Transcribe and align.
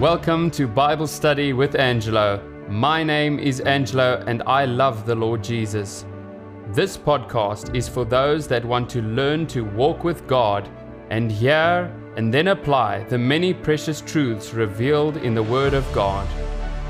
Welcome 0.00 0.50
to 0.52 0.66
Bible 0.66 1.06
Study 1.06 1.52
with 1.52 1.74
Angelo. 1.74 2.42
My 2.70 3.04
name 3.04 3.38
is 3.38 3.60
Angelo 3.60 4.24
and 4.26 4.42
I 4.46 4.64
love 4.64 5.04
the 5.04 5.14
Lord 5.14 5.44
Jesus. 5.44 6.06
This 6.68 6.96
podcast 6.96 7.76
is 7.76 7.86
for 7.86 8.06
those 8.06 8.48
that 8.48 8.64
want 8.64 8.88
to 8.92 9.02
learn 9.02 9.46
to 9.48 9.60
walk 9.60 10.02
with 10.02 10.26
God 10.26 10.66
and 11.10 11.30
hear 11.30 11.94
and 12.16 12.32
then 12.32 12.48
apply 12.48 13.04
the 13.10 13.18
many 13.18 13.52
precious 13.52 14.00
truths 14.00 14.54
revealed 14.54 15.18
in 15.18 15.34
the 15.34 15.42
Word 15.42 15.74
of 15.74 15.84
God. 15.92 16.26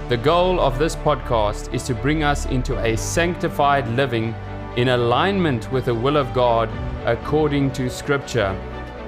The 0.09 0.17
goal 0.17 0.61
of 0.61 0.79
this 0.79 0.95
podcast 0.95 1.75
is 1.75 1.83
to 1.89 1.97
bring 1.97 2.23
us 2.23 2.47
into 2.47 2.79
a 2.79 2.97
sanctified 2.97 3.89
living 3.89 4.37
in 4.77 4.91
alignment 4.91 5.73
with 5.73 5.87
the 5.87 5.95
will 5.97 6.17
of 6.17 6.33
God 6.33 6.71
according 7.07 7.73
to 7.73 7.91
Scripture, 7.91 8.57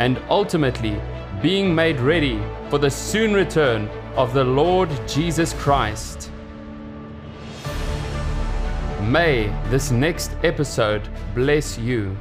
and 0.00 0.20
ultimately 0.28 1.00
being 1.42 1.74
made 1.74 1.98
ready 1.98 2.40
for 2.70 2.78
the 2.78 2.88
soon 2.88 3.34
return 3.34 3.88
of 4.14 4.32
the 4.32 4.44
Lord 4.44 4.88
Jesus 5.08 5.52
Christ. 5.54 6.30
May 9.00 9.48
this 9.68 9.90
next 9.90 10.30
episode 10.44 11.08
bless 11.34 11.76
you. 11.76 12.16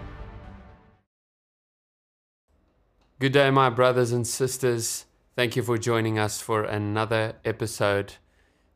Good 3.20 3.34
day, 3.34 3.52
my 3.52 3.70
brothers 3.70 4.12
and 4.12 4.26
sisters. 4.26 5.06
Thank 5.36 5.56
you 5.56 5.62
for 5.62 5.78
joining 5.78 6.18
us 6.18 6.42
for 6.42 6.64
another 6.64 7.36
episode. 7.46 8.14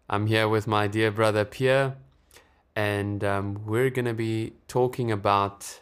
I'm 0.08 0.28
here 0.28 0.48
with 0.48 0.68
my 0.68 0.86
dear 0.86 1.10
brother 1.10 1.44
Pierre, 1.44 1.96
and 2.76 3.24
um, 3.24 3.66
we're 3.66 3.90
going 3.90 4.06
to 4.06 4.14
be 4.14 4.54
talking 4.68 5.12
about 5.12 5.82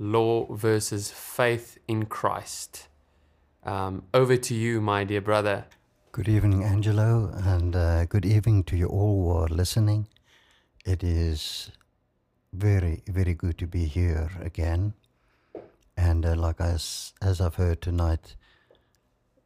law 0.00 0.52
versus 0.52 1.12
faith 1.12 1.78
in 1.86 2.06
Christ. 2.06 2.88
Um, 3.64 4.02
over 4.12 4.36
to 4.36 4.54
you, 4.54 4.82
my 4.82 5.04
dear 5.04 5.22
brother. 5.22 5.64
Good 6.12 6.28
evening, 6.28 6.62
Angelo, 6.64 7.30
and 7.34 7.74
uh, 7.74 8.04
good 8.04 8.26
evening 8.26 8.62
to 8.64 8.76
you 8.76 8.88
all 8.88 9.22
who 9.22 9.38
are 9.38 9.48
listening. 9.48 10.06
It 10.84 11.02
is 11.02 11.70
very, 12.52 13.02
very 13.08 13.32
good 13.32 13.56
to 13.56 13.66
be 13.66 13.86
here 13.86 14.30
again. 14.42 14.92
And 15.96 16.26
uh, 16.26 16.36
like 16.36 16.60
as, 16.60 17.14
as 17.22 17.40
I've 17.40 17.54
heard 17.54 17.80
tonight, 17.80 18.36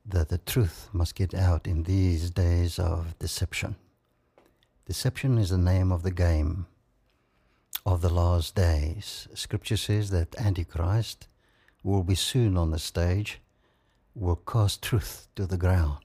that 0.04 0.30
the 0.30 0.38
truth 0.38 0.88
must 0.92 1.14
get 1.14 1.32
out 1.32 1.68
in 1.68 1.84
these 1.84 2.30
days 2.30 2.80
of 2.80 3.16
deception. 3.20 3.76
Deception 4.84 5.38
is 5.38 5.50
the 5.50 5.58
name 5.58 5.92
of 5.92 6.02
the 6.02 6.10
game 6.10 6.66
of 7.86 8.00
the 8.00 8.12
last 8.12 8.56
days. 8.56 9.28
Scripture 9.34 9.76
says 9.76 10.10
that 10.10 10.34
Antichrist 10.40 11.28
will 11.84 12.02
be 12.02 12.16
soon 12.16 12.56
on 12.56 12.72
the 12.72 12.80
stage, 12.80 13.40
will 14.18 14.36
cast 14.36 14.82
truth 14.82 15.28
to 15.36 15.46
the 15.46 15.56
ground. 15.56 16.04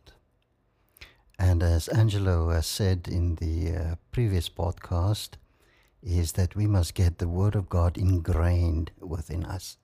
And 1.39 1.63
as 1.63 1.87
Angelo 1.87 2.49
has 2.49 2.67
said 2.67 3.07
in 3.07 3.35
the 3.35 3.75
uh, 3.75 3.95
previous 4.11 4.49
podcast, 4.49 5.31
is 6.03 6.33
that 6.33 6.55
we 6.55 6.67
must 6.67 6.93
get 6.93 7.17
the 7.17 7.27
Word 7.27 7.55
of 7.55 7.69
God 7.69 7.97
ingrained 7.97 8.91
within 8.99 9.45
us. 9.45 9.77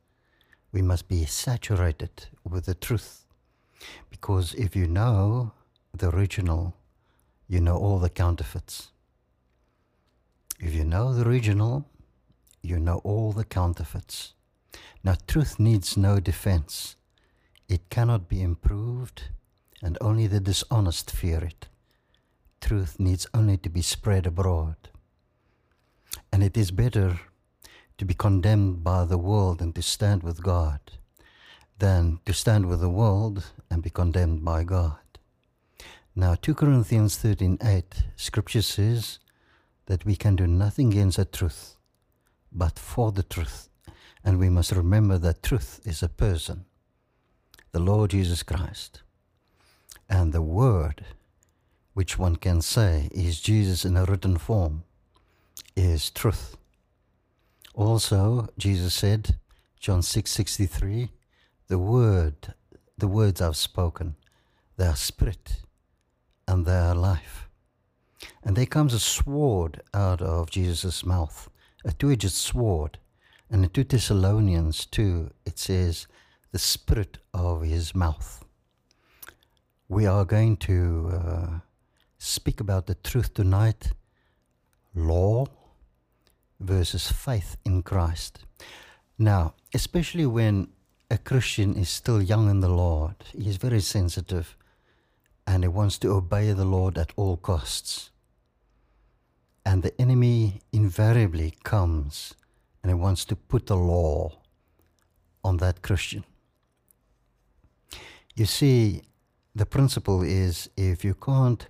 We 0.71 0.81
must 0.81 1.07
be 1.07 1.25
saturated 1.25 2.27
with 2.43 2.65
the 2.65 2.75
truth. 2.75 3.25
Because 4.11 4.53
if 4.53 4.75
you 4.75 4.85
know 4.85 5.53
the 5.93 6.09
original, 6.09 6.75
you 7.47 7.59
know 7.59 7.77
all 7.77 7.97
the 7.97 8.09
counterfeits. 8.09 8.89
If 10.59 10.75
you 10.75 10.83
know 10.83 11.13
the 11.13 11.27
original, 11.27 11.87
you 12.61 12.77
know 12.79 13.01
all 13.03 13.31
the 13.31 13.45
counterfeits. 13.45 14.33
Now, 15.03 15.15
truth 15.27 15.59
needs 15.59 15.97
no 15.97 16.19
defense. 16.19 16.95
It 17.69 17.91
cannot 17.91 18.27
be 18.27 18.41
improved 18.41 19.25
and 19.83 19.95
only 20.01 20.25
the 20.25 20.39
dishonest 20.39 21.11
fear 21.11 21.43
it. 21.43 21.67
Truth 22.61 22.99
needs 22.99 23.27
only 23.31 23.57
to 23.57 23.69
be 23.69 23.83
spread 23.83 24.25
abroad. 24.25 24.75
And 26.33 26.43
it 26.43 26.57
is 26.57 26.71
better 26.71 27.19
to 27.99 28.05
be 28.05 28.15
condemned 28.15 28.83
by 28.83 29.05
the 29.05 29.19
world 29.19 29.61
and 29.61 29.75
to 29.75 29.83
stand 29.83 30.23
with 30.23 30.41
God 30.41 30.79
than 31.77 32.19
to 32.25 32.33
stand 32.33 32.65
with 32.65 32.81
the 32.81 32.89
world 32.89 33.45
and 33.69 33.83
be 33.83 33.91
condemned 33.91 34.43
by 34.43 34.63
God. 34.63 34.97
Now, 36.15 36.33
2 36.33 36.55
Corinthians 36.55 37.17
13:8, 37.17 38.03
scripture 38.15 38.63
says 38.63 39.19
that 39.85 40.05
we 40.05 40.15
can 40.15 40.35
do 40.35 40.47
nothing 40.47 40.91
against 40.91 41.17
the 41.17 41.25
truth, 41.25 41.77
but 42.51 42.79
for 42.79 43.11
the 43.11 43.23
truth. 43.23 43.69
And 44.23 44.39
we 44.39 44.49
must 44.49 44.71
remember 44.71 45.19
that 45.19 45.43
truth 45.43 45.79
is 45.85 46.01
a 46.01 46.09
person, 46.09 46.65
the 47.71 47.79
Lord 47.79 48.11
Jesus 48.11 48.43
Christ. 48.43 49.01
And 50.09 50.33
the 50.33 50.41
word, 50.41 51.05
which 51.93 52.17
one 52.17 52.35
can 52.35 52.61
say 52.61 53.09
is 53.11 53.41
Jesus 53.41 53.85
in 53.85 53.95
a 53.95 54.05
written 54.05 54.37
form, 54.37 54.83
is 55.75 56.09
truth. 56.09 56.57
Also, 57.75 58.47
Jesus 58.57 58.93
said, 58.93 59.37
John 59.79 60.01
6:63, 60.01 61.09
the 61.67 61.79
word, 61.79 62.53
the 62.97 63.07
words 63.07 63.39
I've 63.41 63.55
spoken, 63.55 64.15
they 64.77 64.87
are 64.87 64.95
spirit 64.95 65.61
and 66.47 66.65
they 66.65 66.77
are 66.77 66.95
life. 66.95 67.47
And 68.43 68.55
there 68.55 68.65
comes 68.65 68.93
a 68.93 68.99
sword 68.99 69.81
out 69.93 70.21
of 70.21 70.49
Jesus' 70.49 71.05
mouth, 71.05 71.49
a 71.85 71.91
two-edged 71.91 72.31
sword. 72.31 72.97
And 73.49 73.63
in 73.63 73.69
2 73.69 73.83
Thessalonians 73.83 74.85
2, 74.87 75.31
it 75.45 75.57
says, 75.57 76.07
the 76.51 76.59
spirit 76.59 77.17
of 77.33 77.61
his 77.61 77.93
mouth 77.93 78.43
we 79.89 80.05
are 80.05 80.23
going 80.23 80.55
to 80.55 81.09
uh, 81.11 81.47
speak 82.19 82.59
about 82.59 82.85
the 82.85 82.93
truth 82.93 83.33
tonight 83.33 83.93
law 84.93 85.47
versus 86.59 87.11
faith 87.11 87.57
in 87.65 87.81
Christ. 87.81 88.45
Now, 89.17 89.55
especially 89.73 90.27
when 90.27 90.67
a 91.09 91.17
Christian 91.17 91.73
is 91.75 91.89
still 91.89 92.21
young 92.21 92.51
in 92.51 92.59
the 92.59 92.69
Lord, 92.69 93.15
he 93.33 93.49
is 93.49 93.57
very 93.57 93.81
sensitive 93.81 94.55
and 95.47 95.63
he 95.63 95.67
wants 95.67 95.97
to 95.99 96.11
obey 96.11 96.51
the 96.53 96.65
Lord 96.65 96.95
at 96.95 97.11
all 97.15 97.37
costs. 97.37 98.11
And 99.65 99.81
the 99.81 99.99
enemy 99.99 100.61
invariably 100.71 101.55
comes 101.63 102.35
and 102.83 102.91
he 102.91 102.93
wants 102.93 103.25
to 103.25 103.35
put 103.35 103.65
the 103.65 103.75
law 103.75 104.37
on 105.43 105.57
that 105.57 105.81
Christian. 105.81 106.25
You 108.39 108.45
see, 108.45 109.01
the 109.53 109.65
principle 109.65 110.21
is 110.21 110.69
if 110.77 111.03
you 111.03 111.13
can't 111.13 111.67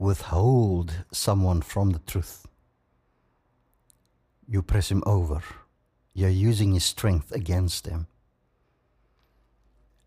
withhold 0.00 1.04
someone 1.12 1.62
from 1.62 1.90
the 1.90 2.00
truth, 2.00 2.44
you 4.48 4.60
press 4.62 4.90
him 4.90 5.04
over. 5.06 5.44
You're 6.14 6.28
using 6.50 6.72
his 6.72 6.82
strength 6.82 7.30
against 7.30 7.86
him. 7.86 8.08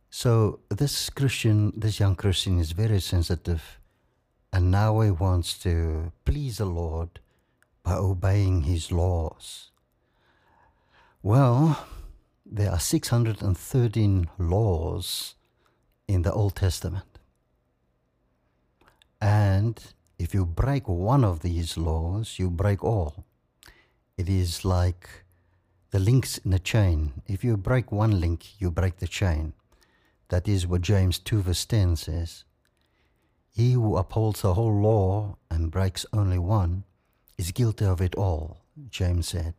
So 0.10 0.60
this 0.68 1.10
Christian, 1.10 1.72
this 1.78 2.02
young 2.02 2.18
Christian 2.18 2.60
is 2.60 2.74
very 2.74 3.00
sensitive 3.00 3.80
and 4.52 4.70
now 4.70 5.00
he 5.00 5.12
wants 5.12 5.58
to 5.60 6.12
please 6.26 6.58
the 6.58 6.66
Lord 6.66 7.22
by 7.84 7.94
obeying 7.94 8.64
his 8.64 8.92
laws. 8.92 9.72
Well, 11.24 11.86
there 12.46 12.70
are 12.70 12.82
613 12.82 14.30
laws 14.38 15.36
in 16.12 16.24
the 16.24 16.34
Old 16.34 16.56
Testament. 16.56 17.20
And 19.22 19.82
if 20.20 20.34
you 20.34 20.46
break 20.46 20.88
one 20.88 21.24
of 21.24 21.40
these 21.40 21.78
laws, 21.78 22.38
you 22.38 22.50
break 22.50 22.84
all. 22.84 23.26
It 24.18 24.28
is 24.28 24.66
like 24.66 25.10
the 25.92 26.00
links 26.00 26.38
in 26.40 26.54
a 26.54 26.60
chain. 26.60 27.22
If 27.28 27.44
you 27.44 27.56
break 27.58 27.92
one 27.92 28.20
link, 28.20 28.60
you 28.60 28.72
break 28.72 28.98
the 28.98 29.08
chain. 29.08 29.54
That 30.30 30.48
is 30.48 30.68
what 30.68 30.82
James 30.82 31.18
2 31.20 31.42
verse 31.42 31.66
10 31.66 31.96
says. 31.96 32.44
He 33.50 33.74
who 33.74 33.98
upholds 33.98 34.42
the 34.42 34.54
whole 34.54 34.82
law 34.82 35.38
and 35.50 35.72
breaks 35.72 36.06
only 36.14 36.40
one 36.40 36.84
is 37.38 37.52
guilty 37.52 37.86
of 37.86 38.02
it 38.02 38.16
all, 38.16 38.62
James 38.90 39.28
said. 39.28 39.54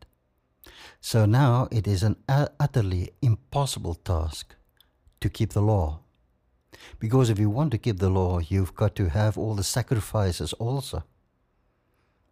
So 1.00 1.27
now 1.27 1.69
it 1.71 1.87
is 1.87 2.03
an 2.03 2.17
utterly 2.29 3.11
impossible 3.21 3.94
task 3.94 4.55
to 5.21 5.29
keep 5.29 5.53
the 5.53 5.62
law. 5.62 6.02
Because 6.99 7.31
if 7.31 7.38
you 7.38 7.50
want 7.50 7.70
to 7.73 7.79
keep 7.79 7.99
the 7.99 8.11
law, 8.11 8.38
you've 8.38 8.75
got 8.75 8.94
to 8.96 9.08
have 9.08 9.38
all 9.38 9.55
the 9.55 9.64
sacrifices 9.64 10.52
also. 10.55 11.05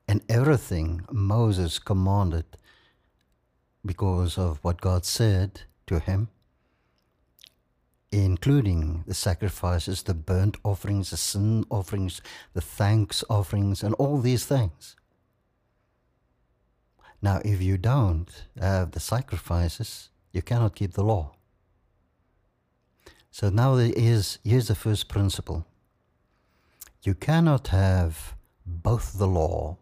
And 0.09 0.23
everything 0.29 1.07
Moses 1.11 1.79
commanded 1.79 2.45
because 3.85 4.37
of 4.37 4.59
what 4.63 4.81
God 4.81 5.05
said 5.05 5.63
to 5.87 5.99
him, 6.01 6.29
including 8.13 9.05
the 9.07 9.15
sacrifices, 9.15 10.03
the 10.03 10.15
burnt 10.15 10.57
offerings, 10.65 11.11
the 11.11 11.17
sin 11.17 11.65
offerings, 11.71 12.21
the 12.53 12.61
thanks 12.61 13.23
offerings, 13.31 13.83
and 13.83 13.95
all 13.95 14.21
these 14.21 14.45
things. 14.45 14.97
Now, 17.23 17.41
if 17.45 17.61
you 17.63 17.77
don't 17.79 18.29
have 18.61 18.93
the 18.93 19.01
sacrifices, 19.01 20.11
you 20.33 20.43
cannot 20.43 20.75
keep 20.75 20.95
the 20.95 21.05
law. 21.05 21.35
So 23.31 23.49
now 23.49 23.77
there 23.77 23.93
is, 23.95 24.39
here's 24.45 24.69
the 24.69 24.75
first 24.75 25.09
principle. 25.09 25.67
You 27.03 27.15
cannot 27.15 27.69
have 27.69 28.35
both 28.67 29.19
the 29.19 29.27
law 29.27 29.79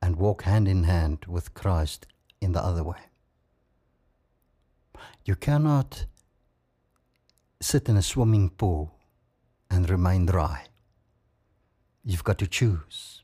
and 0.00 0.16
walk 0.16 0.42
hand 0.42 0.68
in 0.68 0.84
hand 0.84 1.24
with 1.26 1.54
Christ 1.54 2.06
in 2.40 2.52
the 2.52 2.62
other 2.62 2.84
way. 2.84 3.00
You 5.24 5.34
cannot 5.34 6.06
sit 7.60 7.88
in 7.88 7.96
a 7.96 8.02
swimming 8.02 8.50
pool 8.50 8.94
and 9.70 9.90
remain 9.90 10.26
dry. 10.26 10.64
You've 12.04 12.24
got 12.24 12.38
to 12.38 12.46
choose. 12.46 13.22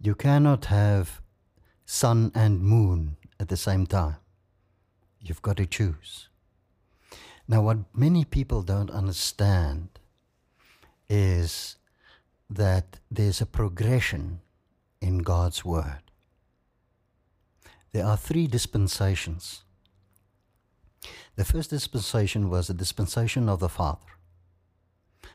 You 0.00 0.14
cannot 0.14 0.64
have 0.66 1.20
sun 1.84 2.32
and 2.34 2.60
moon 2.60 3.16
at 3.38 3.48
the 3.48 3.56
same 3.56 3.86
time. 3.86 4.16
You've 5.20 5.42
got 5.42 5.58
to 5.58 5.66
choose. 5.66 6.28
Now, 7.46 7.62
what 7.62 7.78
many 7.94 8.24
people 8.24 8.62
don't 8.62 8.90
understand 8.90 9.88
is 11.08 11.76
that 12.48 13.00
there's 13.10 13.40
a 13.40 13.46
progression 13.46 14.40
in 15.00 15.18
God's 15.18 15.64
Word. 15.64 16.02
There 17.92 18.06
are 18.06 18.16
three 18.16 18.46
dispensations. 18.46 19.62
The 21.36 21.44
first 21.44 21.70
dispensation 21.70 22.48
was 22.48 22.66
the 22.66 22.74
dispensation 22.74 23.48
of 23.48 23.60
the 23.60 23.68
Father, 23.68 24.18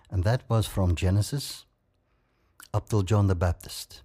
and 0.09 0.23
that 0.23 0.43
was 0.49 0.65
from 0.65 0.95
Genesis 0.95 1.65
up 2.73 2.89
till 2.89 3.03
John 3.03 3.27
the 3.27 3.35
Baptist. 3.35 4.01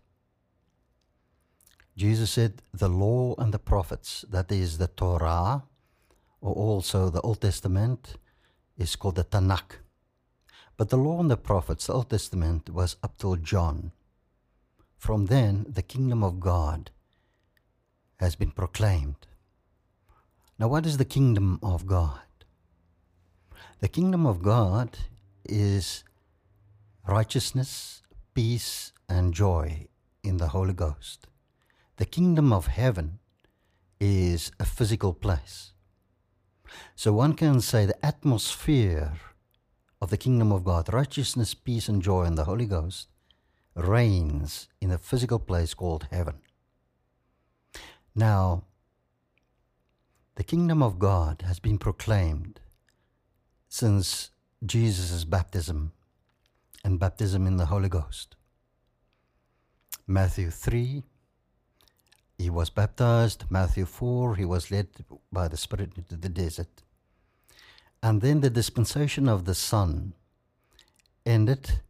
Jesus 1.96 2.30
said, 2.30 2.62
The 2.72 2.88
law 2.88 3.34
and 3.38 3.54
the 3.54 3.58
prophets, 3.58 4.24
that 4.28 4.50
is 4.50 4.78
the 4.78 4.88
Torah, 4.88 5.62
or 5.62 5.73
also 6.52 7.10
the 7.10 7.20
Old 7.20 7.40
Testament, 7.40 8.16
is 8.76 8.96
called 8.96 9.16
the 9.16 9.24
Tanakh. 9.24 9.78
But 10.76 10.90
the 10.90 10.96
law 10.96 11.20
and 11.20 11.30
the 11.30 11.36
prophets, 11.36 11.86
the 11.86 11.92
Old 11.92 12.10
Testament, 12.10 12.70
was 12.70 12.96
up 13.02 13.16
till 13.18 13.36
John. 13.36 13.92
From 14.98 15.26
then, 15.26 15.66
the 15.68 15.82
kingdom 15.82 16.24
of 16.24 16.40
God 16.40 16.90
has 18.16 18.34
been 18.34 18.50
proclaimed. 18.50 19.26
Now, 20.58 20.68
what 20.68 20.86
is 20.86 20.96
the 20.96 21.04
kingdom 21.04 21.58
of 21.62 21.86
God? 21.86 22.20
The 23.80 23.88
kingdom 23.88 24.24
of 24.26 24.42
God 24.42 24.96
is 25.44 26.04
righteousness, 27.06 28.02
peace, 28.32 28.92
and 29.08 29.34
joy 29.34 29.88
in 30.22 30.38
the 30.38 30.48
Holy 30.48 30.72
Ghost. 30.72 31.26
The 31.96 32.06
kingdom 32.06 32.52
of 32.52 32.66
heaven 32.66 33.18
is 34.00 34.50
a 34.58 34.64
physical 34.64 35.12
place. 35.12 35.73
So 36.94 37.12
one 37.12 37.34
can 37.34 37.60
say 37.60 37.86
the 37.86 38.04
atmosphere 38.04 39.12
of 40.00 40.10
the 40.10 40.16
kingdom 40.16 40.52
of 40.52 40.64
God, 40.64 40.92
righteousness, 40.92 41.54
peace, 41.54 41.88
and 41.88 42.02
joy 42.02 42.24
in 42.24 42.34
the 42.34 42.44
Holy 42.44 42.66
Ghost, 42.66 43.08
reigns 43.74 44.68
in 44.80 44.90
a 44.90 44.98
physical 44.98 45.38
place 45.38 45.74
called 45.74 46.06
heaven. 46.10 46.36
Now, 48.14 48.64
the 50.36 50.44
kingdom 50.44 50.82
of 50.82 50.98
God 50.98 51.42
has 51.46 51.58
been 51.58 51.78
proclaimed 51.78 52.60
since 53.68 54.30
Jesus' 54.64 55.24
baptism 55.24 55.92
and 56.84 57.00
baptism 57.00 57.46
in 57.46 57.56
the 57.56 57.66
Holy 57.66 57.88
Ghost. 57.88 58.36
Matthew 60.06 60.50
3, 60.50 61.02
he 62.38 62.50
was 62.50 62.70
baptized. 62.70 63.44
Matthew 63.50 63.84
4, 63.84 64.36
he 64.36 64.44
was 64.44 64.70
led 64.70 64.88
by 65.32 65.48
the 65.48 65.56
Spirit 65.56 65.92
into 65.96 66.16
the 66.16 66.28
desert. 66.28 66.82
And 68.02 68.20
then 68.20 68.40
the 68.40 68.50
dispensation 68.50 69.28
of 69.28 69.44
the 69.44 69.54
Son 69.54 70.14
ended 71.24 71.80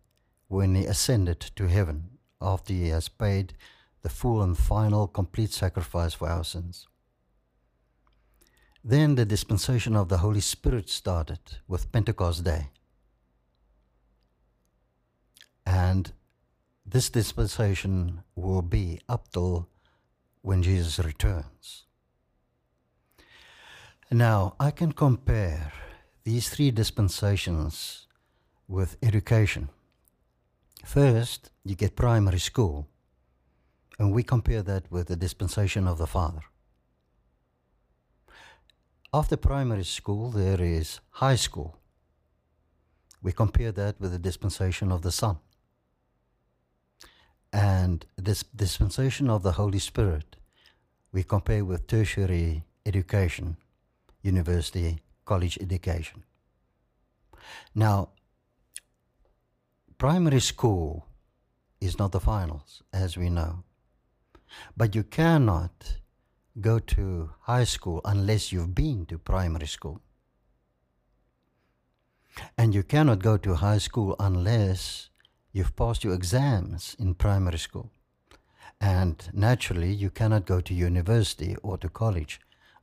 when 0.49 0.75
he 0.75 0.85
ascended 0.85 1.41
to 1.57 1.67
heaven 1.67 2.19
after 2.41 2.73
he 2.73 2.89
has 2.89 3.09
paid 3.09 3.55
the 4.03 4.09
full 4.09 4.43
and 4.43 4.57
final 4.57 5.09
complete 5.09 5.53
sacrifice 5.53 6.15
for 6.15 6.29
our 6.29 6.45
sins. 6.45 6.87
Then 8.85 9.15
the 9.15 9.25
dispensation 9.25 9.97
of 9.97 10.11
the 10.11 10.19
Holy 10.19 10.43
Spirit 10.43 10.91
started 10.91 11.41
with 11.67 11.91
Pentecost 11.91 12.45
Day. 12.45 12.69
And 15.65 16.13
this 16.85 17.09
dispensation 17.09 18.23
will 18.37 18.61
be 18.61 19.01
up 19.09 19.33
till 19.33 19.69
when 20.45 20.63
Jesus 20.63 20.99
returns. 20.99 21.87
Now, 24.11 24.57
I 24.61 24.71
can 24.71 24.93
compare 24.93 25.73
these 26.25 26.51
three 26.51 26.71
dispensations 26.71 28.07
with 28.69 28.99
education. 29.03 29.71
First, 30.85 31.51
you 31.65 31.75
get 31.75 31.97
primary 31.97 32.39
school, 32.39 32.87
and 33.99 34.13
we 34.13 34.23
compare 34.23 34.63
that 34.63 34.93
with 34.93 35.07
the 35.07 35.17
dispensation 35.17 35.89
of 35.89 35.97
the 35.97 36.07
Father. 36.07 36.43
After 39.15 39.39
primary 39.39 39.85
school, 39.85 40.31
there 40.31 40.61
is 40.61 41.01
high 41.23 41.37
school. 41.37 41.79
We 43.23 43.33
compare 43.33 43.73
that 43.73 43.99
with 43.99 44.13
the 44.13 44.19
dispensation 44.19 44.93
of 44.93 45.01
the 45.01 45.13
Son. 45.13 45.39
And 47.55 48.05
this 48.17 48.43
dispensation 48.43 49.31
of 49.31 49.45
the 49.45 49.53
Holy 49.53 49.79
Spirit, 49.79 50.35
we 51.13 51.23
compare 51.23 51.65
with 51.65 51.87
tertiary 51.87 52.65
education, 52.85 53.57
university, 54.23 54.99
college 55.25 55.57
education. 55.61 56.25
Now, 57.73 58.09
primary 59.99 60.41
school 60.41 61.07
is 61.81 61.97
not 61.97 62.11
the 62.11 62.19
finals, 62.19 62.83
as 62.93 63.17
we 63.17 63.31
know. 63.31 63.63
But 64.77 64.97
you 64.97 65.05
cannot 65.05 65.99
go 66.61 66.81
to 66.81 67.31
high 67.43 67.65
school 67.65 68.01
unless 68.05 68.51
you've 68.51 68.75
been 68.75 69.07
to 69.07 69.17
primary 69.17 69.69
school. 69.69 70.01
And 72.59 72.75
you 72.75 72.83
cannot 72.83 73.21
go 73.21 73.37
to 73.37 73.55
high 73.55 73.79
school 73.79 74.17
unless 74.19 75.09
you've 75.55 75.77
passed 75.77 76.05
your 76.05 76.13
exams 76.13 76.95
in 76.99 77.15
primary 77.15 77.59
school. 77.59 77.91
And 78.81 79.17
naturally, 79.33 79.93
you 79.93 80.11
cannot 80.11 80.45
go 80.45 80.61
to 80.61 80.75
university 80.75 81.57
or 81.63 81.79
to 81.79 81.89
college 81.89 82.41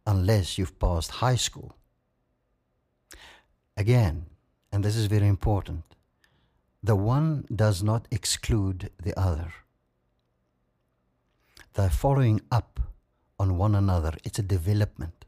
unless 0.07 0.57
you've 0.57 0.79
passed 0.79 1.11
high 1.11 1.35
school. 1.35 1.75
Again, 3.77 4.25
and 4.71 4.83
this 4.83 4.95
is 4.95 5.05
very 5.05 5.27
important, 5.27 5.83
the 6.81 6.95
one 6.95 7.45
does 7.53 7.83
not 7.83 8.07
exclude 8.09 8.89
the 9.03 9.17
other. 9.19 9.53
They're 11.73 11.89
following 11.89 12.41
up 12.51 12.79
on 13.37 13.57
one 13.57 13.75
another, 13.75 14.13
it's 14.23 14.39
a 14.39 14.43
development. 14.43 15.25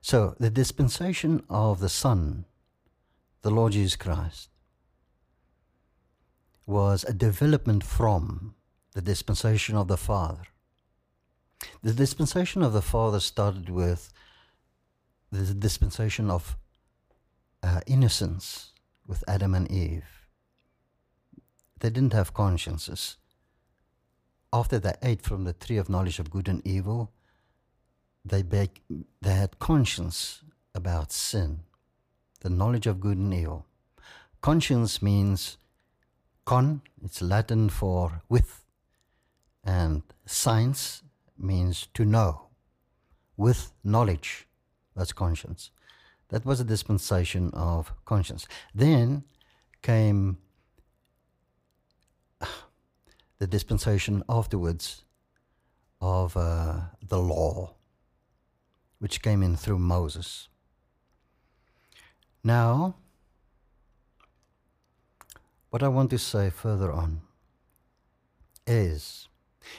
So, 0.00 0.36
the 0.38 0.50
dispensation 0.50 1.42
of 1.48 1.80
the 1.80 1.88
Son, 1.88 2.44
the 3.42 3.50
Lord 3.50 3.72
Jesus 3.72 3.96
Christ, 3.96 4.50
was 6.66 7.04
a 7.04 7.12
development 7.12 7.84
from 7.84 8.54
the 8.92 9.00
dispensation 9.00 9.76
of 9.76 9.88
the 9.88 9.96
Father. 9.96 10.42
The 11.82 11.92
dispensation 11.92 12.62
of 12.62 12.72
the 12.72 12.82
Father 12.82 13.20
started 13.20 13.70
with 13.70 14.12
the 15.30 15.54
dispensation 15.54 16.30
of 16.30 16.56
uh, 17.62 17.80
innocence 17.86 18.72
with 19.06 19.22
Adam 19.28 19.54
and 19.54 19.70
Eve. 19.70 20.26
They 21.78 21.90
didn't 21.90 22.12
have 22.12 22.34
consciences. 22.34 23.16
After 24.52 24.78
they 24.78 24.94
ate 25.02 25.22
from 25.22 25.44
the 25.44 25.52
tree 25.52 25.76
of 25.76 25.88
knowledge 25.88 26.18
of 26.18 26.30
good 26.30 26.48
and 26.48 26.66
evil, 26.66 27.12
they, 28.24 28.42
be- 28.42 28.70
they 29.20 29.34
had 29.34 29.58
conscience 29.58 30.42
about 30.74 31.12
sin, 31.12 31.60
the 32.40 32.50
knowledge 32.50 32.86
of 32.86 33.00
good 33.00 33.18
and 33.18 33.32
evil. 33.32 33.66
Conscience 34.40 35.02
means 35.02 35.58
Con, 36.46 36.80
it's 37.02 37.20
Latin 37.20 37.68
for 37.68 38.22
with, 38.28 38.64
and 39.64 40.02
science 40.26 41.02
means 41.36 41.88
to 41.92 42.04
know. 42.04 42.42
With 43.36 43.72
knowledge, 43.82 44.46
that's 44.94 45.12
conscience. 45.12 45.72
That 46.28 46.46
was 46.46 46.60
a 46.60 46.64
dispensation 46.64 47.50
of 47.52 47.92
conscience. 48.04 48.46
Then 48.72 49.24
came 49.82 50.38
the 53.38 53.48
dispensation 53.48 54.22
afterwards 54.28 55.02
of 56.00 56.36
uh, 56.36 56.80
the 57.08 57.18
law, 57.18 57.74
which 59.00 59.20
came 59.20 59.42
in 59.42 59.56
through 59.56 59.80
Moses. 59.80 60.48
Now, 62.44 62.94
what 65.76 65.82
I 65.82 65.88
want 65.88 66.08
to 66.08 66.18
say 66.18 66.48
further 66.48 66.90
on 66.90 67.20
is 68.66 69.28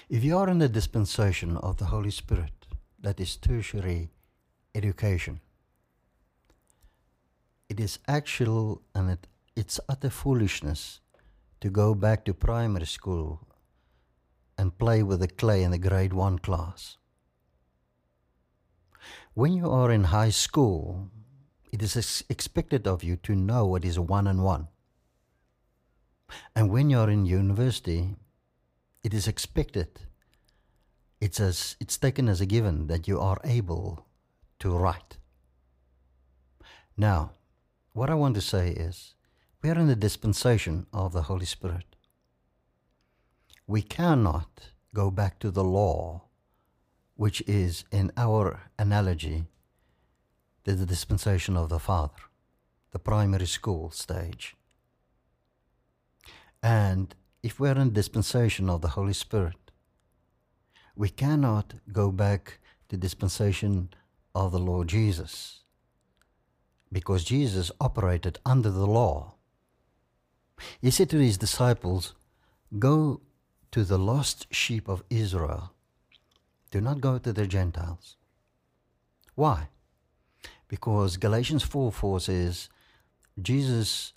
if 0.10 0.24
you 0.24 0.38
are 0.38 0.48
in 0.48 0.60
the 0.60 0.70
dispensation 0.70 1.58
of 1.58 1.78
the 1.78 1.86
Holy 1.86 2.12
Spirit, 2.12 2.68
that 3.00 3.20
is 3.20 3.36
tertiary 3.36 4.12
education, 4.76 5.40
it 7.68 7.80
is 7.80 7.98
actual 8.08 8.84
and 8.94 9.10
it 9.10 9.26
it's 9.56 9.80
utter 9.90 10.12
foolishness 10.12 11.00
to 11.62 11.72
go 11.72 11.96
back 11.96 12.26
to 12.26 12.34
primary 12.36 12.86
school 12.86 13.48
and 14.56 14.78
play 14.78 15.02
with 15.02 15.22
the 15.22 15.28
clay 15.28 15.64
in 15.64 15.72
the 15.72 15.80
grade 15.80 16.14
one 16.14 16.38
class. 16.38 16.98
When 19.34 19.54
you 19.54 19.72
are 19.72 19.92
in 19.92 20.04
high 20.04 20.36
school, 20.46 21.10
it 21.72 21.82
is 21.82 21.98
ex- 21.98 22.24
expected 22.30 22.86
of 22.86 23.04
you 23.04 23.16
to 23.16 23.34
know 23.36 23.66
what 23.66 23.84
is 23.84 23.98
one 23.98 24.28
and 24.28 24.44
one. 24.44 24.68
And 26.56 26.70
when 26.70 26.90
you're 26.90 27.10
in 27.10 27.26
university, 27.26 28.16
it 29.04 29.14
is 29.14 29.28
expected, 29.28 30.02
it's, 31.22 31.40
as, 31.40 31.76
it's 31.80 31.98
taken 31.98 32.28
as 32.28 32.42
a 32.42 32.46
given 32.46 32.88
that 32.88 33.08
you 33.08 33.20
are 33.20 33.40
able 33.44 34.06
to 34.60 34.76
write. 34.76 35.18
Now, 36.98 37.32
what 37.94 38.10
I 38.10 38.16
want 38.16 38.36
to 38.36 38.42
say 38.42 38.72
is, 38.72 39.16
we 39.62 39.70
are 39.70 39.80
in 39.80 39.88
the 39.88 39.96
dispensation 39.96 40.88
of 40.92 41.14
the 41.14 41.24
Holy 41.24 41.46
Spirit. 41.46 41.96
We 43.66 43.82
cannot 43.82 44.72
go 44.94 45.10
back 45.10 45.40
to 45.40 45.52
the 45.52 45.64
law, 45.64 46.24
which 47.16 47.42
is, 47.48 47.86
in 47.92 48.12
our 48.18 48.64
analogy, 48.78 49.46
the 50.66 50.86
dispensation 50.86 51.56
of 51.56 51.70
the 51.70 51.80
Father, 51.80 52.22
the 52.92 53.00
primary 53.00 53.46
school 53.46 53.90
stage. 53.90 54.57
And 56.68 57.16
if 57.44 57.62
we're 57.62 57.80
in 57.80 57.94
dispensation 57.94 58.70
of 58.70 58.82
the 58.82 58.90
Holy 58.90 59.14
Spirit, 59.14 59.72
we 60.98 61.08
cannot 61.08 61.76
go 61.94 62.12
back 62.12 62.60
to 62.90 62.98
dispensation 62.98 63.88
of 64.36 64.52
the 64.52 64.60
Lord 64.60 64.90
Jesus 64.90 65.62
because 66.92 67.24
Jesus 67.24 67.72
operated 67.80 68.40
under 68.46 68.70
the 68.70 68.86
law. 68.86 69.36
He 70.82 70.92
said 70.92 71.10
to 71.12 71.20
his 71.20 71.38
disciples, 71.38 72.16
Go 72.78 73.22
to 73.72 73.86
the 73.86 73.98
lost 73.98 74.54
sheep 74.54 74.90
of 74.90 75.06
Israel. 75.10 75.72
Do 76.72 76.82
not 76.82 77.00
go 77.00 77.18
to 77.18 77.32
the 77.32 77.48
Gentiles. 77.48 78.18
Why? 79.36 79.70
Because 80.68 81.16
Galatians 81.16 81.64
4 81.64 81.94
4 81.94 82.20
says, 82.20 82.68
Jesus 83.42 84.12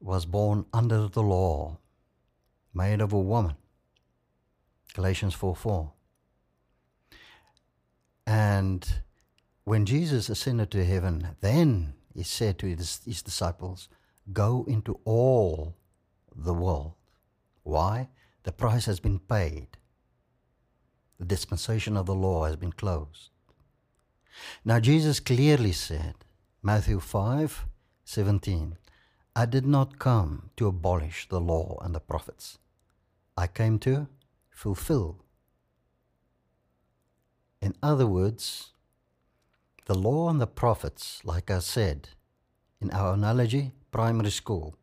was 0.00 0.26
born 0.26 0.66
under 0.72 1.06
the 1.06 1.22
law 1.22 1.78
made 2.74 3.00
of 3.00 3.12
a 3.12 3.18
woman. 3.18 3.56
Galatians 4.94 5.34
4 5.34 5.56
4. 5.56 5.92
And 8.26 9.02
when 9.64 9.86
Jesus 9.86 10.28
ascended 10.28 10.70
to 10.70 10.84
heaven, 10.84 11.36
then 11.40 11.94
he 12.14 12.22
said 12.22 12.58
to 12.58 12.66
his, 12.66 13.00
his 13.04 13.22
disciples, 13.22 13.88
Go 14.32 14.64
into 14.68 15.00
all 15.04 15.76
the 16.34 16.54
world. 16.54 16.94
Why? 17.62 18.08
The 18.44 18.52
price 18.52 18.86
has 18.86 19.00
been 19.00 19.18
paid. 19.18 19.68
The 21.18 21.24
dispensation 21.24 21.96
of 21.96 22.06
the 22.06 22.14
law 22.14 22.44
has 22.44 22.56
been 22.56 22.72
closed. 22.72 23.30
Now, 24.64 24.80
Jesus 24.80 25.20
clearly 25.20 25.72
said, 25.72 26.14
Matthew 26.62 27.00
5 27.00 27.66
17, 28.04 28.76
I 29.34 29.46
did 29.46 29.64
not 29.64 29.98
come 29.98 30.50
to 30.56 30.66
abolish 30.66 31.28
the 31.28 31.40
law 31.40 31.78
and 31.82 31.94
the 31.94 32.00
prophets. 32.00 32.58
I 33.36 33.46
came 33.46 33.78
to 33.80 34.08
fulfill. 34.50 35.18
In 37.60 37.74
other 37.82 38.06
words, 38.06 38.72
the 39.86 39.94
law 39.94 40.28
and 40.28 40.40
the 40.40 40.46
prophets, 40.46 41.20
like 41.24 41.50
I 41.50 41.60
said, 41.60 42.10
in 42.80 42.90
our 42.90 43.14
analogy, 43.14 43.72
primary 43.90 44.30
school, 44.30 44.74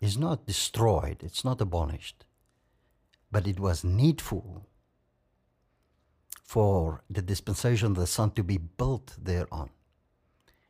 is 0.00 0.18
not 0.18 0.46
destroyed, 0.46 1.22
it's 1.22 1.44
not 1.44 1.60
abolished, 1.60 2.24
but 3.30 3.46
it 3.46 3.58
was 3.58 3.82
needful 3.82 4.66
for 6.42 7.02
the 7.10 7.22
dispensation 7.22 7.88
of 7.88 7.96
the 7.96 8.06
Son 8.06 8.30
to 8.32 8.44
be 8.44 8.58
built 8.58 9.16
thereon. 9.20 9.70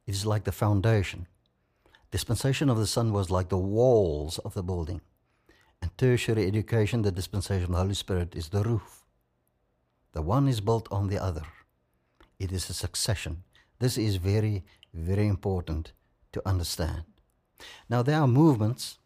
It 0.06 0.14
is 0.14 0.24
like 0.24 0.44
the 0.44 0.52
foundation. 0.52 1.26
Dispensation 2.10 2.70
of 2.70 2.78
the 2.78 2.86
Son 2.86 3.12
was 3.12 3.30
like 3.30 3.48
the 3.48 3.58
walls 3.58 4.38
of 4.38 4.54
the 4.54 4.62
building. 4.62 5.00
Tertiary 5.96 6.46
education, 6.46 7.02
the 7.02 7.12
dispensation 7.12 7.64
of 7.64 7.70
the 7.70 7.76
Holy 7.76 7.94
Spirit, 7.94 8.34
is 8.34 8.48
the 8.48 8.62
roof. 8.62 9.04
The 10.12 10.22
one 10.22 10.48
is 10.48 10.60
built 10.60 10.88
on 10.90 11.08
the 11.08 11.22
other. 11.22 11.42
It 12.38 12.52
is 12.52 12.68
a 12.70 12.74
succession. 12.74 13.44
This 13.78 13.98
is 13.98 14.16
very, 14.16 14.64
very 14.94 15.26
important 15.26 15.92
to 16.32 16.42
understand. 16.48 17.04
Now, 17.88 18.02
there 18.02 18.20
are 18.20 18.26
movements 18.26 18.98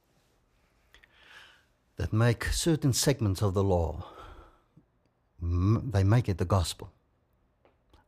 that 1.96 2.12
make 2.12 2.44
certain 2.44 2.92
segments 2.92 3.42
of 3.42 3.54
the 3.54 3.62
law, 3.64 4.04
they 5.42 6.04
make 6.04 6.28
it 6.28 6.38
the 6.38 6.44
gospel. 6.44 6.92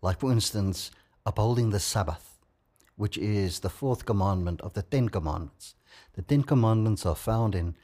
Like, 0.01 0.21
for 0.21 0.33
instance, 0.33 0.91
upholding 1.25 1.71
the 1.71 1.81
Sabbath, 1.81 2.39
which 2.97 3.17
is 3.19 3.61
the 3.61 3.71
fourth 3.71 4.05
commandment 4.05 4.61
of 4.61 4.75
the 4.75 4.83
Ten 4.83 5.09
Commandments. 5.09 5.75
The 6.15 6.23
Ten 6.23 6.43
Commandments 6.43 7.07
are 7.07 7.15
found 7.15 7.55
in 7.55 7.77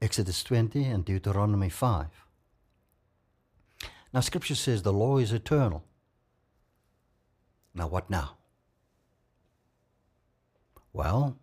Exodus 0.00 0.44
20 0.44 0.84
and 0.84 1.04
Deuteronomy 1.04 1.68
5. 1.70 2.06
Now, 4.12 4.20
Scripture 4.20 4.54
says 4.54 4.82
the 4.82 4.92
law 4.92 5.18
is 5.18 5.32
eternal. 5.32 5.84
Now, 7.74 7.88
what 7.88 8.08
now? 8.08 8.36
Well, 10.92 11.38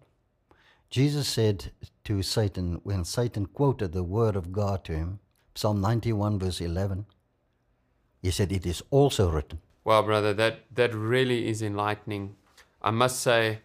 Jesus 0.90 1.28
said 1.28 1.72
to 2.06 2.22
Satan, 2.22 2.80
when 2.84 3.06
Satan 3.06 3.46
quoted 3.48 3.92
the 3.92 4.04
word 4.04 4.36
of 4.36 4.52
God 4.52 4.84
to 4.86 4.94
him, 4.94 5.20
Psalm 5.56 5.82
91, 5.82 6.40
verse 6.40 6.62
11, 6.62 7.06
he 8.22 8.32
said, 8.32 8.52
It 8.52 8.66
is 8.66 8.82
also 8.90 9.30
written. 9.30 9.60
Well, 9.84 10.02
brother, 10.04 10.34
that, 10.34 10.66
that 10.74 10.94
really 10.94 11.48
is 11.48 11.62
enlightening. 11.62 12.36
I 12.82 12.92
must 12.92 13.20
say, 13.20 13.60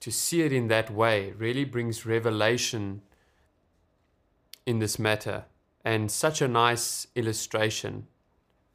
to 0.00 0.10
see 0.10 0.42
it 0.42 0.52
in 0.52 0.68
that 0.68 0.90
way 0.90 1.32
really 1.38 1.64
brings 1.64 2.04
revelation 2.04 3.02
in 4.66 4.78
this 4.78 4.98
matter 4.98 5.44
and 5.84 6.10
such 6.10 6.40
a 6.40 6.48
nice 6.48 7.06
illustration 7.14 8.06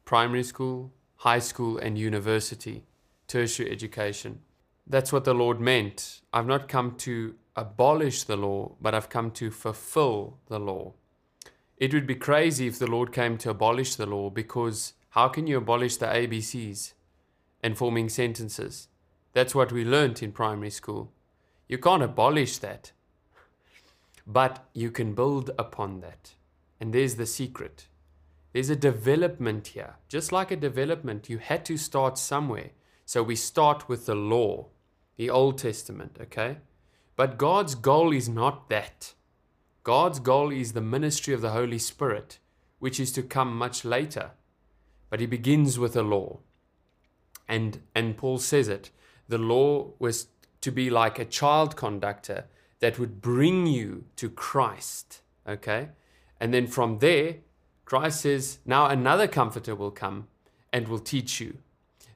primary 0.04 0.42
school, 0.42 0.90
high 1.16 1.38
school, 1.38 1.76
and 1.76 1.98
university, 1.98 2.82
tertiary 3.26 3.70
education. 3.70 4.40
That's 4.86 5.12
what 5.12 5.24
the 5.24 5.34
Lord 5.34 5.60
meant. 5.60 6.22
I've 6.32 6.46
not 6.46 6.66
come 6.66 6.96
to 6.98 7.34
abolish 7.54 8.22
the 8.22 8.36
law, 8.38 8.72
but 8.80 8.94
I've 8.94 9.10
come 9.10 9.30
to 9.32 9.50
fulfill 9.50 10.38
the 10.46 10.58
law. 10.58 10.94
It 11.76 11.92
would 11.92 12.06
be 12.06 12.14
crazy 12.14 12.66
if 12.66 12.78
the 12.78 12.86
Lord 12.86 13.12
came 13.12 13.36
to 13.38 13.50
abolish 13.50 13.96
the 13.96 14.06
law 14.06 14.30
because 14.30 14.94
how 15.10 15.28
can 15.28 15.46
you 15.46 15.58
abolish 15.58 15.98
the 15.98 16.06
ABCs 16.06 16.94
and 17.62 17.76
forming 17.76 18.08
sentences? 18.08 18.88
That's 19.34 19.54
what 19.54 19.72
we 19.72 19.84
learnt 19.84 20.22
in 20.22 20.32
primary 20.32 20.70
school. 20.70 21.12
You 21.68 21.76
can't 21.76 22.02
abolish 22.02 22.56
that. 22.58 22.92
But 24.28 24.68
you 24.74 24.90
can 24.90 25.14
build 25.14 25.50
upon 25.58 26.00
that. 26.00 26.34
And 26.78 26.92
there's 26.92 27.14
the 27.14 27.26
secret. 27.26 27.88
There's 28.52 28.68
a 28.68 28.76
development 28.76 29.68
here. 29.68 29.96
Just 30.06 30.32
like 30.32 30.50
a 30.50 30.56
development, 30.56 31.30
you 31.30 31.38
had 31.38 31.64
to 31.64 31.78
start 31.78 32.18
somewhere. 32.18 32.70
So 33.06 33.22
we 33.22 33.36
start 33.36 33.88
with 33.88 34.04
the 34.04 34.14
law, 34.14 34.66
the 35.16 35.30
Old 35.30 35.56
Testament, 35.56 36.18
okay? 36.20 36.58
But 37.16 37.38
God's 37.38 37.74
goal 37.74 38.12
is 38.12 38.28
not 38.28 38.68
that. 38.68 39.14
God's 39.82 40.20
goal 40.20 40.52
is 40.52 40.72
the 40.72 40.82
ministry 40.82 41.32
of 41.32 41.40
the 41.40 41.52
Holy 41.52 41.78
Spirit, 41.78 42.38
which 42.80 43.00
is 43.00 43.10
to 43.12 43.22
come 43.22 43.56
much 43.56 43.82
later. 43.82 44.32
But 45.08 45.20
he 45.20 45.26
begins 45.26 45.78
with 45.78 45.94
the 45.94 46.02
law. 46.02 46.40
And 47.48 47.80
and 47.94 48.18
Paul 48.18 48.38
says 48.38 48.68
it. 48.68 48.90
The 49.26 49.38
law 49.38 49.92
was 49.98 50.28
to 50.60 50.70
be 50.70 50.90
like 50.90 51.18
a 51.18 51.24
child 51.24 51.76
conductor 51.76 52.44
that 52.80 52.98
would 52.98 53.20
bring 53.20 53.66
you 53.66 54.04
to 54.16 54.30
Christ. 54.30 55.20
Okay? 55.46 55.88
And 56.40 56.54
then 56.54 56.66
from 56.66 56.98
there, 56.98 57.36
Christ 57.84 58.20
says, 58.20 58.58
Now 58.64 58.86
another 58.86 59.26
comforter 59.26 59.74
will 59.74 59.90
come 59.90 60.28
and 60.72 60.88
will 60.88 60.98
teach 60.98 61.40
you. 61.40 61.58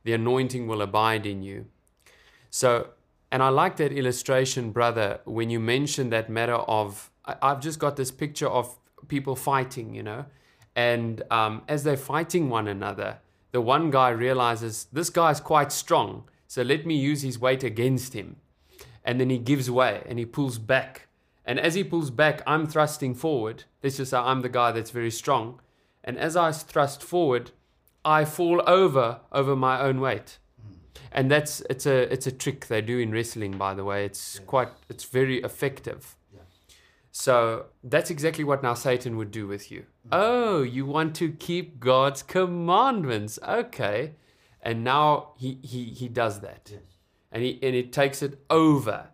The 0.04 0.12
anointing 0.12 0.66
will 0.66 0.83
abide 0.83 1.26
in 1.26 1.42
you. 1.42 1.66
So, 2.50 2.90
and 3.31 3.42
I 3.42 3.49
like 3.49 3.76
that 3.76 3.92
illustration, 3.92 4.73
brother, 4.73 5.21
when 5.25 5.49
you 5.49 5.59
mentioned 5.59 6.12
that 6.12 6.28
matter 6.28 6.57
of, 6.57 7.11
I've 7.25 7.61
just 7.61 7.78
got 7.78 7.97
this 7.97 8.11
picture 8.11 8.49
of 8.49 8.76
people 9.09 9.37
fighting, 9.37 9.95
you 9.95 10.02
know, 10.02 10.26
and 10.76 11.23
um, 11.31 11.62
as 11.69 11.85
they're 11.85 11.97
fighting 11.97 12.50
one 12.50 12.69
another, 12.69 13.19
the 13.52 13.61
one 13.61 13.90
guy 13.90 14.11
realizes 14.11 14.87
this 14.92 15.09
guy's 15.09 15.40
quite 15.40 15.73
strong, 15.73 16.25
so 16.47 16.62
let 16.62 16.85
me 16.85 16.97
use 16.97 17.23
his 17.23 17.38
weight 17.38 17.64
against 17.64 18.12
him 18.12 18.37
and 19.04 19.21
then 19.21 19.30
he 19.30 19.38
gives 19.38 19.71
way 19.71 20.02
and 20.06 20.18
he 20.18 20.25
pulls 20.25 20.59
back. 20.59 21.09
And 21.44 21.59
as 21.59 21.75
he 21.75 21.82
pulls 21.82 22.11
back, 22.11 22.42
I'm 22.47 22.66
thrusting 22.66 23.14
forward. 23.14 23.64
Let's 23.82 23.97
just 23.97 24.12
say 24.12 24.18
I'm 24.18 24.42
the 24.42 24.49
guy 24.49 24.73
that's 24.73 24.90
very 24.90 25.11
strong. 25.11 25.61
And 26.04 26.18
as 26.18 26.37
I 26.37 26.52
thrust 26.52 27.02
forward, 27.02 27.50
I 28.04 28.25
fall 28.25 28.62
over 28.66 29.21
over 29.32 29.56
my 29.56 29.80
own 29.80 30.00
weight. 30.00 30.38
Hmm. 30.61 30.75
And 31.12 31.30
that's 31.30 31.61
it's 31.71 31.87
a 31.87 32.12
it's 32.12 32.26
a 32.26 32.32
trick 32.32 32.66
they 32.66 32.80
do 32.80 32.99
in 32.99 33.12
wrestling, 33.12 33.59
by 33.59 33.75
the 33.75 33.85
way. 33.85 34.04
It's 34.04 34.38
quite 34.40 34.68
it's 34.88 35.04
very 35.04 35.42
effective. 35.42 36.16
So 37.14 37.66
that's 37.85 38.11
exactly 38.11 38.42
what 38.42 38.62
now 38.62 38.73
Satan 38.73 39.18
would 39.18 39.30
do 39.30 39.47
with 39.47 39.71
you. 39.71 39.85
Hmm. 40.04 40.09
Oh, 40.12 40.62
you 40.62 40.87
want 40.87 41.14
to 41.16 41.30
keep 41.30 41.78
God's 41.78 42.23
commandments. 42.23 43.38
Okay. 43.47 44.14
And 44.62 44.82
now 44.82 45.35
he 45.37 45.59
he, 45.62 45.85
he 45.87 46.09
does 46.09 46.40
that. 46.40 46.73
And 47.33 47.43
he 47.43 47.59
and 47.62 47.75
it 47.75 47.93
takes 47.93 48.23
it 48.23 48.39
over. 48.51 49.09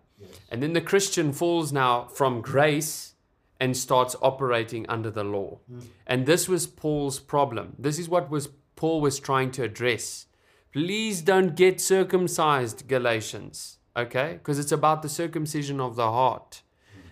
And 0.50 0.62
then 0.62 0.72
the 0.72 0.80
Christian 0.80 1.32
falls 1.32 1.72
now 1.72 2.04
from 2.04 2.40
grace 2.42 3.14
and 3.60 3.76
starts 3.76 4.16
operating 4.20 4.86
under 4.88 5.10
the 5.10 5.24
law. 5.24 5.58
And 6.06 6.26
this 6.26 6.48
was 6.48 6.66
Paul's 6.66 7.18
problem. 7.20 7.74
This 7.78 7.98
is 7.98 8.08
what 8.08 8.30
was 8.30 8.48
Paul 8.76 9.00
was 9.00 9.18
trying 9.18 9.50
to 9.52 9.64
address. 9.64 10.26
Please 10.72 11.22
don't 11.22 11.56
get 11.56 11.80
circumcised, 11.80 12.86
Galatians, 12.88 13.78
okay? 13.96 14.34
Because 14.34 14.58
it's 14.58 14.72
about 14.72 15.02
the 15.02 15.08
circumcision 15.08 15.80
of 15.80 15.96
the 15.96 16.10
heart. 16.10 16.62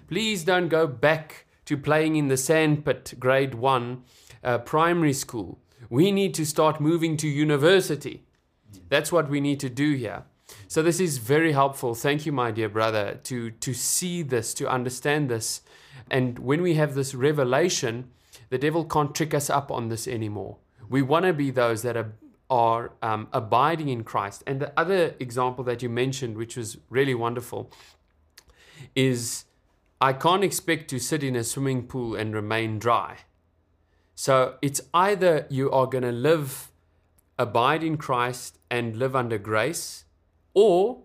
Please 0.09 0.45
don't 0.45 0.69
go 0.69 0.87
back 0.87 1.47
to 1.65 1.77
playing 1.77 2.17
in 2.17 2.29
the 2.29 2.37
sandpit, 2.37 3.15
grade 3.19 3.55
one, 3.55 4.05
uh, 4.45 4.59
primary 4.59 5.13
school. 5.13 5.59
We 5.91 6.13
need 6.13 6.35
to 6.35 6.47
start 6.47 6.81
moving 6.81 7.17
to 7.17 7.29
university. 7.29 8.25
That's 8.89 9.11
what 9.11 9.29
we 9.29 9.41
need 9.41 9.59
to 9.61 9.69
do 9.69 9.95
here. 9.95 10.25
So 10.69 10.83
this 10.83 11.01
is 11.01 11.19
very 11.19 11.53
helpful. 11.53 11.95
Thank 11.95 12.27
you, 12.27 12.33
my 12.33 12.51
dear 12.51 12.69
brother, 12.69 13.19
to 13.25 13.51
to 13.51 13.75
see 13.75 14.23
this, 14.23 14.55
to 14.55 14.69
understand 14.69 15.29
this. 15.29 15.63
And 16.11 16.39
when 16.39 16.63
we 16.63 16.75
have 16.75 16.95
this 16.95 17.15
revelation, 17.15 18.11
the 18.51 18.59
devil 18.59 18.85
can't 18.85 19.15
trick 19.15 19.35
us 19.35 19.51
up 19.51 19.71
on 19.71 19.89
this 19.89 20.07
anymore. 20.07 20.59
We 20.89 21.03
want 21.03 21.25
to 21.25 21.33
be 21.33 21.51
those 21.51 21.83
that 21.83 21.97
are 21.97 22.13
are 22.49 22.93
um, 23.03 23.29
abiding 23.33 23.89
in 23.89 24.05
Christ. 24.05 24.45
And 24.47 24.61
the 24.61 24.73
other 24.79 25.15
example 25.19 25.65
that 25.65 25.83
you 25.83 25.89
mentioned, 25.89 26.37
which 26.37 26.57
was 26.57 26.79
really 26.91 27.15
wonderful, 27.15 27.73
is 28.95 29.45
I 30.01 30.13
can't 30.13 30.45
expect 30.45 30.89
to 30.91 30.99
sit 30.99 31.25
in 31.25 31.35
a 31.35 31.43
swimming 31.43 31.87
pool 31.87 32.15
and 32.15 32.35
remain 32.35 32.79
dry. 32.79 33.19
So 34.15 34.55
it's 34.63 34.81
either 34.95 35.47
you 35.51 35.71
are 35.71 35.87
going 35.87 36.05
to 36.05 36.13
live, 36.13 36.71
abide 37.39 37.83
in 37.83 37.97
Christ 37.97 38.59
and 38.71 38.97
live 38.97 39.17
under 39.17 39.39
grace, 39.39 40.05
or 40.57 41.03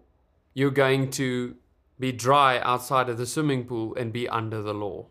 you're 0.53 0.71
going 0.71 1.11
to 1.11 1.57
be 1.99 2.11
dry 2.13 2.57
outside 2.59 3.09
of 3.09 3.17
the 3.17 3.25
swimming 3.25 3.65
pool 3.65 3.93
and 3.95 4.13
be 4.13 4.27
under 4.29 4.61
the 4.61 4.73
law. 4.73 5.07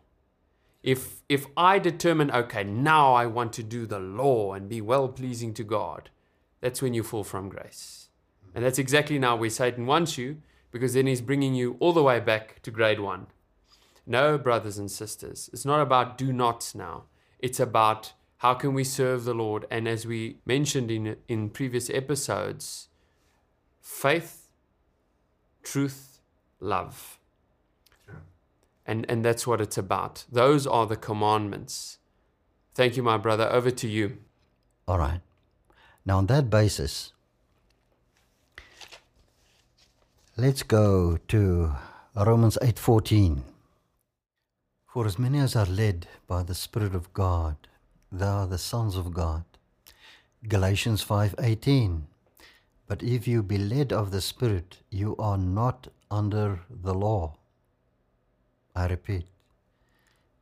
If 0.82 1.22
if 1.28 1.46
I 1.58 1.78
determine, 1.78 2.30
okay, 2.30 2.64
now 2.64 3.12
I 3.12 3.26
want 3.26 3.52
to 3.52 3.62
do 3.62 3.84
the 3.84 3.98
law 3.98 4.54
and 4.54 4.66
be 4.66 4.80
well 4.80 5.08
pleasing 5.08 5.52
to 5.54 5.62
God, 5.62 6.08
that's 6.62 6.80
when 6.80 6.94
you 6.94 7.02
fall 7.02 7.22
from 7.22 7.50
grace. 7.50 8.08
And 8.54 8.64
that's 8.64 8.78
exactly 8.78 9.18
now 9.18 9.36
where 9.36 9.50
Satan 9.50 9.84
wants 9.86 10.16
you, 10.16 10.38
because 10.72 10.94
then 10.94 11.06
he's 11.06 11.20
bringing 11.20 11.54
you 11.54 11.76
all 11.78 11.92
the 11.92 12.02
way 12.02 12.18
back 12.18 12.62
to 12.62 12.70
grade 12.70 12.98
one. 12.98 13.26
No, 14.06 14.38
brothers 14.38 14.78
and 14.78 14.90
sisters, 14.90 15.50
it's 15.52 15.66
not 15.66 15.82
about 15.82 16.16
do 16.16 16.32
nots 16.32 16.74
now. 16.74 17.04
It's 17.38 17.60
about 17.60 18.14
how 18.38 18.54
can 18.54 18.72
we 18.72 18.84
serve 18.84 19.24
the 19.24 19.34
Lord. 19.34 19.66
And 19.70 19.86
as 19.86 20.06
we 20.06 20.38
mentioned 20.46 20.90
in, 20.90 21.16
in 21.28 21.50
previous 21.50 21.90
episodes, 21.90 22.89
faith, 23.90 24.48
truth, 25.62 26.20
love. 26.58 27.18
And, 28.86 29.04
and 29.10 29.24
that's 29.24 29.46
what 29.46 29.60
it's 29.60 29.76
about. 29.76 30.24
Those 30.32 30.66
are 30.66 30.86
the 30.86 30.96
commandments. 30.96 31.98
Thank 32.74 32.96
you, 32.96 33.02
my 33.02 33.18
brother. 33.18 33.52
Over 33.52 33.70
to 33.70 33.88
you. 33.88 34.16
All 34.88 34.98
right. 34.98 35.20
Now, 36.06 36.18
on 36.18 36.26
that 36.26 36.48
basis, 36.48 37.12
let's 40.36 40.62
go 40.62 41.18
to 41.28 41.72
Romans 42.16 42.56
8:14. 42.62 43.42
For 44.86 45.06
as 45.06 45.18
many 45.18 45.38
as 45.38 45.54
are 45.54 45.66
led 45.66 46.08
by 46.26 46.42
the 46.42 46.54
Spirit 46.54 46.94
of 46.94 47.12
God, 47.12 47.56
they 48.10 48.26
are 48.26 48.46
the 48.46 48.58
sons 48.58 48.96
of 48.96 49.12
God. 49.12 49.44
Galatians 50.48 51.04
5:18. 51.04 52.09
But 52.90 53.04
if 53.04 53.28
you 53.28 53.44
be 53.44 53.56
led 53.56 53.92
of 53.92 54.10
the 54.10 54.20
Spirit, 54.20 54.78
you 54.90 55.14
are 55.16 55.38
not 55.38 55.86
under 56.10 56.62
the 56.68 56.92
law. 56.92 57.36
I 58.74 58.88
repeat, 58.88 59.26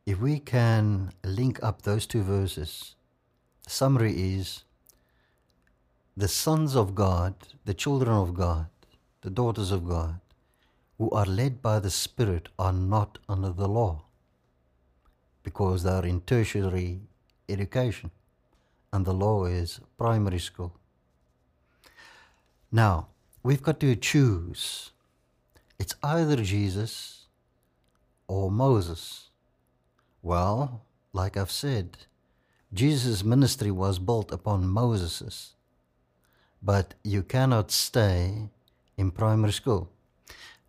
if 0.06 0.18
we 0.18 0.38
can 0.38 1.12
link 1.22 1.62
up 1.62 1.82
those 1.82 2.06
two 2.06 2.22
verses, 2.22 2.94
the 3.64 3.70
summary 3.70 4.14
is 4.36 4.64
the 6.16 6.26
sons 6.26 6.74
of 6.74 6.94
God, 6.94 7.34
the 7.66 7.74
children 7.74 8.16
of 8.16 8.32
God, 8.32 8.68
the 9.20 9.28
daughters 9.28 9.70
of 9.70 9.86
God, 9.86 10.18
who 10.96 11.10
are 11.10 11.26
led 11.26 11.60
by 11.60 11.78
the 11.78 11.90
Spirit 11.90 12.48
are 12.58 12.72
not 12.72 13.18
under 13.28 13.50
the 13.50 13.68
law 13.68 14.04
because 15.42 15.82
they 15.82 15.90
are 15.90 16.06
in 16.06 16.22
tertiary 16.22 17.02
education 17.46 18.10
and 18.90 19.04
the 19.04 19.12
law 19.12 19.44
is 19.44 19.80
primary 19.98 20.38
school. 20.38 20.77
Now, 22.70 23.08
we've 23.42 23.62
got 23.62 23.80
to 23.80 23.96
choose. 23.96 24.90
It's 25.78 25.94
either 26.02 26.36
Jesus 26.36 27.26
or 28.26 28.50
Moses. 28.50 29.30
Well, 30.22 30.82
like 31.12 31.36
I've 31.36 31.50
said, 31.50 31.96
Jesus' 32.72 33.24
ministry 33.24 33.70
was 33.70 33.98
built 33.98 34.30
upon 34.30 34.68
Moses's. 34.68 35.54
But 36.62 36.94
you 37.02 37.22
cannot 37.22 37.70
stay 37.70 38.50
in 38.98 39.12
primary 39.12 39.52
school. 39.52 39.88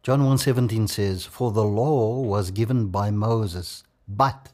John 0.02 0.24
1:17 0.24 0.88
says, 0.88 1.26
"For 1.26 1.52
the 1.52 1.66
law 1.66 2.22
was 2.22 2.52
given 2.52 2.88
by 2.88 3.12
Moses, 3.12 3.84
but 4.08 4.54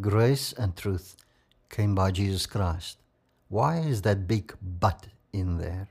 grace 0.00 0.52
and 0.52 0.76
truth 0.76 1.16
came 1.68 1.94
by 1.94 2.12
Jesus 2.12 2.46
Christ." 2.46 2.98
Why 3.48 3.78
is 3.78 4.02
that 4.02 4.28
big 4.28 4.56
but 4.62 5.08
in 5.32 5.58
there? 5.58 5.88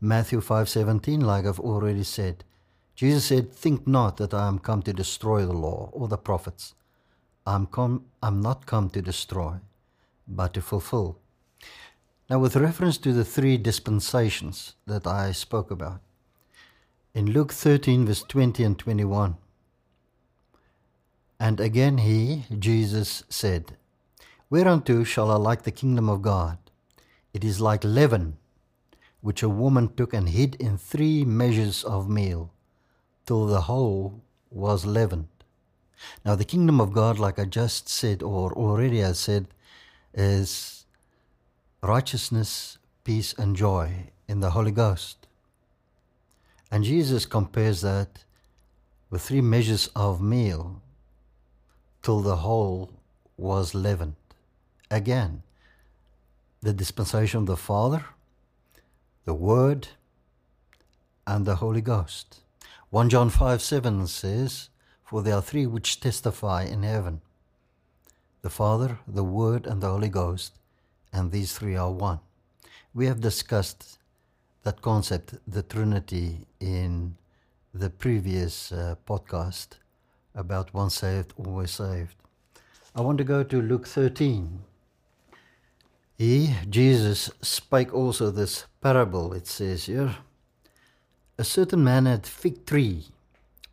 Matthew 0.00 0.40
5:17 0.40 1.20
like 1.20 1.44
I've 1.44 1.58
already 1.58 2.04
said. 2.04 2.44
Jesus 2.94 3.24
said, 3.24 3.52
"Think 3.52 3.86
not 3.86 4.16
that 4.18 4.32
I 4.32 4.46
am 4.46 4.58
come 4.58 4.82
to 4.82 4.92
destroy 4.92 5.44
the 5.44 5.52
law 5.52 5.90
or 5.92 6.08
the 6.08 6.16
prophets. 6.16 6.74
I'm 7.46 7.66
come 7.66 8.04
I'm 8.22 8.40
not 8.40 8.66
come 8.66 8.90
to 8.90 9.02
destroy, 9.02 9.60
but 10.26 10.54
to 10.54 10.62
fulfill." 10.62 11.18
Now 12.30 12.38
with 12.38 12.56
reference 12.56 12.98
to 12.98 13.12
the 13.12 13.24
three 13.24 13.56
dispensations 13.56 14.74
that 14.86 15.06
I 15.06 15.32
spoke 15.32 15.70
about. 15.70 16.00
In 17.14 17.32
Luke 17.32 17.52
13 17.52 18.06
verse 18.06 18.22
20 18.22 18.62
and 18.62 18.78
21. 18.78 19.36
And 21.40 21.58
again 21.58 21.98
he, 21.98 22.44
Jesus, 22.56 23.24
said, 23.28 23.76
Whereunto 24.50 25.04
shall 25.04 25.30
I 25.30 25.36
like 25.36 25.62
the 25.62 25.70
kingdom 25.70 26.08
of 26.08 26.22
God? 26.22 26.58
It 27.32 27.44
is 27.44 27.60
like 27.60 27.82
leaven, 27.84 28.36
which 29.20 29.42
a 29.42 29.48
woman 29.48 29.94
took 29.94 30.14
and 30.14 30.28
hid 30.28 30.54
in 30.56 30.78
three 30.78 31.24
measures 31.24 31.84
of 31.84 32.08
meal, 32.08 32.50
till 33.26 33.46
the 33.46 33.62
whole 33.62 34.22
was 34.50 34.86
leavened. 34.86 35.28
Now, 36.24 36.34
the 36.34 36.44
kingdom 36.44 36.80
of 36.80 36.92
God, 36.92 37.18
like 37.18 37.38
I 37.38 37.44
just 37.44 37.88
said, 37.88 38.22
or 38.22 38.52
already 38.52 39.04
I 39.04 39.12
said, 39.12 39.48
is 40.14 40.86
righteousness, 41.82 42.78
peace, 43.04 43.34
and 43.36 43.56
joy 43.56 44.10
in 44.28 44.40
the 44.40 44.50
Holy 44.50 44.70
Ghost. 44.70 45.26
And 46.70 46.84
Jesus 46.84 47.26
compares 47.26 47.80
that 47.80 48.24
with 49.10 49.22
three 49.22 49.40
measures 49.40 49.88
of 49.96 50.20
meal 50.20 50.82
till 52.02 52.20
the 52.20 52.36
whole 52.36 52.90
was 53.36 53.74
leavened. 53.74 54.16
Again, 54.90 55.42
the 56.60 56.72
dispensation 56.72 57.40
of 57.40 57.46
the 57.46 57.56
Father, 57.56 58.04
the 59.28 59.34
Word, 59.34 59.88
and 61.26 61.44
the 61.44 61.56
Holy 61.56 61.82
Ghost. 61.82 62.40
1 62.88 63.10
John 63.10 63.28
5 63.28 63.60
7 63.60 64.06
says, 64.06 64.70
For 65.04 65.20
there 65.20 65.34
are 65.34 65.42
three 65.42 65.66
which 65.66 66.00
testify 66.00 66.62
in 66.62 66.82
heaven 66.82 67.20
the 68.40 68.48
Father, 68.48 69.00
the 69.06 69.22
Word, 69.22 69.66
and 69.66 69.82
the 69.82 69.90
Holy 69.90 70.08
Ghost, 70.08 70.54
and 71.12 71.30
these 71.30 71.52
three 71.52 71.76
are 71.76 71.92
one. 71.92 72.20
We 72.94 73.04
have 73.04 73.20
discussed 73.20 73.98
that 74.62 74.80
concept, 74.80 75.34
the 75.46 75.62
Trinity, 75.62 76.46
in 76.58 77.14
the 77.74 77.90
previous 77.90 78.72
uh, 78.72 78.94
podcast 79.06 79.76
about 80.34 80.72
once 80.72 80.94
saved, 80.94 81.34
always 81.36 81.72
saved. 81.72 82.16
I 82.94 83.02
want 83.02 83.18
to 83.18 83.24
go 83.24 83.42
to 83.42 83.60
Luke 83.60 83.86
13. 83.86 84.60
He, 86.18 86.54
Jesus, 86.68 87.30
spake 87.40 87.94
also 87.94 88.30
this 88.30 88.66
parable, 88.82 89.32
it 89.32 89.46
says 89.46 89.86
here. 89.86 90.16
A 91.38 91.44
certain 91.44 91.82
man 91.84 92.06
had 92.06 92.26
fig 92.26 92.66
tree 92.66 93.06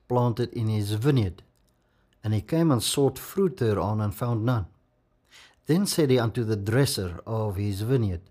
planted 0.07 0.53
in 0.53 0.67
his 0.67 0.91
vineyard, 0.91 1.41
and 2.23 2.33
he 2.33 2.41
came 2.41 2.71
and 2.71 2.81
sought 2.81 3.17
fruit 3.17 3.57
thereon 3.57 3.99
and 3.99 4.13
found 4.13 4.45
none. 4.45 4.67
Then 5.65 5.87
said 5.87 6.11
he 6.11 6.19
unto 6.19 6.43
the 6.43 6.55
dresser 6.55 7.19
of 7.25 7.55
his 7.55 7.81
vineyard, 7.81 8.21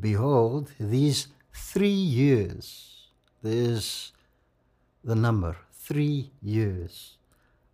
Behold, 0.00 0.72
these 0.78 1.28
Three 1.56 1.88
years. 1.88 3.08
There's 3.42 4.12
the 5.02 5.14
number. 5.14 5.56
Three 5.72 6.30
years. 6.42 7.16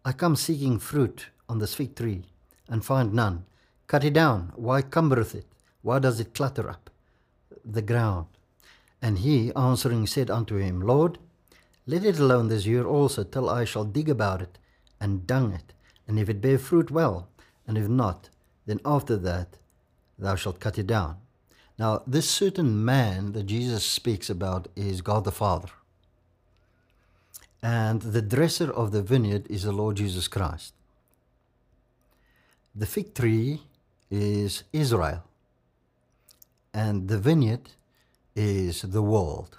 I 0.04 0.12
come 0.12 0.36
seeking 0.36 0.78
fruit 0.78 1.26
on 1.48 1.58
this 1.58 1.74
fig 1.74 1.96
tree 1.96 2.22
and 2.68 2.84
find 2.84 3.12
none. 3.12 3.44
Cut 3.92 4.04
it 4.04 4.14
down. 4.14 4.52
Why 4.56 4.80
cumbereth 4.80 5.34
it? 5.34 5.44
Why 5.82 5.98
does 5.98 6.18
it 6.18 6.32
clutter 6.32 6.66
up 6.70 6.88
the 7.62 7.82
ground? 7.82 8.26
And 9.02 9.18
he 9.18 9.52
answering 9.54 10.06
said 10.06 10.30
unto 10.30 10.56
him, 10.56 10.80
Lord, 10.80 11.18
let 11.86 12.02
it 12.02 12.18
alone 12.18 12.48
this 12.48 12.64
year 12.64 12.86
also, 12.86 13.22
till 13.22 13.50
I 13.50 13.66
shall 13.66 13.84
dig 13.84 14.08
about 14.08 14.40
it 14.40 14.56
and 14.98 15.26
dung 15.26 15.52
it. 15.52 15.74
And 16.08 16.18
if 16.18 16.30
it 16.30 16.40
bear 16.40 16.56
fruit, 16.56 16.90
well, 16.90 17.28
and 17.66 17.76
if 17.76 17.86
not, 17.86 18.30
then 18.64 18.80
after 18.82 19.14
that 19.18 19.58
thou 20.18 20.36
shalt 20.36 20.58
cut 20.58 20.78
it 20.78 20.86
down. 20.86 21.18
Now, 21.78 22.02
this 22.06 22.30
certain 22.30 22.82
man 22.82 23.32
that 23.32 23.44
Jesus 23.44 23.84
speaks 23.84 24.30
about 24.30 24.68
is 24.74 25.02
God 25.02 25.24
the 25.24 25.32
Father. 25.32 25.68
And 27.62 28.00
the 28.00 28.22
dresser 28.22 28.72
of 28.72 28.90
the 28.90 29.02
vineyard 29.02 29.46
is 29.50 29.64
the 29.64 29.72
Lord 29.72 29.98
Jesus 29.98 30.28
Christ. 30.28 30.72
The 32.74 32.86
fig 32.86 33.12
tree 33.14 33.60
is 34.12 34.64
Israel. 34.72 35.24
And 36.74 37.08
the 37.08 37.18
vineyard 37.18 37.70
is 38.36 38.82
the 38.82 39.02
world. 39.02 39.58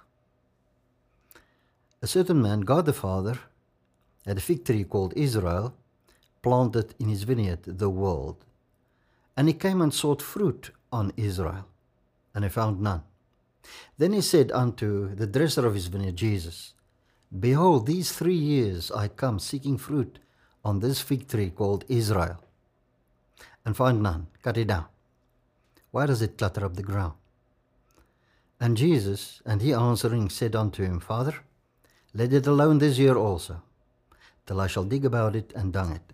A 2.01 2.07
certain 2.07 2.41
man, 2.41 2.61
God 2.61 2.85
the 2.85 2.93
Father, 2.93 3.39
had 4.25 4.37
a 4.37 4.41
fig 4.41 4.63
tree 4.63 4.83
called 4.83 5.13
Israel, 5.15 5.73
planted 6.41 6.93
in 6.99 7.09
his 7.09 7.23
vineyard, 7.23 7.63
the 7.63 7.89
world. 7.89 8.45
And 9.35 9.47
he 9.47 9.53
came 9.53 9.81
and 9.81 9.93
sought 9.93 10.21
fruit 10.21 10.71
on 10.91 11.11
Israel, 11.17 11.65
and 12.35 12.43
he 12.43 12.49
found 12.49 12.79
none. 12.79 13.03
Then 13.97 14.13
he 14.13 14.21
said 14.21 14.51
unto 14.51 15.15
the 15.15 15.27
dresser 15.27 15.65
of 15.65 15.73
his 15.73 15.87
vineyard, 15.87 16.15
Jesus, 16.15 16.73
Behold, 17.39 17.87
these 17.87 18.11
three 18.11 18.35
years 18.35 18.91
I 18.91 19.07
come 19.07 19.39
seeking 19.39 19.77
fruit 19.77 20.19
on 20.63 20.79
this 20.79 21.01
fig 21.01 21.27
tree 21.27 21.49
called 21.49 21.85
Israel, 21.87 22.43
and 23.65 23.75
find 23.75 24.01
none. 24.01 24.27
Cut 24.41 24.57
it 24.57 24.67
down. 24.67 24.85
Why 25.91 26.05
does 26.05 26.21
it 26.21 26.37
clutter 26.37 26.65
up 26.65 26.75
the 26.75 26.83
ground? 26.83 27.13
And 28.59 28.77
Jesus, 28.77 29.41
and 29.45 29.61
he 29.61 29.73
answering, 29.73 30.29
said 30.29 30.55
unto 30.55 30.83
him, 30.83 30.99
Father, 30.99 31.35
let 32.13 32.33
it 32.33 32.47
alone 32.47 32.77
this 32.77 32.97
year 32.97 33.15
also, 33.15 33.61
till 34.45 34.61
I 34.61 34.67
shall 34.67 34.83
dig 34.83 35.05
about 35.05 35.35
it 35.35 35.51
and 35.55 35.73
dung 35.73 35.91
it. 35.91 36.13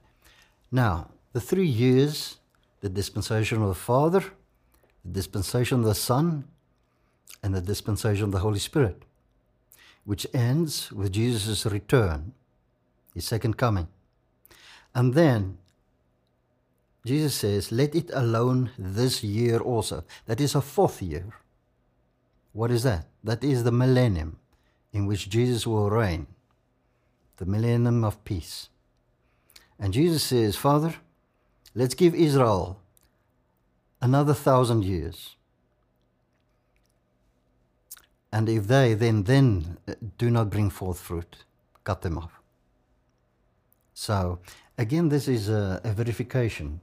Now, 0.72 1.10
the 1.34 1.42
three 1.42 1.68
years, 1.68 2.38
the 2.82 2.90
dispensation 2.90 3.62
of 3.62 3.68
the 3.68 3.76
Father, 3.76 4.24
the 5.04 5.12
dispensation 5.12 5.80
of 5.80 5.86
the 5.86 5.96
Son, 5.96 6.46
and 7.44 7.54
the 7.54 7.62
dispensation 7.62 8.26
of 8.26 8.32
the 8.32 8.40
Holy 8.40 8.60
Spirit, 8.60 9.04
which 10.06 10.28
ends 10.34 10.92
with 10.92 11.14
Jesus' 11.14 11.66
return, 11.66 12.34
his 13.14 13.26
second 13.26 13.58
coming. 13.58 13.88
And 14.96 15.14
then 15.14 15.58
Jesus 17.06 17.34
says, 17.36 17.72
Let 17.72 17.96
it 17.96 18.10
alone 18.14 18.72
this 18.78 19.24
year 19.24 19.60
also. 19.60 20.04
That 20.26 20.42
is 20.42 20.56
a 20.56 20.62
fourth 20.62 21.02
year. 21.02 21.26
What 22.54 22.72
is 22.72 22.84
that? 22.84 23.08
That 23.24 23.44
is 23.44 23.64
the 23.64 23.72
millennium 23.72 24.38
in 24.92 25.06
which 25.06 25.30
Jesus 25.30 25.68
will 25.68 25.90
reign, 25.90 26.28
the 27.38 27.46
millennium 27.46 28.04
of 28.04 28.24
peace. 28.26 28.70
And 29.80 29.94
Jesus 29.94 30.24
says, 30.24 30.56
Father, 30.56 30.96
let's 31.74 31.94
give 31.94 32.14
Israel 32.16 32.80
another 34.02 34.34
thousand 34.34 34.84
years. 34.84 35.36
And 38.32 38.48
if 38.50 38.68
they 38.68 38.94
then 38.94 39.24
then 39.24 39.78
uh, 39.88 39.94
do 40.18 40.30
not 40.30 40.50
bring 40.50 40.70
forth 40.70 41.00
fruit, 41.00 41.46
cut 41.84 42.02
them 42.02 42.18
off. 42.18 42.40
So 43.94 44.40
again, 44.78 45.10
this 45.10 45.28
is 45.28 45.50
a, 45.50 45.82
a 45.84 45.92
verification 45.94 46.82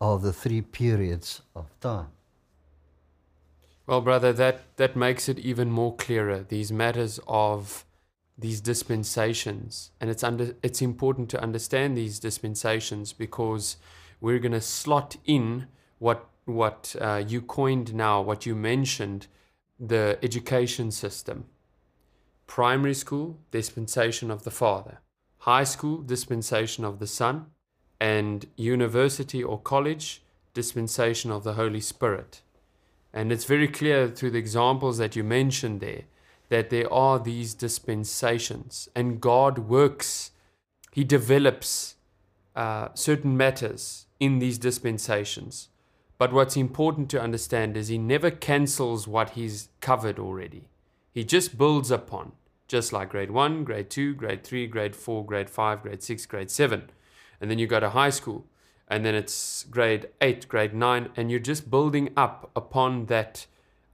of 0.00 0.22
the 0.22 0.32
three 0.32 0.62
periods 0.62 1.42
of 1.54 1.68
time. 1.80 2.08
Well, 3.86 4.00
brother, 4.00 4.32
that, 4.32 4.76
that 4.76 4.96
makes 4.96 5.28
it 5.28 5.38
even 5.38 5.70
more 5.70 5.94
clearer. 5.94 6.44
These 6.48 6.72
matters 6.72 7.20
of 7.26 7.84
these 8.38 8.60
dispensations, 8.60 9.92
and 10.00 10.10
it's 10.10 10.22
under 10.22 10.54
it's 10.62 10.82
important 10.82 11.30
to 11.30 11.42
understand 11.42 11.96
these 11.96 12.18
dispensations 12.18 13.12
because 13.12 13.76
we're 14.20 14.38
going 14.38 14.52
to 14.52 14.60
slot 14.60 15.16
in 15.24 15.68
what 15.98 16.28
what 16.44 16.94
uh, 17.00 17.22
you 17.26 17.40
coined 17.40 17.94
now, 17.94 18.20
what 18.20 18.44
you 18.44 18.54
mentioned, 18.54 19.26
the 19.80 20.18
education 20.22 20.90
system. 20.90 21.46
Primary 22.46 22.94
school 22.94 23.38
dispensation 23.50 24.30
of 24.30 24.44
the 24.44 24.50
Father, 24.50 25.00
high 25.38 25.64
school 25.64 26.02
dispensation 26.02 26.84
of 26.84 26.98
the 26.98 27.06
Son, 27.06 27.46
and 28.00 28.46
university 28.56 29.42
or 29.42 29.58
college 29.58 30.22
dispensation 30.54 31.30
of 31.30 31.44
the 31.44 31.54
Holy 31.54 31.80
Spirit. 31.80 32.42
And 33.12 33.32
it's 33.32 33.44
very 33.44 33.68
clear 33.68 34.08
through 34.08 34.32
the 34.32 34.38
examples 34.38 34.98
that 34.98 35.16
you 35.16 35.24
mentioned 35.24 35.80
there 35.80 36.02
that 36.48 36.70
there 36.70 36.92
are 36.92 37.18
these 37.18 37.54
dispensations, 37.54 38.88
and 38.94 39.20
God 39.20 39.58
works, 39.58 40.30
He 40.92 41.02
develops 41.02 41.96
uh, 42.54 42.88
certain 42.94 43.36
matters 43.36 44.06
in 44.20 44.38
these 44.38 44.58
dispensations. 44.58 45.68
But 46.18 46.32
what's 46.32 46.56
important 46.56 47.10
to 47.10 47.20
understand 47.20 47.76
is 47.76 47.88
He 47.88 47.98
never 47.98 48.30
cancels 48.30 49.08
what 49.08 49.30
He's 49.30 49.68
covered 49.80 50.18
already, 50.18 50.68
He 51.12 51.24
just 51.24 51.58
builds 51.58 51.90
upon, 51.90 52.32
just 52.68 52.92
like 52.92 53.10
grade 53.10 53.30
1, 53.30 53.64
grade 53.64 53.90
2, 53.90 54.14
grade 54.14 54.44
3, 54.44 54.66
grade 54.66 54.96
4, 54.96 55.24
grade 55.24 55.50
5, 55.50 55.82
grade 55.82 56.02
6, 56.02 56.26
grade 56.26 56.50
7. 56.50 56.90
And 57.40 57.50
then 57.50 57.58
you 57.58 57.66
go 57.66 57.80
to 57.80 57.90
high 57.90 58.10
school 58.10 58.46
and 58.88 59.04
then 59.04 59.14
it's 59.14 59.64
grade 59.64 60.08
8, 60.20 60.48
grade 60.48 60.74
9, 60.74 61.10
and 61.16 61.30
you're 61.30 61.40
just 61.40 61.70
building 61.70 62.10
up 62.16 62.50
upon 62.54 63.06
that 63.06 63.46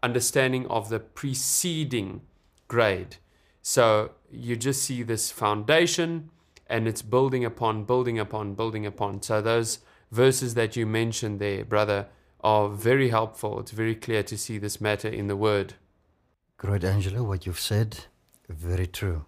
understanding 0.03 0.67
of 0.67 0.89
the 0.89 1.01
preceding 1.01 2.23
grade. 2.69 3.17
So 3.63 4.13
you 4.31 4.57
just 4.57 4.83
see 4.83 5.03
this 5.03 5.31
foundation 5.31 6.31
and 6.67 6.89
it's 6.89 7.03
building 7.03 7.45
upon, 7.45 7.85
building 7.85 8.19
upon, 8.19 8.55
building 8.55 8.85
upon. 8.85 9.23
So 9.23 9.41
those 9.41 9.79
verses 10.11 10.55
that 10.55 10.77
you 10.77 10.87
mentioned 10.87 11.39
there, 11.39 11.65
brother, 11.65 12.09
are 12.41 12.69
very 12.69 13.09
helpful. 13.11 13.61
It's 13.61 13.71
very 13.71 13.95
clear 13.95 14.23
to 14.25 14.37
see 14.37 14.59
this 14.59 14.81
matter 14.81 15.09
in 15.09 15.29
the 15.29 15.37
word. 15.37 15.75
Great, 16.59 16.85
Angelo, 16.85 17.23
what 17.23 17.47
you've 17.47 17.61
said, 17.61 18.05
very 18.49 18.87
true. 18.87 19.25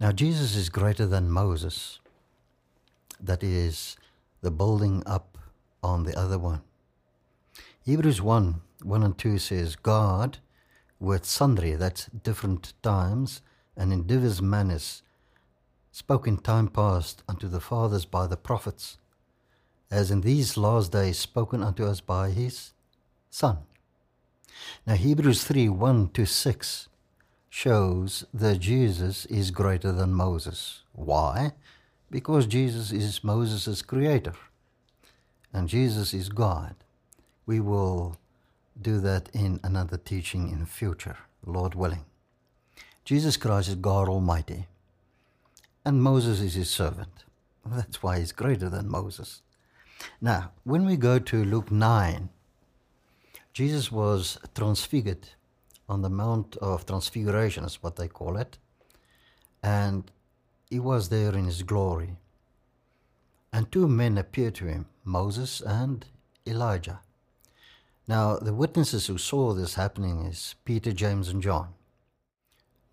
Now, 0.00 0.12
Jesus 0.12 0.56
is 0.56 0.68
greater 0.68 1.06
than 1.06 1.30
Moses. 1.30 2.00
That 3.24 3.42
is, 3.42 3.96
the 4.42 4.50
building 4.50 5.02
up 5.06 5.38
on 5.82 6.04
the 6.04 6.18
other 6.18 6.38
one. 6.38 6.60
Hebrews 7.82 8.20
1 8.20 8.60
1 8.82 9.02
and 9.02 9.16
2 9.16 9.38
says, 9.38 9.76
God, 9.76 10.38
with 11.00 11.24
sundry, 11.24 11.74
that's 11.74 12.06
different 12.06 12.74
times, 12.82 13.40
and 13.76 13.92
in 13.94 14.06
divers 14.06 14.42
manners, 14.42 15.02
spoke 15.90 16.26
in 16.26 16.36
time 16.36 16.68
past 16.68 17.22
unto 17.26 17.48
the 17.48 17.60
fathers 17.60 18.04
by 18.04 18.26
the 18.26 18.36
prophets, 18.36 18.98
as 19.90 20.10
in 20.10 20.20
these 20.20 20.58
last 20.58 20.92
days 20.92 21.18
spoken 21.18 21.62
unto 21.62 21.86
us 21.86 22.02
by 22.02 22.28
his 22.30 22.72
Son. 23.30 23.58
Now, 24.86 24.94
Hebrews 24.94 25.44
3 25.44 25.70
1 25.70 26.10
to 26.10 26.26
6 26.26 26.88
shows 27.48 28.24
that 28.34 28.58
Jesus 28.58 29.24
is 29.26 29.50
greater 29.50 29.92
than 29.92 30.12
Moses. 30.12 30.82
Why? 30.92 31.52
Because 32.10 32.46
Jesus 32.46 32.92
is 32.92 33.24
Moses' 33.24 33.82
creator 33.82 34.34
and 35.52 35.68
Jesus 35.68 36.12
is 36.14 36.28
God. 36.28 36.74
We 37.46 37.60
will 37.60 38.16
do 38.80 39.00
that 39.00 39.28
in 39.32 39.60
another 39.62 39.96
teaching 39.96 40.50
in 40.50 40.60
the 40.60 40.66
future, 40.66 41.18
Lord 41.46 41.74
willing. 41.74 42.04
Jesus 43.04 43.36
Christ 43.36 43.68
is 43.68 43.74
God 43.74 44.08
Almighty, 44.08 44.66
and 45.84 46.02
Moses 46.02 46.40
is 46.40 46.54
his 46.54 46.70
servant. 46.70 47.24
That's 47.64 48.02
why 48.02 48.18
he's 48.18 48.32
greater 48.32 48.68
than 48.68 48.88
Moses. 48.88 49.42
Now, 50.20 50.52
when 50.64 50.84
we 50.84 50.96
go 50.96 51.18
to 51.18 51.44
Luke 51.44 51.70
9, 51.70 52.30
Jesus 53.52 53.92
was 53.92 54.38
transfigured 54.54 55.28
on 55.88 56.02
the 56.02 56.10
Mount 56.10 56.56
of 56.56 56.86
Transfiguration, 56.86 57.64
is 57.64 57.82
what 57.82 57.96
they 57.96 58.08
call 58.08 58.36
it. 58.36 58.58
And 59.62 60.10
he 60.74 60.80
was 60.80 61.08
there 61.08 61.36
in 61.36 61.44
his 61.44 61.62
glory. 61.62 62.16
And 63.52 63.70
two 63.70 63.86
men 63.86 64.18
appeared 64.18 64.56
to 64.56 64.64
him, 64.64 64.86
Moses 65.04 65.60
and 65.60 66.04
Elijah. 66.44 66.98
Now, 68.08 68.38
the 68.38 68.52
witnesses 68.52 69.06
who 69.06 69.16
saw 69.16 69.52
this 69.52 69.74
happening 69.76 70.24
is 70.24 70.56
Peter, 70.64 70.90
James, 70.90 71.28
and 71.28 71.40
John. 71.40 71.74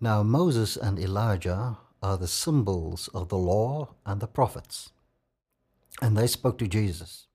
Now, 0.00 0.22
Moses 0.22 0.76
and 0.76 0.96
Elijah 0.96 1.78
are 2.00 2.16
the 2.16 2.28
symbols 2.28 3.08
of 3.12 3.30
the 3.30 3.36
law 3.52 3.96
and 4.06 4.20
the 4.20 4.28
prophets. 4.28 4.92
And 6.00 6.16
they 6.16 6.28
spoke 6.28 6.58
to 6.58 6.68
Jesus. 6.68 7.26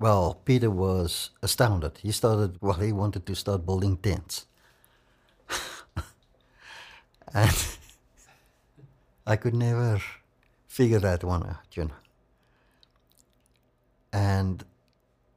Well, 0.00 0.40
Peter 0.44 0.72
was 0.72 1.30
astounded. 1.40 1.98
He 1.98 2.10
started, 2.10 2.58
well, 2.60 2.80
he 2.80 2.90
wanted 2.90 3.26
to 3.26 3.36
start 3.36 3.64
building 3.64 3.98
tents. 3.98 4.46
and 7.32 7.76
I 9.26 9.36
could 9.36 9.54
never 9.54 10.00
figure 10.66 10.98
that 11.00 11.24
one 11.24 11.44
out, 11.44 11.76
you 11.76 11.84
know. 11.84 11.94
And 14.12 14.64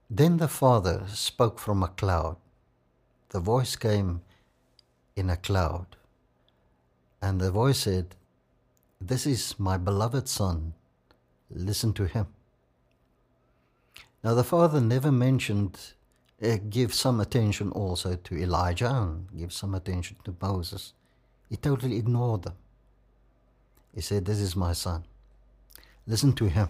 then 0.10 0.38
the 0.38 0.48
Father 0.48 1.04
spoke 1.08 1.60
from 1.60 1.84
a 1.84 1.88
cloud. 1.88 2.38
The 3.30 3.40
voice 3.40 3.76
came 3.76 4.22
in 5.16 5.30
a 5.30 5.38
cloud. 5.38 5.96
And 7.22 7.42
the 7.42 7.52
voice 7.52 7.80
said, 7.80 8.16
This 9.02 9.26
is 9.26 9.60
my 9.60 9.78
beloved 9.78 10.28
Son. 10.28 10.74
Listen 11.50 11.94
to 11.94 12.06
him. 12.06 12.28
Now, 14.24 14.34
the 14.34 14.44
Father 14.44 14.82
never 14.82 15.12
mentioned 15.12 15.94
uh, 16.42 16.58
give 16.70 16.94
some 16.94 17.20
attention 17.20 17.72
also 17.72 18.16
to 18.16 18.38
Elijah 18.38 18.92
and 18.92 19.28
give 19.36 19.52
some 19.52 19.74
attention 19.74 20.18
to 20.24 20.36
Moses. 20.40 20.94
He 21.50 21.56
totally 21.56 21.98
ignored 21.98 22.44
them. 22.44 22.56
He 23.94 24.02
said, 24.02 24.26
This 24.26 24.40
is 24.40 24.56
my 24.56 24.74
son. 24.74 25.04
Listen 26.06 26.34
to 26.34 26.46
him. 26.46 26.70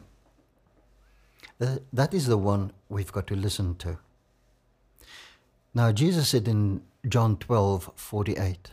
That 1.59 2.13
is 2.13 2.27
the 2.27 2.37
one 2.37 2.71
we've 2.89 3.11
got 3.11 3.27
to 3.27 3.35
listen 3.35 3.75
to. 3.75 3.97
Now, 5.73 5.91
Jesus 5.91 6.29
said 6.29 6.47
in 6.47 6.81
John 7.07 7.37
12 7.37 7.91
48, 7.95 8.71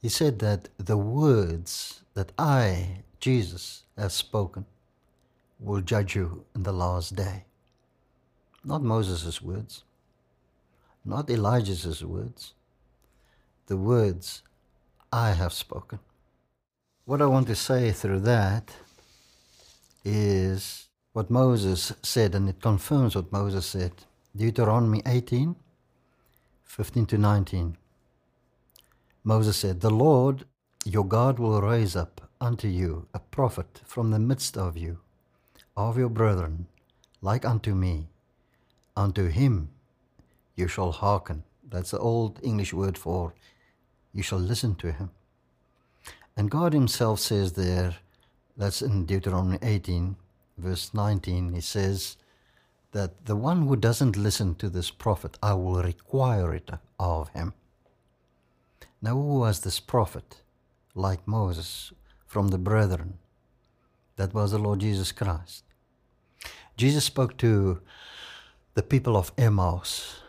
He 0.00 0.08
said 0.08 0.38
that 0.40 0.68
the 0.78 0.96
words 0.96 2.02
that 2.14 2.32
I, 2.38 3.04
Jesus, 3.20 3.84
have 3.96 4.12
spoken 4.12 4.66
will 5.60 5.80
judge 5.80 6.14
you 6.16 6.44
in 6.54 6.62
the 6.62 6.72
last 6.72 7.14
day. 7.14 7.44
Not 8.64 8.82
Moses' 8.82 9.40
words, 9.42 9.84
not 11.04 11.30
Elijah's 11.30 12.04
words, 12.04 12.54
the 13.66 13.76
words 13.76 14.42
I 15.12 15.32
have 15.32 15.52
spoken. 15.52 15.98
What 17.04 17.20
I 17.20 17.26
want 17.26 17.48
to 17.48 17.56
say 17.56 17.90
through 17.90 18.20
that 18.20 18.76
is 20.04 20.88
what 21.12 21.30
Moses 21.30 21.92
said, 22.02 22.34
and 22.34 22.48
it 22.48 22.60
confirms 22.62 23.16
what 23.16 23.32
Moses 23.32 23.66
said. 23.66 23.92
Deuteronomy 24.36 25.02
18 25.04 25.56
15 26.64 27.06
to 27.06 27.18
19. 27.18 27.76
Moses 29.24 29.56
said, 29.56 29.80
The 29.80 29.90
Lord 29.90 30.44
your 30.84 31.04
God 31.04 31.40
will 31.40 31.60
raise 31.60 31.96
up 31.96 32.30
unto 32.40 32.68
you 32.68 33.08
a 33.12 33.18
prophet 33.18 33.82
from 33.84 34.10
the 34.10 34.18
midst 34.20 34.56
of 34.56 34.76
you, 34.76 34.98
of 35.76 35.98
your 35.98 36.08
brethren, 36.08 36.66
like 37.20 37.44
unto 37.44 37.74
me. 37.74 38.08
Unto 38.96 39.26
him 39.26 39.70
you 40.54 40.68
shall 40.68 40.92
hearken. 40.92 41.42
That's 41.68 41.90
the 41.90 41.98
old 41.98 42.38
English 42.44 42.72
word 42.72 42.96
for 42.96 43.34
you 44.12 44.22
shall 44.22 44.38
listen 44.38 44.76
to 44.76 44.92
him. 44.92 45.10
And 46.36 46.50
God 46.50 46.72
Himself 46.72 47.20
says 47.20 47.52
there, 47.52 47.96
that's 48.56 48.82
in 48.82 49.06
Deuteronomy 49.06 49.58
18, 49.62 50.16
verse 50.58 50.92
19, 50.94 51.54
He 51.54 51.60
says 51.60 52.16
that 52.92 53.24
the 53.24 53.36
one 53.36 53.66
who 53.66 53.76
doesn't 53.76 54.16
listen 54.16 54.54
to 54.56 54.68
this 54.68 54.90
prophet, 54.90 55.38
I 55.42 55.54
will 55.54 55.82
require 55.82 56.54
it 56.54 56.70
of 56.98 57.30
him. 57.30 57.54
Now, 59.00 59.14
who 59.14 59.40
was 59.40 59.60
this 59.60 59.80
prophet? 59.80 60.42
Like 60.94 61.26
Moses, 61.26 61.92
from 62.26 62.48
the 62.48 62.58
brethren. 62.58 63.18
That 64.16 64.34
was 64.34 64.52
the 64.52 64.58
Lord 64.58 64.80
Jesus 64.80 65.10
Christ. 65.10 65.64
Jesus 66.76 67.04
spoke 67.04 67.36
to 67.38 67.80
the 68.74 68.82
people 68.82 69.16
of 69.16 69.32
Emmaus 69.36 70.20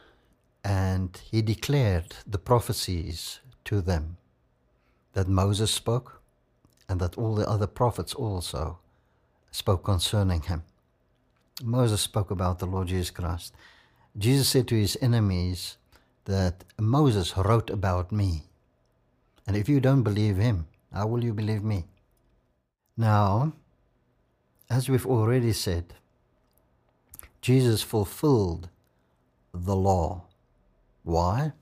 and 0.63 1.19
he 1.29 1.41
declared 1.41 2.15
the 2.25 2.37
prophecies 2.37 3.39
to 3.65 3.81
them 3.81 4.17
that 5.13 5.27
Moses 5.27 5.71
spoke 5.71 6.21
and 6.89 6.99
that 6.99 7.17
all 7.17 7.35
the 7.35 7.47
other 7.47 7.67
prophets 7.67 8.13
also 8.13 8.79
spoke 9.51 9.83
concerning 9.83 10.41
him. 10.41 10.63
Moses 11.63 12.01
spoke 12.01 12.31
about 12.31 12.59
the 12.59 12.65
Lord 12.65 12.87
Jesus 12.87 13.11
Christ. 13.11 13.53
Jesus 14.17 14.49
said 14.49 14.67
to 14.67 14.75
his 14.75 14.97
enemies 15.01 15.77
that 16.25 16.63
Moses 16.79 17.37
wrote 17.37 17.69
about 17.69 18.11
me. 18.11 18.43
And 19.47 19.55
if 19.55 19.69
you 19.69 19.79
don't 19.79 20.03
believe 20.03 20.37
him, 20.37 20.67
how 20.91 21.07
will 21.07 21.23
you 21.23 21.33
believe 21.33 21.63
me? 21.63 21.85
Now, 22.97 23.53
as 24.69 24.89
we've 24.89 25.05
already 25.05 25.53
said, 25.53 25.93
Jesus 27.41 27.81
fulfilled 27.81 28.69
the 29.53 29.75
law. 29.75 30.23
Why? 31.03 31.53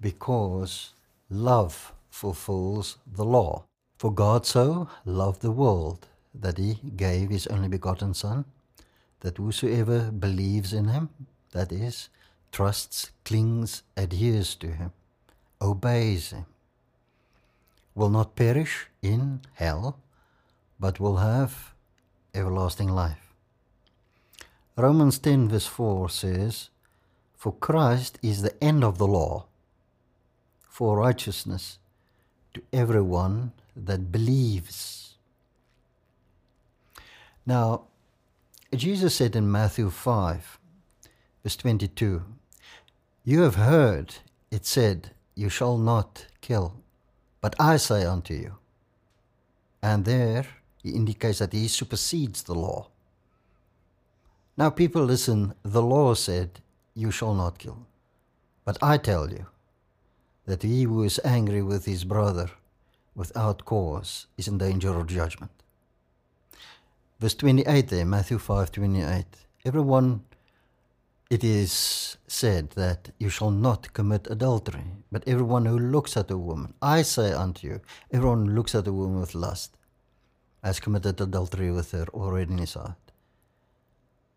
Because 0.00 0.92
love 1.28 1.93
fulfills 2.14 2.98
the 3.04 3.24
law. 3.24 3.64
For 3.98 4.12
God 4.12 4.46
so 4.46 4.88
loved 5.04 5.42
the 5.42 5.50
world 5.50 6.06
that 6.32 6.58
he 6.58 6.78
gave 6.96 7.28
his 7.30 7.48
only 7.48 7.68
begotten 7.68 8.14
Son, 8.14 8.44
that 9.20 9.38
whosoever 9.38 10.12
believes 10.12 10.72
in 10.72 10.86
him, 10.88 11.08
that 11.52 11.72
is, 11.72 12.08
trusts, 12.52 13.10
clings, 13.24 13.82
adheres 13.96 14.54
to 14.56 14.68
him, 14.68 14.92
obeys 15.60 16.30
him, 16.30 16.46
will 17.94 18.10
not 18.10 18.36
perish 18.36 18.86
in 19.02 19.40
hell, 19.54 19.98
but 20.78 21.00
will 21.00 21.16
have 21.16 21.74
everlasting 22.32 22.88
life. 22.88 23.34
Romans 24.76 25.18
10, 25.18 25.48
verse 25.48 25.66
4 25.66 26.08
says, 26.08 26.70
For 27.36 27.52
Christ 27.52 28.18
is 28.22 28.42
the 28.42 28.62
end 28.62 28.84
of 28.84 28.98
the 28.98 29.06
law 29.06 29.46
for 30.68 30.96
righteousness 30.96 31.78
to 32.54 32.62
everyone 32.72 33.52
that 33.76 34.10
believes. 34.10 35.16
Now, 37.44 37.82
Jesus 38.74 39.14
said 39.14 39.36
in 39.36 39.50
Matthew 39.50 39.90
5, 39.90 40.58
verse 41.42 41.56
22, 41.56 42.24
You 43.24 43.42
have 43.42 43.56
heard 43.56 44.14
it 44.50 44.64
said, 44.64 45.10
You 45.34 45.48
shall 45.48 45.76
not 45.76 46.26
kill, 46.40 46.74
but 47.40 47.54
I 47.58 47.76
say 47.76 48.04
unto 48.04 48.34
you. 48.34 48.54
And 49.82 50.04
there 50.04 50.46
he 50.82 50.90
indicates 50.90 51.40
that 51.40 51.52
he 51.52 51.68
supersedes 51.68 52.44
the 52.44 52.54
law. 52.54 52.88
Now, 54.56 54.70
people 54.70 55.02
listen, 55.02 55.54
the 55.62 55.82
law 55.82 56.14
said, 56.14 56.60
You 56.94 57.10
shall 57.10 57.34
not 57.34 57.58
kill. 57.58 57.86
But 58.64 58.78
I 58.80 58.96
tell 58.96 59.30
you, 59.30 59.46
that 60.46 60.62
he 60.62 60.82
who 60.82 61.02
is 61.02 61.20
angry 61.24 61.62
with 61.62 61.84
his 61.84 62.04
brother 62.04 62.50
without 63.14 63.64
cause 63.64 64.26
is 64.36 64.48
in 64.48 64.58
danger 64.58 64.98
of 64.98 65.06
judgment. 65.06 65.50
Verse 67.20 67.34
28 67.34 67.88
there, 67.88 68.04
Matthew 68.04 68.38
5 68.38 68.72
28. 68.72 69.24
Everyone, 69.64 70.24
it 71.30 71.42
is 71.42 72.16
said 72.26 72.70
that 72.70 73.10
you 73.18 73.28
shall 73.28 73.50
not 73.50 73.92
commit 73.92 74.26
adultery, 74.30 74.84
but 75.10 75.26
everyone 75.26 75.66
who 75.66 75.78
looks 75.78 76.16
at 76.16 76.30
a 76.30 76.36
woman, 76.36 76.74
I 76.82 77.02
say 77.02 77.32
unto 77.32 77.66
you, 77.66 77.80
everyone 78.12 78.46
who 78.46 78.52
looks 78.52 78.74
at 78.74 78.86
a 78.86 78.92
woman 78.92 79.20
with 79.20 79.34
lust 79.34 79.76
has 80.62 80.80
committed 80.80 81.20
adultery 81.20 81.70
with 81.70 81.92
her 81.92 82.06
already 82.12 82.52
in 82.52 82.58
his 82.58 82.74
heart. 82.74 82.96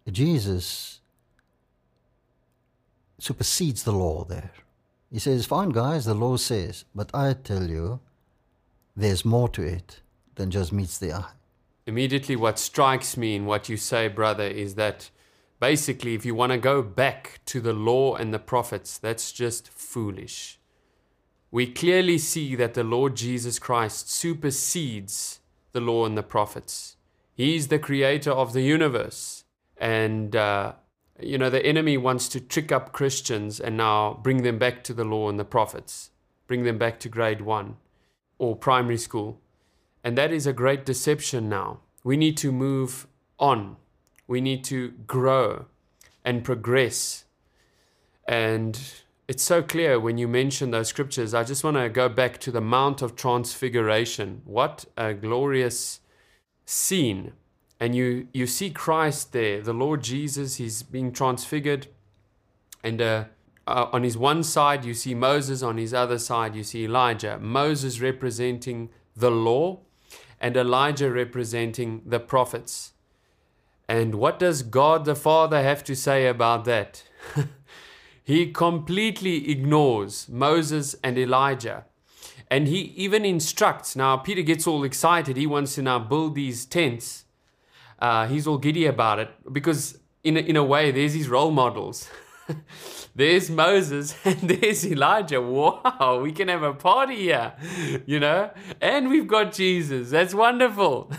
Jesus 0.09 1.01
supersedes 3.19 3.83
the 3.83 3.91
law 3.91 4.23
there. 4.23 4.51
He 5.11 5.19
says, 5.19 5.45
Fine, 5.45 5.69
guys, 5.69 6.05
the 6.05 6.13
law 6.13 6.37
says, 6.37 6.85
but 6.93 7.09
I 7.13 7.33
tell 7.33 7.69
you, 7.69 7.99
there's 8.95 9.23
more 9.23 9.47
to 9.49 9.61
it 9.61 10.01
than 10.35 10.51
just 10.51 10.73
meets 10.73 10.97
the 10.97 11.13
eye. 11.13 11.31
Immediately, 11.85 12.35
what 12.35 12.59
strikes 12.59 13.15
me 13.15 13.35
in 13.35 13.45
what 13.45 13.69
you 13.69 13.77
say, 13.77 14.09
brother, 14.09 14.43
is 14.43 14.75
that 14.75 15.09
basically, 15.59 16.13
if 16.15 16.25
you 16.25 16.35
want 16.35 16.51
to 16.51 16.57
go 16.57 16.81
back 16.81 17.39
to 17.45 17.61
the 17.61 17.73
law 17.73 18.15
and 18.15 18.33
the 18.33 18.39
prophets, 18.39 18.97
that's 18.97 19.31
just 19.31 19.69
foolish. 19.69 20.59
We 21.49 21.71
clearly 21.71 22.17
see 22.17 22.55
that 22.55 22.73
the 22.73 22.83
Lord 22.83 23.15
Jesus 23.15 23.57
Christ 23.57 24.11
supersedes 24.11 25.39
the 25.71 25.79
law 25.79 26.05
and 26.05 26.17
the 26.17 26.23
prophets. 26.23 26.97
He's 27.33 27.69
the 27.69 27.79
creator 27.79 28.31
of 28.31 28.51
the 28.51 28.61
universe. 28.61 29.45
And 29.77 30.35
uh, 30.35 30.73
you 31.19 31.37
know, 31.37 31.49
the 31.49 31.65
enemy 31.65 31.97
wants 31.97 32.27
to 32.29 32.39
trick 32.39 32.71
up 32.71 32.91
Christians 32.91 33.59
and 33.59 33.77
now 33.77 34.19
bring 34.21 34.43
them 34.43 34.59
back 34.59 34.83
to 34.85 34.93
the 34.93 35.03
law 35.03 35.29
and 35.29 35.39
the 35.39 35.45
prophets, 35.45 36.11
bring 36.47 36.63
them 36.63 36.77
back 36.77 36.99
to 37.01 37.09
grade 37.09 37.41
one 37.41 37.77
or 38.37 38.55
primary 38.55 38.97
school. 38.97 39.39
And 40.03 40.17
that 40.17 40.31
is 40.31 40.45
a 40.45 40.53
great 40.53 40.85
deception 40.85 41.49
now. 41.49 41.79
We 42.03 42.17
need 42.17 42.37
to 42.37 42.51
move 42.51 43.07
on, 43.39 43.77
we 44.27 44.41
need 44.41 44.63
to 44.65 44.89
grow 45.05 45.65
and 46.23 46.43
progress. 46.43 47.25
And 48.27 48.79
it's 49.27 49.43
so 49.43 49.61
clear 49.61 49.99
when 49.99 50.17
you 50.17 50.27
mention 50.27 50.71
those 50.71 50.87
scriptures. 50.87 51.33
I 51.33 51.43
just 51.43 51.63
want 51.63 51.77
to 51.77 51.89
go 51.89 52.09
back 52.09 52.37
to 52.39 52.51
the 52.51 52.61
Mount 52.61 53.01
of 53.01 53.15
Transfiguration. 53.15 54.41
What 54.45 54.85
a 54.97 55.13
glorious 55.13 56.01
scene 56.65 57.33
and 57.79 57.95
you 57.95 58.27
you 58.33 58.47
see 58.47 58.69
Christ 58.69 59.33
there, 59.33 59.61
the 59.61 59.73
Lord 59.73 60.03
Jesus. 60.03 60.55
He's 60.55 60.83
being 60.83 61.11
transfigured, 61.11 61.87
and 62.83 63.01
a 63.01 63.29
uh, 63.67 63.89
on 63.91 64.03
his 64.03 64.17
one 64.17 64.43
side, 64.43 64.85
you 64.85 64.93
see 64.93 65.13
Moses, 65.13 65.61
on 65.61 65.77
his 65.77 65.93
other 65.93 66.17
side, 66.17 66.55
you 66.55 66.63
see 66.63 66.85
Elijah. 66.85 67.37
Moses 67.37 67.99
representing 67.99 68.89
the 69.15 69.29
law, 69.29 69.79
and 70.39 70.55
Elijah 70.55 71.11
representing 71.11 72.01
the 72.05 72.19
prophets. 72.19 72.93
And 73.89 74.15
what 74.15 74.39
does 74.39 74.63
God 74.63 75.05
the 75.05 75.15
Father 75.15 75.61
have 75.61 75.83
to 75.85 75.95
say 75.95 76.27
about 76.27 76.65
that? 76.65 77.03
he 78.23 78.51
completely 78.51 79.49
ignores 79.49 80.27
Moses 80.29 80.95
and 81.03 81.17
Elijah. 81.17 81.85
And 82.49 82.67
he 82.67 82.93
even 82.95 83.25
instructs. 83.25 83.95
Now, 83.95 84.17
Peter 84.17 84.41
gets 84.41 84.67
all 84.67 84.83
excited. 84.83 85.35
He 85.35 85.47
wants 85.47 85.75
to 85.75 85.81
now 85.81 85.99
build 85.99 86.35
these 86.35 86.65
tents. 86.65 87.25
Uh, 87.99 88.27
he's 88.27 88.47
all 88.47 88.57
giddy 88.57 88.85
about 88.85 89.19
it 89.19 89.29
because, 89.51 89.99
in 90.23 90.37
a, 90.37 90.39
in 90.39 90.55
a 90.55 90.63
way, 90.63 90.91
there's 90.91 91.13
his 91.13 91.27
role 91.29 91.51
models. 91.51 92.09
there's 93.15 93.49
Moses 93.49 94.15
and 94.25 94.39
there's 94.41 94.85
Elijah. 94.85 95.41
Wow, 95.41 96.19
we 96.21 96.31
can 96.31 96.47
have 96.47 96.63
a 96.63 96.73
party 96.73 97.15
here, 97.15 97.53
you 98.05 98.19
know? 98.19 98.51
And 98.79 99.09
we've 99.09 99.27
got 99.27 99.53
Jesus. 99.53 100.11
That's 100.11 100.33
wonderful. 100.33 101.11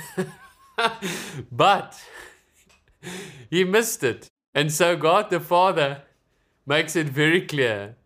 but 1.53 2.01
he 3.51 3.65
missed 3.65 4.05
it. 4.05 4.29
And 4.55 4.73
so 4.73 4.97
God 4.97 5.31
the 5.31 5.41
Father 5.41 6.03
makes 6.67 6.97
it 6.97 7.09
very 7.09 7.43
clear. 7.43 7.97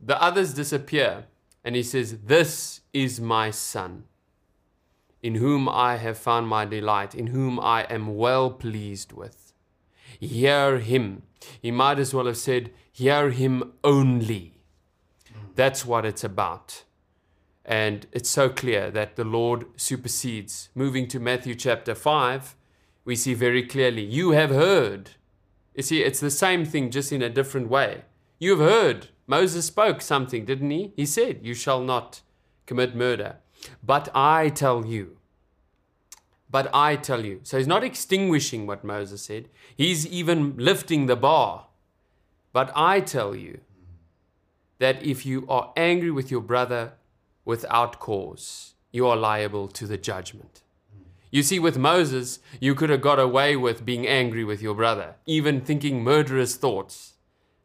The 0.00 0.20
others 0.22 0.54
disappear. 0.54 1.26
And 1.64 1.74
he 1.76 1.82
says, 1.82 2.18
This 2.24 2.82
is 2.92 3.20
my 3.20 3.50
Son, 3.50 4.04
in 5.24 5.36
whom 5.36 5.70
I 5.70 5.96
have 5.96 6.18
found 6.18 6.48
my 6.48 6.66
delight, 6.66 7.14
in 7.14 7.28
whom 7.28 7.58
I 7.58 7.84
am 7.84 8.14
well 8.14 8.50
pleased 8.50 9.14
with. 9.14 9.54
Hear 10.20 10.80
him. 10.80 11.22
He 11.62 11.70
might 11.70 11.98
as 11.98 12.12
well 12.12 12.26
have 12.26 12.36
said, 12.36 12.70
Hear 12.92 13.30
him 13.30 13.72
only. 13.82 14.60
That's 15.54 15.86
what 15.86 16.04
it's 16.04 16.24
about. 16.24 16.84
And 17.64 18.06
it's 18.12 18.28
so 18.28 18.50
clear 18.50 18.90
that 18.90 19.16
the 19.16 19.24
Lord 19.24 19.64
supersedes. 19.76 20.68
Moving 20.74 21.08
to 21.08 21.18
Matthew 21.18 21.54
chapter 21.54 21.94
5, 21.94 22.54
we 23.06 23.16
see 23.16 23.32
very 23.32 23.66
clearly, 23.66 24.04
You 24.04 24.32
have 24.32 24.50
heard. 24.50 25.12
You 25.74 25.84
see, 25.84 26.02
it's 26.02 26.20
the 26.20 26.30
same 26.30 26.66
thing, 26.66 26.90
just 26.90 27.12
in 27.12 27.22
a 27.22 27.30
different 27.30 27.70
way. 27.70 28.02
You 28.38 28.58
have 28.58 28.70
heard. 28.70 29.08
Moses 29.26 29.64
spoke 29.64 30.02
something, 30.02 30.44
didn't 30.44 30.70
he? 30.70 30.92
He 30.96 31.06
said, 31.06 31.40
You 31.42 31.54
shall 31.54 31.80
not 31.80 32.20
commit 32.66 32.94
murder. 32.94 33.38
But 33.82 34.08
I 34.14 34.48
tell 34.48 34.86
you. 34.86 35.16
But 36.50 36.70
I 36.72 36.96
tell 36.96 37.24
you. 37.24 37.40
So 37.42 37.58
he's 37.58 37.66
not 37.66 37.84
extinguishing 37.84 38.66
what 38.66 38.84
Moses 38.84 39.22
said, 39.22 39.48
he's 39.76 40.06
even 40.06 40.56
lifting 40.56 41.06
the 41.06 41.16
bar. 41.16 41.66
But 42.52 42.70
I 42.76 43.00
tell 43.00 43.34
you 43.34 43.60
that 44.78 45.04
if 45.04 45.26
you 45.26 45.44
are 45.48 45.72
angry 45.76 46.10
with 46.10 46.30
your 46.30 46.40
brother 46.40 46.92
without 47.44 47.98
cause, 47.98 48.74
you 48.92 49.06
are 49.06 49.16
liable 49.16 49.66
to 49.68 49.86
the 49.86 49.98
judgment. 49.98 50.62
You 51.32 51.42
see, 51.42 51.58
with 51.58 51.76
Moses, 51.76 52.38
you 52.60 52.76
could 52.76 52.90
have 52.90 53.00
got 53.00 53.18
away 53.18 53.56
with 53.56 53.84
being 53.84 54.06
angry 54.06 54.44
with 54.44 54.62
your 54.62 54.74
brother, 54.74 55.16
even 55.26 55.60
thinking 55.60 56.04
murderous 56.04 56.54
thoughts. 56.54 57.14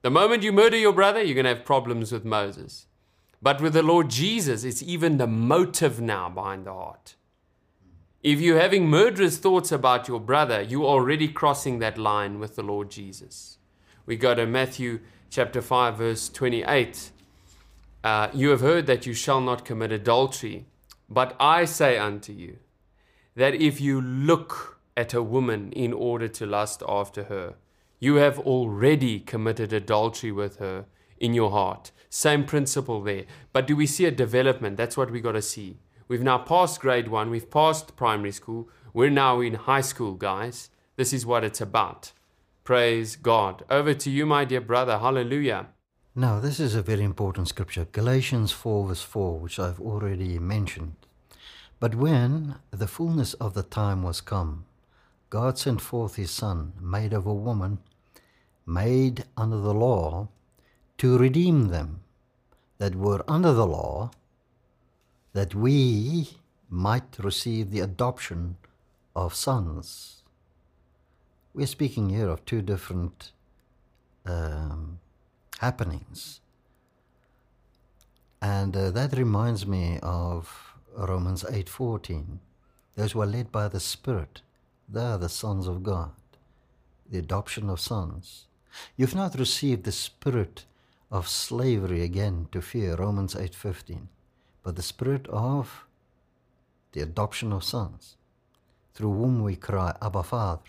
The 0.02 0.10
moment 0.10 0.42
you 0.42 0.52
murder 0.52 0.78
your 0.78 0.94
brother, 0.94 1.22
you're 1.22 1.36
going 1.36 1.44
to 1.44 1.54
have 1.54 1.66
problems 1.66 2.12
with 2.12 2.26
Moses. 2.26 2.88
But 3.42 3.62
with 3.62 3.74
the 3.74 3.84
Lord 3.84 4.10
Jesus, 4.10 4.64
it's 4.64 4.84
even 4.84 5.18
the 5.18 5.28
motive 5.28 6.02
now 6.02 6.30
behind 6.30 6.66
the 6.66 6.74
heart. 6.74 7.16
If 8.22 8.42
you're 8.42 8.60
having 8.60 8.90
murderous 8.90 9.38
thoughts 9.38 9.72
about 9.72 10.10
your 10.10 10.20
brother, 10.20 10.62
you're 10.62 10.84
already 10.84 11.30
crossing 11.30 11.80
that 11.80 11.98
line 11.98 12.38
with 12.40 12.58
the 12.58 12.64
Lord 12.64 12.92
Jesus. 12.92 13.58
We 14.06 14.18
go 14.18 14.36
to 14.36 14.46
Matthew 14.46 15.00
chapter 15.30 15.62
5, 15.62 15.98
verse 15.98 16.28
28. 16.28 17.12
Uh, 18.04 18.28
you 18.34 18.50
have 18.50 18.60
heard 18.60 18.88
that 18.88 19.06
you 19.06 19.14
shall 19.14 19.40
not 19.40 19.64
commit 19.64 19.94
adultery, 19.94 20.66
but 21.10 21.34
I 21.40 21.64
say 21.64 21.98
unto 21.98 22.34
you, 22.34 22.58
that 23.36 23.56
if 23.56 23.80
you 23.80 24.02
look 24.02 24.80
at 24.98 25.14
a 25.14 25.24
woman 25.24 25.72
in 25.72 25.94
order 25.94 26.28
to 26.28 26.46
lust 26.46 26.84
after 26.88 27.24
her, 27.26 27.56
you 28.00 28.16
have 28.16 28.38
already 28.40 29.20
committed 29.22 29.72
adultery 29.72 30.32
with 30.32 30.58
her 30.58 30.86
in 31.20 31.34
your 31.34 31.52
heart. 31.52 31.92
Same 32.10 32.44
principle 32.44 33.02
there. 33.02 33.26
But 33.54 33.68
do 33.68 33.76
we 33.76 33.86
see 33.86 34.06
a 34.06 34.12
development? 34.12 34.78
That's 34.78 34.98
what 34.98 35.12
we 35.12 35.22
got 35.22 35.34
to 35.34 35.42
see. 35.42 35.78
We've 36.08 36.24
now 36.24 36.40
passed 36.40 36.80
grade 36.82 37.08
one, 37.08 37.30
we've 37.30 37.52
passed 37.52 37.96
primary 37.96 38.32
school, 38.32 38.68
we're 38.94 39.12
now 39.12 39.42
in 39.42 39.54
high 39.54 39.82
school, 39.82 40.16
guys. 40.16 40.70
This 40.96 41.14
is 41.14 41.26
what 41.26 41.44
it's 41.44 41.62
about. 41.62 42.14
Praise 42.64 43.16
God. 43.16 43.64
Over 43.70 43.94
to 43.94 44.10
you, 44.10 44.26
my 44.26 44.44
dear 44.44 44.62
brother. 44.62 44.98
Hallelujah. 44.98 45.68
Now, 46.16 46.40
this 46.40 46.60
is 46.60 46.74
a 46.74 46.82
very 46.82 47.04
important 47.04 47.48
scripture, 47.48 47.86
Galatians 47.92 48.52
4, 48.52 48.88
verse 48.88 49.04
4, 49.04 49.40
which 49.40 49.60
I've 49.60 49.80
already 49.80 50.40
mentioned. 50.40 50.96
But 51.80 51.96
when 51.96 52.56
the 52.72 52.88
fullness 52.88 53.36
of 53.36 53.54
the 53.54 53.64
time 53.64 54.04
was 54.04 54.20
come, 54.20 54.66
God 55.30 55.60
sent 55.60 55.80
forth 55.80 56.16
his 56.16 56.32
Son, 56.32 56.74
made 56.82 57.14
of 57.14 57.28
a 57.28 57.34
woman, 57.34 57.78
made 58.66 59.26
under 59.38 59.58
the 59.58 59.74
law, 59.74 60.28
to 61.00 61.18
redeem 61.18 61.70
them 61.70 62.02
that 62.78 62.94
were 62.94 63.24
under 63.28 63.54
the 63.54 63.66
law, 63.66 64.12
that 65.34 65.56
we 65.56 66.38
might 66.70 67.18
receive 67.20 67.72
the 67.72 67.80
adoption 67.80 68.58
of 69.16 69.34
sons. 69.34 70.24
We're 71.54 71.68
speaking 71.68 72.10
here 72.10 72.30
of 72.30 72.46
two 72.46 72.62
different 72.62 73.32
um, 74.26 75.00
happenings. 75.60 76.42
And 78.42 78.76
uh, 78.76 78.92
that 78.92 79.18
reminds 79.18 79.66
me 79.66 80.00
of 80.04 80.74
Romans 80.96 81.44
8:14. 81.44 82.40
Those 82.96 83.14
who 83.14 83.22
are 83.22 83.26
led 83.26 83.52
by 83.52 83.68
the 83.70 83.80
Spirit, 83.80 84.42
they 84.88 85.02
are 85.02 85.18
the 85.18 85.30
sons 85.30 85.68
of 85.68 85.84
God. 85.84 86.12
The 87.10 87.20
adoption 87.20 87.70
of 87.70 87.80
sons. 87.80 88.46
You've 88.96 89.16
not 89.16 89.40
received 89.40 89.84
the 89.84 89.92
spirit 89.92 90.66
of 91.12 91.28
slavery 91.28 92.02
again 92.04 92.48
to 92.52 92.62
fear, 92.62 92.96
Romans 92.96 93.36
8:15, 93.36 94.10
but 94.64 94.76
the 94.76 94.82
spirit 94.82 95.28
of 95.28 95.86
the 96.92 97.02
adoption 97.02 97.52
of 97.52 97.64
sons, 97.64 98.16
through 98.94 99.14
whom 99.14 99.44
we 99.44 99.56
cry, 99.56 99.96
Abba 100.02 100.24
Father. 100.24 100.62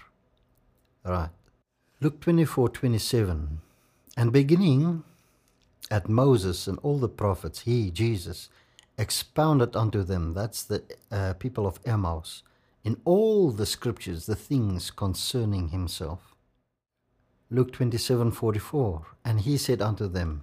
Right. 1.04 1.30
Luke 2.00 2.20
24:27. 2.20 3.60
And 4.16 4.32
beginning 4.32 5.04
at 5.90 6.08
Moses 6.08 6.66
and 6.66 6.78
all 6.82 6.98
the 6.98 7.08
prophets, 7.08 7.60
he, 7.60 7.90
Jesus, 7.90 8.48
expounded 8.98 9.74
unto 9.74 10.02
them, 10.02 10.34
that's 10.34 10.62
the 10.62 10.82
uh, 11.10 11.34
people 11.34 11.66
of 11.66 11.80
Emmaus, 11.84 12.42
in 12.84 13.00
all 13.04 13.50
the 13.50 13.66
scriptures 13.66 14.26
the 14.26 14.36
things 14.36 14.90
concerning 14.90 15.68
himself. 15.68 16.29
Luke 17.50 17.72
27:44 17.72 19.04
And 19.24 19.40
he 19.40 19.56
said 19.56 19.82
unto 19.82 20.08
them, 20.08 20.42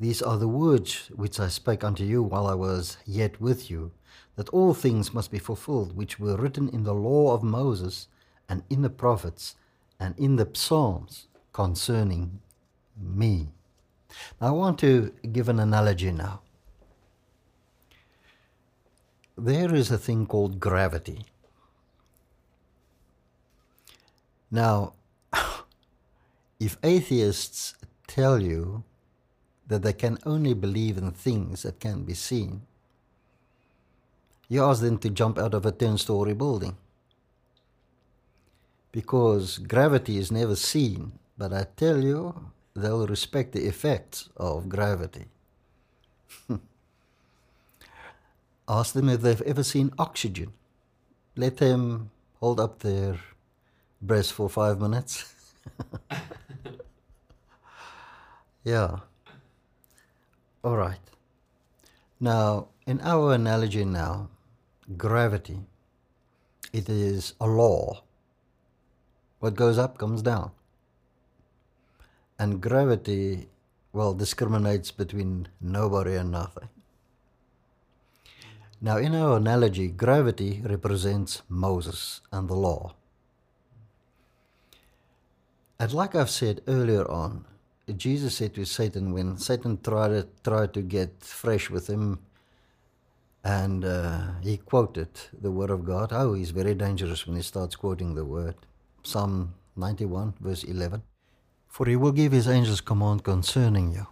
These 0.00 0.22
are 0.22 0.38
the 0.38 0.48
words 0.48 1.10
which 1.14 1.38
I 1.38 1.48
spake 1.48 1.84
unto 1.84 2.04
you 2.04 2.22
while 2.22 2.46
I 2.46 2.54
was 2.54 2.96
yet 3.04 3.40
with 3.40 3.70
you, 3.70 3.92
that 4.36 4.48
all 4.48 4.74
things 4.74 5.14
must 5.14 5.30
be 5.30 5.38
fulfilled 5.38 5.96
which 5.96 6.18
were 6.18 6.36
written 6.36 6.68
in 6.68 6.84
the 6.84 6.94
law 6.94 7.34
of 7.34 7.42
Moses 7.42 8.08
and 8.48 8.62
in 8.70 8.82
the 8.82 8.90
prophets 8.90 9.56
and 10.00 10.18
in 10.18 10.36
the 10.36 10.48
psalms 10.52 11.28
concerning 11.52 12.40
me. 12.96 13.48
Now 14.40 14.48
I 14.48 14.50
want 14.50 14.78
to 14.80 15.12
give 15.32 15.48
an 15.48 15.60
analogy 15.60 16.10
now 16.10 16.40
there 19.36 19.74
is 19.74 19.90
a 19.90 19.98
thing 19.98 20.26
called 20.26 20.60
gravity. 20.60 21.24
Now, 24.50 24.94
if 26.64 26.78
atheists 26.82 27.74
tell 28.06 28.40
you 28.40 28.84
that 29.66 29.82
they 29.82 29.92
can 29.92 30.18
only 30.24 30.54
believe 30.54 30.96
in 30.96 31.10
things 31.10 31.62
that 31.62 31.78
can 31.78 32.04
be 32.04 32.14
seen, 32.14 32.62
you 34.48 34.64
ask 34.64 34.80
them 34.80 34.96
to 34.98 35.10
jump 35.10 35.38
out 35.38 35.52
of 35.52 35.66
a 35.66 35.72
10 35.72 35.98
story 35.98 36.32
building. 36.32 36.76
Because 38.92 39.58
gravity 39.58 40.16
is 40.16 40.32
never 40.32 40.56
seen, 40.56 41.12
but 41.36 41.52
I 41.52 41.66
tell 41.76 42.02
you, 42.02 42.50
they'll 42.74 43.06
respect 43.06 43.52
the 43.52 43.66
effects 43.66 44.30
of 44.36 44.68
gravity. 44.68 45.26
ask 48.68 48.94
them 48.94 49.08
if 49.10 49.20
they've 49.20 49.42
ever 49.42 49.62
seen 49.62 49.92
oxygen. 49.98 50.52
Let 51.36 51.58
them 51.58 52.10
hold 52.40 52.60
up 52.60 52.78
their 52.78 53.18
breast 54.00 54.32
for 54.32 54.48
five 54.48 54.80
minutes. 54.80 55.34
yeah. 58.64 58.98
All 60.62 60.76
right. 60.76 60.98
Now, 62.20 62.68
in 62.86 63.00
our 63.02 63.34
analogy 63.34 63.84
now, 63.84 64.30
gravity, 64.96 65.60
it 66.72 66.88
is 66.88 67.34
a 67.40 67.46
law. 67.46 68.02
What 69.40 69.54
goes 69.54 69.78
up 69.78 69.98
comes 69.98 70.22
down. 70.22 70.52
And 72.38 72.60
gravity 72.60 73.48
well, 73.94 74.12
discriminates 74.12 74.90
between 74.90 75.46
nobody 75.60 76.16
and 76.16 76.32
nothing. 76.32 76.68
Now, 78.80 78.96
in 78.96 79.14
our 79.14 79.36
analogy, 79.36 79.86
gravity 79.86 80.60
represents 80.64 81.42
Moses 81.48 82.20
and 82.32 82.48
the 82.48 82.54
law. 82.54 82.96
And 85.78 85.92
like 85.92 86.16
I've 86.16 86.28
said 86.28 86.60
earlier 86.66 87.08
on, 87.08 87.44
Jesus 87.92 88.36
said 88.36 88.54
to 88.54 88.64
Satan 88.64 89.12
when 89.12 89.36
Satan 89.36 89.78
tried 89.82 90.08
to, 90.08 90.26
tried 90.42 90.72
to 90.74 90.82
get 90.82 91.22
fresh 91.22 91.68
with 91.68 91.86
him, 91.86 92.20
and 93.44 93.84
uh, 93.84 94.22
he 94.40 94.56
quoted 94.56 95.08
the 95.38 95.50
word 95.50 95.70
of 95.70 95.84
God. 95.84 96.10
Oh, 96.12 96.32
he's 96.32 96.50
very 96.50 96.74
dangerous 96.74 97.26
when 97.26 97.36
he 97.36 97.42
starts 97.42 97.76
quoting 97.76 98.14
the 98.14 98.24
word. 98.24 98.54
Psalm 99.02 99.54
91, 99.76 100.34
verse 100.40 100.64
11. 100.64 101.02
For 101.68 101.86
he 101.86 101.96
will 101.96 102.12
give 102.12 102.32
his 102.32 102.48
angels 102.48 102.80
command 102.80 103.22
concerning 103.22 103.92
you. 103.92 104.06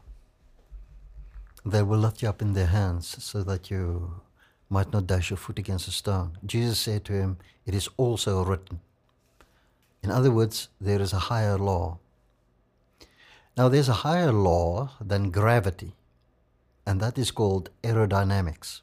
They 1.64 1.82
will 1.82 1.98
lift 1.98 2.22
you 2.22 2.28
up 2.28 2.42
in 2.42 2.52
their 2.52 2.66
hands 2.66 3.22
so 3.24 3.42
that 3.44 3.70
you 3.70 4.20
might 4.68 4.92
not 4.92 5.06
dash 5.06 5.30
your 5.30 5.36
foot 5.36 5.58
against 5.58 5.88
a 5.88 5.92
stone. 5.92 6.36
Jesus 6.44 6.78
said 6.78 7.04
to 7.06 7.12
him, 7.12 7.38
It 7.64 7.74
is 7.74 7.88
also 7.96 8.44
written. 8.44 8.80
In 10.02 10.10
other 10.10 10.30
words, 10.30 10.68
there 10.80 11.00
is 11.00 11.12
a 11.12 11.18
higher 11.30 11.56
law. 11.56 11.98
Now, 13.56 13.68
there's 13.68 13.88
a 13.88 14.04
higher 14.04 14.32
law 14.32 14.92
than 14.98 15.30
gravity, 15.30 15.94
and 16.86 17.00
that 17.00 17.18
is 17.18 17.30
called 17.30 17.68
aerodynamics. 17.82 18.80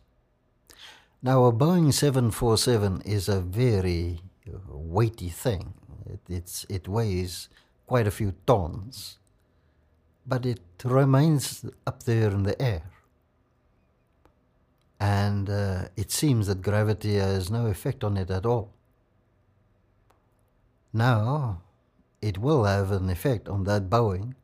Now, 1.24 1.46
a 1.46 1.52
Boeing 1.52 1.92
747 1.92 3.02
is 3.02 3.28
a 3.28 3.42
very 3.42 4.22
weighty 4.68 5.30
thing. 5.30 5.74
It, 6.06 6.20
it's, 6.30 6.66
it 6.70 6.88
weighs 6.88 7.50
quite 7.88 8.06
a 8.06 8.12
few 8.12 8.34
tons, 8.46 9.18
but 10.26 10.46
it 10.46 10.62
remains 10.84 11.66
up 11.88 12.04
there 12.04 12.30
in 12.30 12.44
the 12.44 12.62
air. 12.62 12.84
And 15.00 15.50
uh, 15.50 15.88
it 15.98 16.12
seems 16.12 16.46
that 16.46 16.62
gravity 16.62 17.16
has 17.16 17.50
no 17.50 17.66
effect 17.68 18.04
on 18.04 18.18
it 18.18 18.30
at 18.30 18.46
all. 18.46 18.72
Now, 20.94 21.62
it 22.22 22.38
will 22.38 22.66
have 22.66 22.92
an 22.92 23.10
effect 23.10 23.50
on 23.50 23.64
that 23.64 23.90
Boeing 23.90 24.36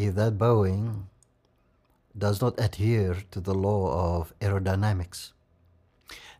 if 0.00 0.14
that 0.14 0.38
Boeing 0.38 1.04
does 2.16 2.40
not 2.40 2.58
adhere 2.58 3.16
to 3.30 3.38
the 3.40 3.54
law 3.54 4.18
of 4.18 4.32
aerodynamics. 4.40 5.32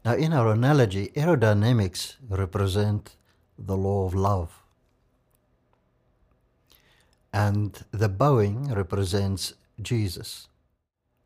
Now, 0.02 0.14
in 0.14 0.32
our 0.32 0.48
analogy, 0.52 1.08
aerodynamics 1.14 2.16
represent 2.28 3.16
the 3.58 3.76
law 3.76 4.06
of 4.06 4.14
love. 4.14 4.62
And 7.32 7.84
the 7.92 8.08
Boeing 8.08 8.74
represents 8.74 9.52
Jesus. 9.80 10.48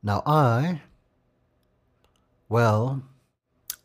Now, 0.03 0.22
I, 0.26 0.82
well, 2.49 3.03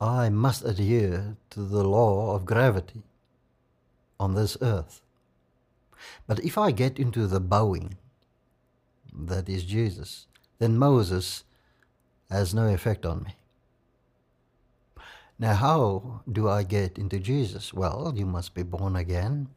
I 0.02 0.30
must 0.30 0.66
adhere 0.66 1.38
to 1.52 1.62
the 1.62 1.84
law 1.84 2.36
of 2.36 2.45
gravity 2.45 3.04
on 4.20 4.34
this 4.34 4.58
earth. 4.62 5.02
But 6.26 6.39
if 6.39 6.58
I 6.58 6.72
get 6.72 6.97
into 6.97 7.28
the 7.28 7.39
Boeing, 7.39 7.93
that 9.14 9.49
is 9.49 9.64
Jesus, 9.64 10.28
then 10.60 10.78
Moses 10.78 11.43
has 12.30 12.53
no 12.53 12.68
effect 12.68 13.05
on 13.05 13.24
me. 13.24 13.36
Now, 15.38 15.53
how 15.53 16.22
do 16.30 16.49
I 16.49 16.64
get 16.64 16.97
into 16.97 17.18
Jesus? 17.18 17.74
Well, 17.74 18.14
you 18.16 18.26
must 18.26 18.53
be 18.53 18.64
born 18.64 18.95
again. 18.95 19.47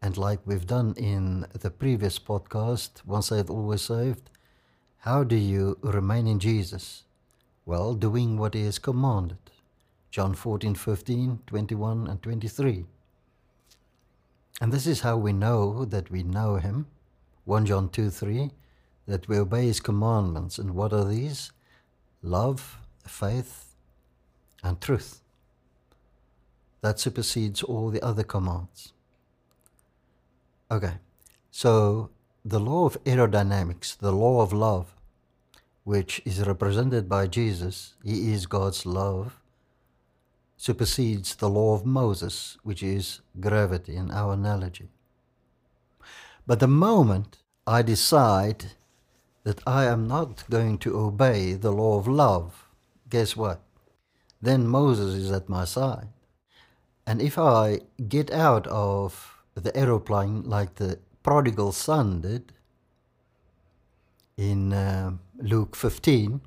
And 0.00 0.16
like 0.16 0.40
we've 0.44 0.66
done 0.66 0.94
in 0.96 1.46
the 1.60 1.70
previous 1.70 2.18
podcast, 2.18 3.04
Once 3.04 3.28
Saved, 3.28 3.50
Always 3.50 3.82
Saved, 3.82 4.30
how 4.98 5.22
do 5.22 5.36
you 5.36 5.78
remain 5.82 6.26
in 6.26 6.38
Jesus? 6.38 7.04
Well, 7.66 7.94
doing 7.94 8.38
what 8.38 8.54
is 8.54 8.78
commanded. 8.78 9.38
John 10.10 10.34
14, 10.34 10.74
15, 10.74 11.40
21, 11.46 12.06
and 12.06 12.22
23. 12.22 12.86
And 14.60 14.72
this 14.72 14.86
is 14.86 15.00
how 15.00 15.16
we 15.16 15.32
know 15.32 15.84
that 15.84 16.10
we 16.10 16.22
know 16.22 16.56
Him. 16.56 16.86
1 17.44 17.66
John 17.66 17.88
2, 17.88 18.08
3, 18.10 18.50
that 19.06 19.28
we 19.28 19.38
obey 19.38 19.66
His 19.66 19.80
commandments. 19.80 20.58
And 20.58 20.74
what 20.74 20.92
are 20.92 21.04
these? 21.04 21.52
Love, 22.22 22.78
faith, 23.06 23.74
and 24.62 24.80
truth. 24.80 25.20
That 26.80 26.98
supersedes 26.98 27.62
all 27.62 27.90
the 27.90 28.02
other 28.02 28.24
commands. 28.24 28.92
Okay, 30.70 30.94
so 31.50 32.10
the 32.44 32.60
law 32.60 32.86
of 32.86 33.02
aerodynamics, 33.04 33.96
the 33.96 34.12
law 34.12 34.40
of 34.40 34.52
love, 34.52 34.94
which 35.84 36.20
is 36.24 36.46
represented 36.46 37.08
by 37.08 37.26
Jesus, 37.26 37.94
he 38.02 38.32
is 38.32 38.46
God's 38.46 38.86
love, 38.86 39.40
supersedes 40.56 41.34
the 41.36 41.48
law 41.48 41.74
of 41.74 41.84
Moses, 41.84 42.56
which 42.62 42.82
is 42.82 43.20
gravity 43.38 43.96
in 43.96 44.10
our 44.10 44.32
analogy. 44.32 44.88
But 46.46 46.60
the 46.60 46.68
moment 46.68 47.38
I 47.66 47.82
decide 47.82 48.72
that 49.44 49.60
I 49.66 49.84
am 49.84 50.08
not 50.08 50.44
going 50.50 50.78
to 50.78 50.98
obey 50.98 51.54
the 51.54 51.70
law 51.72 51.98
of 51.98 52.08
love, 52.08 52.66
guess 53.08 53.36
what? 53.36 53.60
then 54.44 54.66
Moses 54.66 55.14
is 55.14 55.30
at 55.30 55.48
my 55.48 55.64
side. 55.64 56.08
And 57.06 57.20
if 57.20 57.38
I 57.38 57.80
get 58.08 58.30
out 58.30 58.66
of 58.66 59.42
the 59.54 59.74
aeroplane 59.76 60.42
like 60.42 60.76
the 60.76 60.98
prodigal 61.22 61.72
son 61.72 62.20
did 62.20 62.52
in 64.36 64.72
uh, 64.72 65.12
Luke 65.38 65.76
15, 65.76 66.40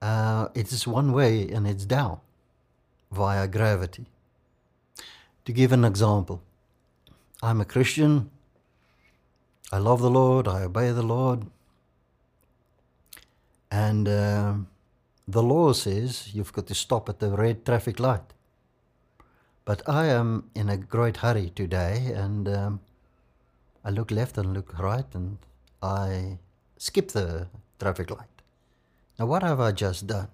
uh, 0.00 0.48
it 0.54 0.72
is 0.72 0.86
one 0.86 1.12
way 1.12 1.48
and 1.48 1.66
it's 1.66 1.84
down 1.84 2.20
via 3.10 3.46
gravity. 3.46 4.06
To 5.44 5.52
give 5.52 5.72
an 5.72 5.84
example, 5.84 6.42
I'm 7.42 7.60
a 7.60 7.64
Christian. 7.64 8.30
I 9.72 9.78
love 9.78 10.00
the 10.00 10.10
Lord. 10.10 10.46
I 10.46 10.62
obey 10.62 10.90
the 10.92 11.02
Lord. 11.02 11.46
And 13.72 14.06
uh, 14.06 14.54
the 15.26 15.42
law 15.42 15.72
says 15.72 16.34
you've 16.34 16.52
got 16.52 16.66
to 16.66 16.74
stop 16.74 17.08
at 17.08 17.20
the 17.20 17.30
red 17.30 17.64
traffic 17.64 17.98
light. 17.98 18.34
But 19.64 19.88
I 19.88 20.08
am 20.08 20.50
in 20.54 20.68
a 20.68 20.76
great 20.76 21.16
hurry 21.18 21.50
today 21.54 22.12
and 22.14 22.46
um, 22.48 22.80
I 23.82 23.88
look 23.88 24.10
left 24.10 24.36
and 24.36 24.52
look 24.52 24.78
right 24.78 25.06
and 25.14 25.38
I 25.82 26.38
skip 26.76 27.12
the 27.12 27.48
traffic 27.80 28.10
light. 28.10 28.36
Now, 29.18 29.24
what 29.24 29.42
have 29.42 29.58
I 29.58 29.72
just 29.72 30.06
done? 30.06 30.28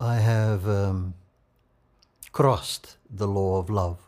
I 0.00 0.16
have 0.16 0.66
um, 0.66 1.12
crossed 2.32 2.96
the 3.10 3.28
law 3.28 3.58
of 3.58 3.68
love. 3.68 3.98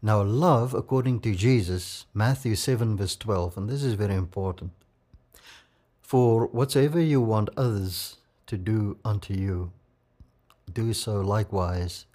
Now, 0.00 0.22
love, 0.22 0.74
according 0.74 1.20
to 1.22 1.34
Jesus, 1.34 2.06
Matthew 2.14 2.54
7, 2.54 2.96
verse 2.96 3.16
12, 3.16 3.56
and 3.56 3.68
this 3.68 3.82
is 3.82 3.94
very 3.94 4.14
important. 4.14 4.70
For 6.06 6.46
whatsoever 6.46 7.00
you 7.00 7.20
want 7.20 7.50
others 7.56 8.18
to 8.46 8.56
do 8.56 8.96
unto 9.04 9.34
you, 9.34 9.72
do 10.72 10.92
so 10.92 11.20
likewise 11.20 12.06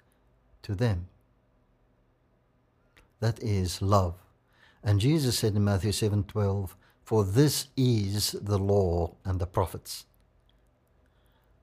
to 0.62 0.74
them. 0.74 1.08
That 3.20 3.38
is 3.42 3.82
love. 3.82 4.14
And 4.82 4.98
Jesus 4.98 5.38
said 5.38 5.54
in 5.54 5.64
Matthew 5.64 5.92
7:12, 5.92 6.74
"For 7.04 7.22
this 7.22 7.66
is 7.76 8.32
the 8.40 8.58
law 8.58 9.14
and 9.26 9.38
the 9.38 9.46
prophets." 9.46 10.06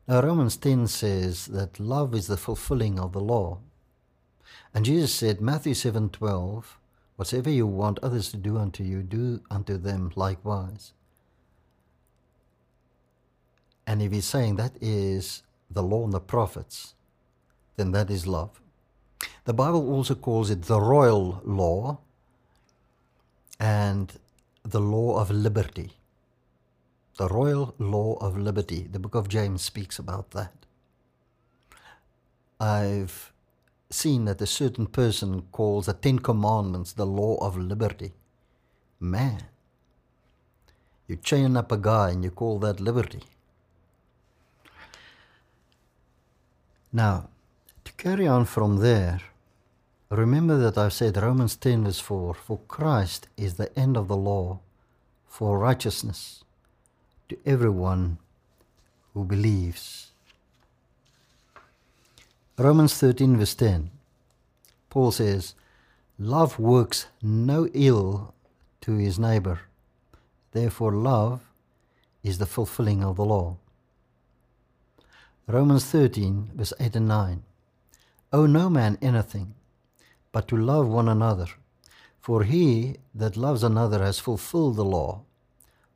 Now 0.07 0.21
Romans 0.21 0.55
10 0.55 0.85
says 0.85 1.47
that 1.47 1.79
love 1.79 2.13
is 2.13 2.27
the 2.27 2.37
fulfilling 2.37 2.99
of 2.99 3.11
the 3.11 3.21
law. 3.21 3.57
And 4.71 4.85
Jesus 4.85 5.11
said, 5.11 5.41
Matthew 5.41 5.73
7:12, 5.73 6.77
"Whatsoever 7.15 7.49
you 7.49 7.65
want 7.65 7.97
others 8.03 8.29
to 8.29 8.37
do 8.37 8.59
unto 8.59 8.83
you, 8.83 9.01
do 9.01 9.41
unto 9.49 9.79
them 9.79 10.11
likewise." 10.15 10.93
And 13.89 14.03
if 14.03 14.11
he's 14.11 14.25
saying 14.25 14.57
that 14.57 14.73
is 14.79 15.41
the 15.71 15.81
law 15.81 16.03
and 16.03 16.13
the 16.13 16.19
prophets, 16.19 16.93
then 17.75 17.91
that 17.93 18.11
is 18.11 18.27
love. 18.27 18.61
The 19.45 19.53
Bible 19.53 19.91
also 19.91 20.13
calls 20.13 20.51
it 20.51 20.61
the 20.61 20.79
royal 20.79 21.41
law 21.43 21.97
and 23.59 24.13
the 24.63 24.79
law 24.79 25.19
of 25.19 25.31
liberty. 25.31 25.93
The 27.17 27.29
royal 27.29 27.73
law 27.79 28.13
of 28.21 28.37
liberty. 28.37 28.87
The 28.91 28.99
book 28.99 29.15
of 29.15 29.27
James 29.27 29.63
speaks 29.63 29.97
about 29.97 30.29
that. 30.37 30.67
I've 32.59 33.33
seen 33.89 34.25
that 34.25 34.39
a 34.39 34.45
certain 34.45 34.85
person 34.85 35.47
calls 35.51 35.87
the 35.87 35.93
Ten 35.93 36.19
Commandments 36.19 36.93
the 36.93 37.07
law 37.07 37.37
of 37.37 37.57
liberty. 37.57 38.13
Man, 38.99 39.45
you 41.07 41.15
chain 41.15 41.57
up 41.57 41.71
a 41.71 41.77
guy 41.77 42.11
and 42.11 42.23
you 42.23 42.29
call 42.29 42.59
that 42.59 42.79
liberty. 42.79 43.23
Now, 46.91 47.29
to 47.85 47.91
carry 47.93 48.27
on 48.27 48.45
from 48.45 48.77
there, 48.77 49.21
Remember 50.09 50.57
that 50.57 50.75
I've 50.75 50.93
said 50.93 51.21
Romans 51.21 51.55
10, 51.55 51.83
verse 51.83 51.99
4 51.99 52.33
For 52.33 52.57
Christ 52.67 53.27
is 53.37 53.55
the 53.55 53.77
end 53.77 53.95
of 53.95 54.07
the 54.07 54.17
law 54.17 54.59
for 55.27 55.59
righteousness 55.59 56.43
to 57.29 57.37
everyone 57.45 58.17
who 59.13 59.23
believes. 59.23 60.07
Romans 62.57 62.95
13, 62.95 63.37
verse 63.37 63.53
10, 63.53 63.91
Paul 64.89 65.11
says, 65.11 65.53
Love 66.17 66.57
works 66.57 67.05
no 67.21 67.67
ill 67.75 68.33
to 68.81 68.93
his 68.93 69.19
neighbor. 69.19 69.59
Therefore, 70.53 70.91
love 70.91 71.41
is 72.23 72.39
the 72.39 72.47
fulfilling 72.47 73.03
of 73.03 73.15
the 73.15 73.25
law. 73.25 73.57
Romans 75.51 75.83
13, 75.85 76.51
verse 76.53 76.73
8 76.79 76.95
and 76.97 77.07
9. 77.07 77.43
Owe 78.33 78.45
no 78.45 78.69
man 78.69 78.99
anything, 79.01 79.55
but 80.31 80.47
to 80.47 80.55
love 80.55 80.87
one 80.87 81.09
another. 81.09 81.47
For 82.19 82.43
he 82.43 82.97
that 83.15 83.35
loves 83.35 83.63
another 83.63 84.03
has 84.03 84.19
fulfilled 84.19 84.75
the 84.75 84.85
law. 84.85 85.23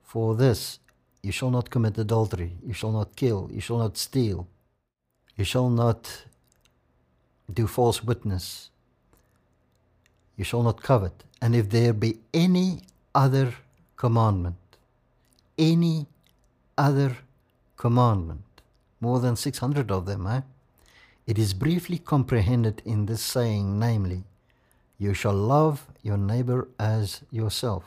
For 0.02 0.36
this, 0.36 0.80
you 1.22 1.32
shall 1.32 1.52
not 1.52 1.70
commit 1.70 2.00
adultery, 2.00 2.58
you 2.66 2.74
shall 2.74 2.92
not 2.92 3.16
kill, 3.16 3.48
you 3.54 3.62
shall 3.62 3.78
not 3.78 3.96
steal, 3.96 4.48
you 5.38 5.46
shall 5.46 5.70
not 5.70 6.26
do 7.54 7.68
false 7.68 8.04
witness, 8.04 8.72
you 10.36 10.44
shall 10.44 10.64
not 10.64 10.82
covet. 10.82 11.24
And 11.44 11.56
if 11.56 11.70
there 11.70 11.94
be 11.94 12.18
any 12.34 12.82
other 13.14 13.54
commandment, 13.98 14.56
any 15.60 16.08
other 16.76 17.18
commandment, 17.78 18.53
more 19.04 19.20
than 19.20 19.36
600 19.36 19.92
of 19.92 20.06
them, 20.06 20.26
eh? 20.26 20.42
it 21.28 21.38
is 21.38 21.54
briefly 21.54 21.98
comprehended 21.98 22.82
in 22.86 23.06
this 23.06 23.22
saying, 23.22 23.78
namely, 23.80 24.24
you 24.98 25.14
shall 25.14 25.40
love 25.56 25.88
your 26.02 26.18
neighbor 26.18 26.70
as 26.80 27.22
yourself. 27.30 27.84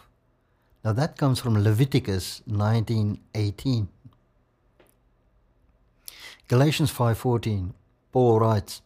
Now 0.85 0.93
that 0.93 1.17
comes 1.17 1.41
from 1.41 1.63
Leviticus 1.69 2.43
19:18. 2.47 3.89
Galatians 6.49 6.93
5:14. 6.93 7.73
Paul 8.13 8.41
writes, 8.41 8.83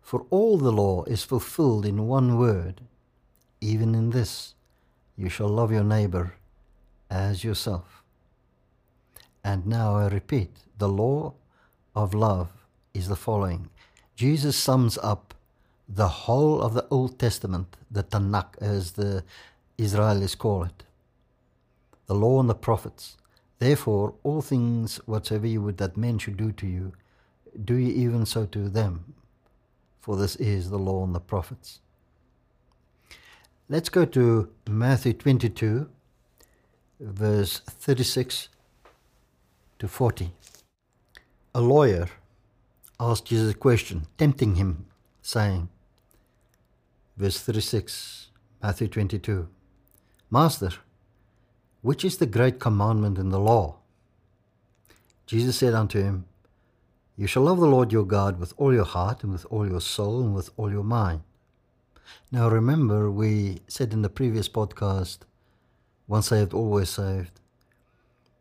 "For 0.00 0.20
all 0.30 0.58
the 0.58 0.76
law 0.82 1.04
is 1.04 1.30
fulfilled 1.32 1.84
in 1.86 2.08
one 2.18 2.28
word, 2.44 2.80
even 3.60 3.94
in 3.94 4.10
this, 4.10 4.54
you 5.16 5.28
shall 5.28 5.52
love 5.60 5.72
your 5.76 5.88
neighbor 5.96 6.34
as 7.10 7.44
yourself. 7.44 8.02
And 9.42 9.66
now 9.66 9.96
I 9.96 10.08
repeat 10.08 10.50
the 10.78 10.88
law 10.88 11.34
of 11.94 12.14
love 12.14 12.48
is 12.92 13.08
the 13.08 13.16
following 13.16 13.70
Jesus 14.16 14.56
sums 14.56 14.98
up 14.98 15.34
the 15.88 16.08
whole 16.08 16.62
of 16.62 16.74
the 16.74 16.86
Old 16.90 17.18
Testament, 17.18 17.76
the 17.90 18.02
Tanakh, 18.04 18.56
as 18.60 18.92
the 18.92 19.24
Israelis 19.76 20.38
call 20.38 20.64
it, 20.64 20.84
the 22.06 22.14
law 22.14 22.40
and 22.40 22.48
the 22.48 22.54
prophets. 22.54 23.16
Therefore, 23.58 24.14
all 24.22 24.40
things 24.40 24.96
whatsoever 25.06 25.46
you 25.46 25.60
would 25.62 25.78
that 25.78 25.96
men 25.96 26.18
should 26.18 26.36
do 26.36 26.52
to 26.52 26.66
you, 26.66 26.92
do 27.64 27.74
ye 27.74 27.90
even 27.90 28.24
so 28.24 28.46
to 28.46 28.68
them, 28.68 29.14
for 30.00 30.16
this 30.16 30.36
is 30.36 30.70
the 30.70 30.78
law 30.78 31.04
and 31.04 31.14
the 31.14 31.20
prophets. 31.20 31.80
Let's 33.68 33.88
go 33.88 34.04
to 34.04 34.50
Matthew 34.68 35.14
22, 35.14 35.88
verse 37.00 37.60
36 37.60 38.48
to 39.78 39.88
40. 39.88 40.30
A 41.54 41.60
lawyer 41.60 42.08
asked 42.98 43.26
Jesus 43.26 43.52
a 43.52 43.56
question, 43.56 44.06
tempting 44.18 44.56
him, 44.56 44.86
saying, 45.22 45.68
verse 47.16 47.40
36, 47.40 48.28
Matthew 48.62 48.88
22, 48.88 49.48
Master, 50.30 50.70
which 51.82 52.04
is 52.04 52.16
the 52.16 52.26
great 52.26 52.58
commandment 52.58 53.18
in 53.18 53.30
the 53.30 53.38
law? 53.38 53.76
Jesus 55.26 55.58
said 55.58 55.74
unto 55.74 56.02
him, 56.02 56.24
You 57.16 57.26
shall 57.26 57.44
love 57.44 57.60
the 57.60 57.66
Lord 57.66 57.92
your 57.92 58.04
God 58.04 58.40
with 58.40 58.52
all 58.56 58.74
your 58.74 58.84
heart, 58.84 59.22
and 59.22 59.32
with 59.32 59.46
all 59.50 59.68
your 59.68 59.80
soul, 59.80 60.20
and 60.20 60.34
with 60.34 60.50
all 60.56 60.70
your 60.70 60.84
mind 60.84 61.22
now, 62.30 62.48
remember, 62.48 63.10
we 63.10 63.60
said 63.68 63.92
in 63.92 64.02
the 64.02 64.08
previous 64.08 64.48
podcast, 64.48 65.18
once 66.06 66.28
saved, 66.28 66.52
always 66.52 66.90
saved, 66.90 67.40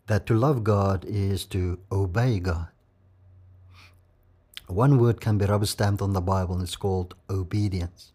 that 0.08 0.26
to 0.26 0.34
love 0.34 0.64
God 0.64 1.06
is 1.06 1.46
to 1.46 1.80
obey 1.92 2.40
God. 2.40 2.73
One 4.68 4.98
word 5.00 5.20
can 5.20 5.38
be 5.38 5.46
rubber 5.46 5.66
stamped 5.66 6.02
on 6.02 6.14
the 6.14 6.22
Bible, 6.22 6.56
and 6.56 6.64
it's 6.64 6.76
called 6.76 7.16
obedience. 7.30 8.12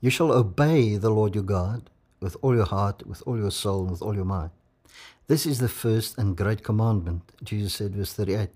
You 0.00 0.10
shall 0.10 0.32
obey 0.32 0.96
the 0.96 1.10
Lord 1.10 1.34
your 1.34 1.44
God 1.44 1.90
with 2.20 2.36
all 2.42 2.54
your 2.54 2.66
heart, 2.66 3.06
with 3.06 3.22
all 3.26 3.38
your 3.38 3.50
soul, 3.50 3.82
and 3.82 3.90
with 3.90 4.02
all 4.02 4.14
your 4.14 4.24
mind. 4.24 4.50
This 5.26 5.44
is 5.44 5.58
the 5.58 5.68
first 5.68 6.16
and 6.18 6.36
great 6.36 6.62
commandment, 6.62 7.32
Jesus 7.42 7.74
said, 7.74 7.94
verse 7.94 8.12
38. 8.12 8.50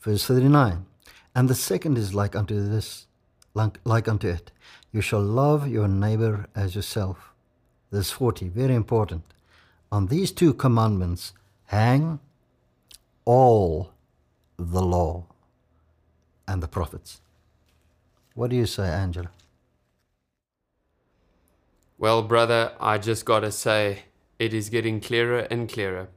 Verse 0.00 0.24
39. 0.24 0.86
And 1.34 1.48
the 1.48 1.54
second 1.54 1.98
is 1.98 2.14
like 2.14 2.34
unto 2.34 2.68
this, 2.68 3.06
like, 3.54 3.78
like 3.84 4.08
unto 4.08 4.28
it. 4.28 4.50
You 4.92 5.00
shall 5.00 5.22
love 5.22 5.68
your 5.68 5.88
neighbor 5.88 6.48
as 6.54 6.74
yourself. 6.74 7.32
Verse 7.92 8.10
40, 8.10 8.48
very 8.48 8.74
important. 8.74 9.22
On 9.92 10.06
these 10.06 10.32
two 10.32 10.52
commandments 10.54 11.32
hang 11.66 12.20
all 13.24 13.92
the 14.56 14.82
law 14.82 15.26
and 16.48 16.62
the 16.62 16.66
prophets. 16.66 17.20
What 18.34 18.50
do 18.50 18.56
you 18.56 18.66
say, 18.66 18.88
Angelo? 18.88 19.28
Well, 21.98 22.22
brother, 22.22 22.72
I 22.80 22.98
just 22.98 23.24
got 23.24 23.40
to 23.40 23.52
say, 23.52 24.04
it 24.38 24.54
is 24.54 24.70
getting 24.70 25.00
clearer 25.00 25.40
and 25.50 25.68
clearer. 25.68 26.08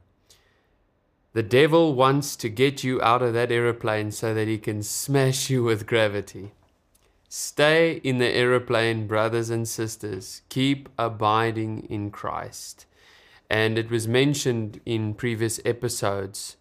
The 1.32 1.42
devil 1.42 1.94
wants 1.94 2.36
to 2.36 2.48
get 2.48 2.84
you 2.84 3.02
out 3.02 3.22
of 3.22 3.32
that 3.34 3.50
aeroplane 3.50 4.12
so 4.12 4.32
that 4.34 4.48
he 4.48 4.58
can 4.58 4.82
smash 4.82 5.50
you 5.50 5.64
with 5.64 5.86
gravity. 5.86 6.52
Stay 7.28 8.00
in 8.04 8.18
the 8.18 8.28
aeroplane, 8.28 9.06
brothers 9.06 9.50
and 9.50 9.66
sisters. 9.66 10.42
Keep 10.50 10.88
abiding 10.98 11.86
in 11.88 12.10
Christ. 12.10 12.86
And 13.50 13.78
it 13.78 13.90
was 13.90 14.06
mentioned 14.06 14.80
in 14.86 15.14
previous 15.14 15.58
episodes. 15.64 16.56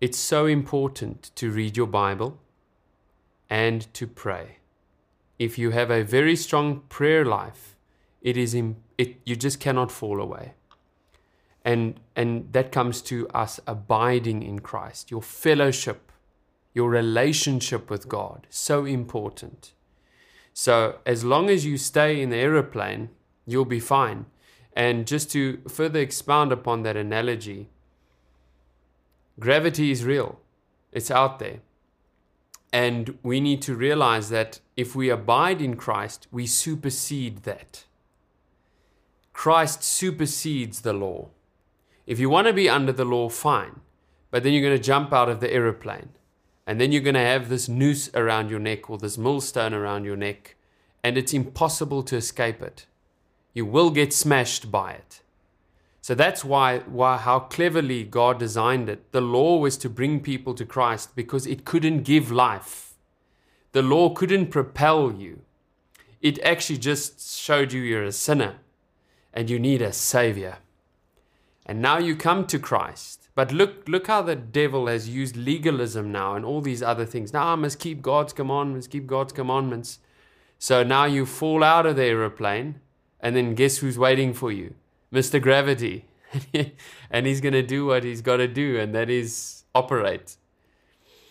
It's 0.00 0.18
so 0.18 0.46
important 0.46 1.30
to 1.36 1.50
read 1.50 1.76
your 1.76 1.86
Bible 1.86 2.38
and 3.54 3.92
to 3.94 4.06
pray. 4.06 4.46
If 5.38 5.58
you 5.58 5.70
have 5.70 5.90
a 5.90 6.02
very 6.02 6.36
strong 6.36 6.82
prayer 6.88 7.24
life, 7.24 7.76
it 8.20 8.36
is 8.36 8.54
it, 8.98 9.16
you 9.24 9.36
just 9.36 9.60
cannot 9.60 9.92
fall 9.92 10.20
away. 10.20 10.54
And, 11.64 12.00
and 12.16 12.52
that 12.52 12.72
comes 12.72 13.02
to 13.02 13.28
us 13.28 13.60
abiding 13.66 14.42
in 14.42 14.58
Christ, 14.60 15.10
your 15.10 15.22
fellowship 15.22 16.04
your 16.74 16.90
relationship 16.90 17.88
with 17.88 18.08
God. 18.08 18.46
So 18.50 18.84
important. 18.84 19.72
So, 20.52 20.98
as 21.06 21.24
long 21.24 21.48
as 21.48 21.64
you 21.64 21.78
stay 21.78 22.20
in 22.20 22.30
the 22.30 22.36
aeroplane, 22.36 23.10
you'll 23.46 23.64
be 23.64 23.80
fine. 23.80 24.26
And 24.76 25.06
just 25.06 25.30
to 25.32 25.60
further 25.68 26.00
expound 26.00 26.52
upon 26.52 26.82
that 26.82 26.96
analogy, 26.96 27.70
gravity 29.38 29.90
is 29.92 30.04
real, 30.04 30.40
it's 30.92 31.10
out 31.10 31.38
there. 31.38 31.60
And 32.74 33.18
we 33.22 33.40
need 33.40 33.62
to 33.62 33.76
realize 33.76 34.30
that 34.30 34.58
if 34.76 34.96
we 34.96 35.08
abide 35.08 35.62
in 35.62 35.76
Christ, 35.76 36.26
we 36.32 36.44
supersede 36.44 37.44
that. 37.44 37.84
Christ 39.32 39.84
supersedes 39.84 40.80
the 40.80 40.92
law. 40.92 41.28
If 42.04 42.18
you 42.18 42.28
want 42.28 42.48
to 42.48 42.52
be 42.52 42.68
under 42.68 42.90
the 42.90 43.04
law, 43.04 43.28
fine. 43.28 43.80
But 44.32 44.42
then 44.42 44.52
you're 44.52 44.68
going 44.68 44.76
to 44.76 44.82
jump 44.82 45.12
out 45.12 45.28
of 45.28 45.38
the 45.38 45.52
aeroplane. 45.52 46.08
And 46.66 46.80
then 46.80 46.90
you're 46.90 47.00
going 47.00 47.14
to 47.14 47.20
have 47.20 47.48
this 47.48 47.68
noose 47.68 48.10
around 48.12 48.50
your 48.50 48.58
neck 48.58 48.90
or 48.90 48.98
this 48.98 49.18
millstone 49.18 49.72
around 49.72 50.04
your 50.04 50.16
neck, 50.16 50.56
and 51.04 51.16
it's 51.16 51.32
impossible 51.32 52.02
to 52.04 52.16
escape 52.16 52.60
it. 52.60 52.86
You 53.52 53.66
will 53.66 53.90
get 53.90 54.12
smashed 54.12 54.72
by 54.72 54.94
it. 54.94 55.20
So 56.04 56.14
that's 56.14 56.44
why, 56.44 56.80
why 56.80 57.16
how 57.16 57.38
cleverly 57.40 58.04
God 58.04 58.38
designed 58.38 58.88
it. 58.90 59.12
The 59.12 59.22
law 59.22 59.56
was 59.56 59.78
to 59.78 59.88
bring 59.88 60.20
people 60.20 60.52
to 60.54 60.66
Christ 60.66 61.16
because 61.16 61.46
it 61.46 61.64
couldn't 61.64 62.02
give 62.02 62.30
life. 62.30 62.94
The 63.72 63.80
law 63.80 64.10
couldn't 64.10 64.48
propel 64.48 65.12
you. 65.12 65.40
It 66.20 66.38
actually 66.42 66.78
just 66.78 67.38
showed 67.40 67.72
you 67.72 67.80
you're 67.80 68.04
a 68.04 68.12
sinner 68.12 68.56
and 69.32 69.48
you 69.48 69.58
need 69.58 69.80
a 69.80 69.92
savior. 69.92 70.58
And 71.64 71.80
now 71.80 71.96
you 71.96 72.16
come 72.16 72.46
to 72.48 72.58
Christ 72.58 73.24
but 73.34 73.50
look, 73.50 73.88
look 73.88 74.06
how 74.06 74.22
the 74.22 74.36
devil 74.36 74.86
has 74.86 75.08
used 75.08 75.36
legalism 75.36 76.12
now 76.12 76.34
and 76.36 76.44
all 76.44 76.60
these 76.60 76.82
other 76.82 77.04
things. 77.04 77.32
Now 77.32 77.48
I 77.48 77.54
must 77.56 77.80
keep 77.80 78.00
God's 78.00 78.32
commandments, 78.32 78.86
keep 78.86 79.06
God's 79.06 79.32
commandments. 79.32 79.98
So 80.58 80.84
now 80.84 81.04
you 81.04 81.26
fall 81.26 81.64
out 81.64 81.84
of 81.84 81.96
the 81.96 82.04
aeroplane, 82.04 82.80
and 83.20 83.34
then 83.34 83.54
guess 83.54 83.78
who's 83.78 83.98
waiting 83.98 84.32
for 84.32 84.52
you? 84.52 84.74
Mr. 85.14 85.40
Gravity. 85.40 86.04
and 87.10 87.26
he's 87.26 87.40
going 87.40 87.52
to 87.52 87.62
do 87.62 87.86
what 87.86 88.02
he's 88.02 88.20
got 88.20 88.38
to 88.38 88.48
do, 88.48 88.78
and 88.78 88.94
that 88.94 89.08
is 89.08 89.64
operate. 89.74 90.36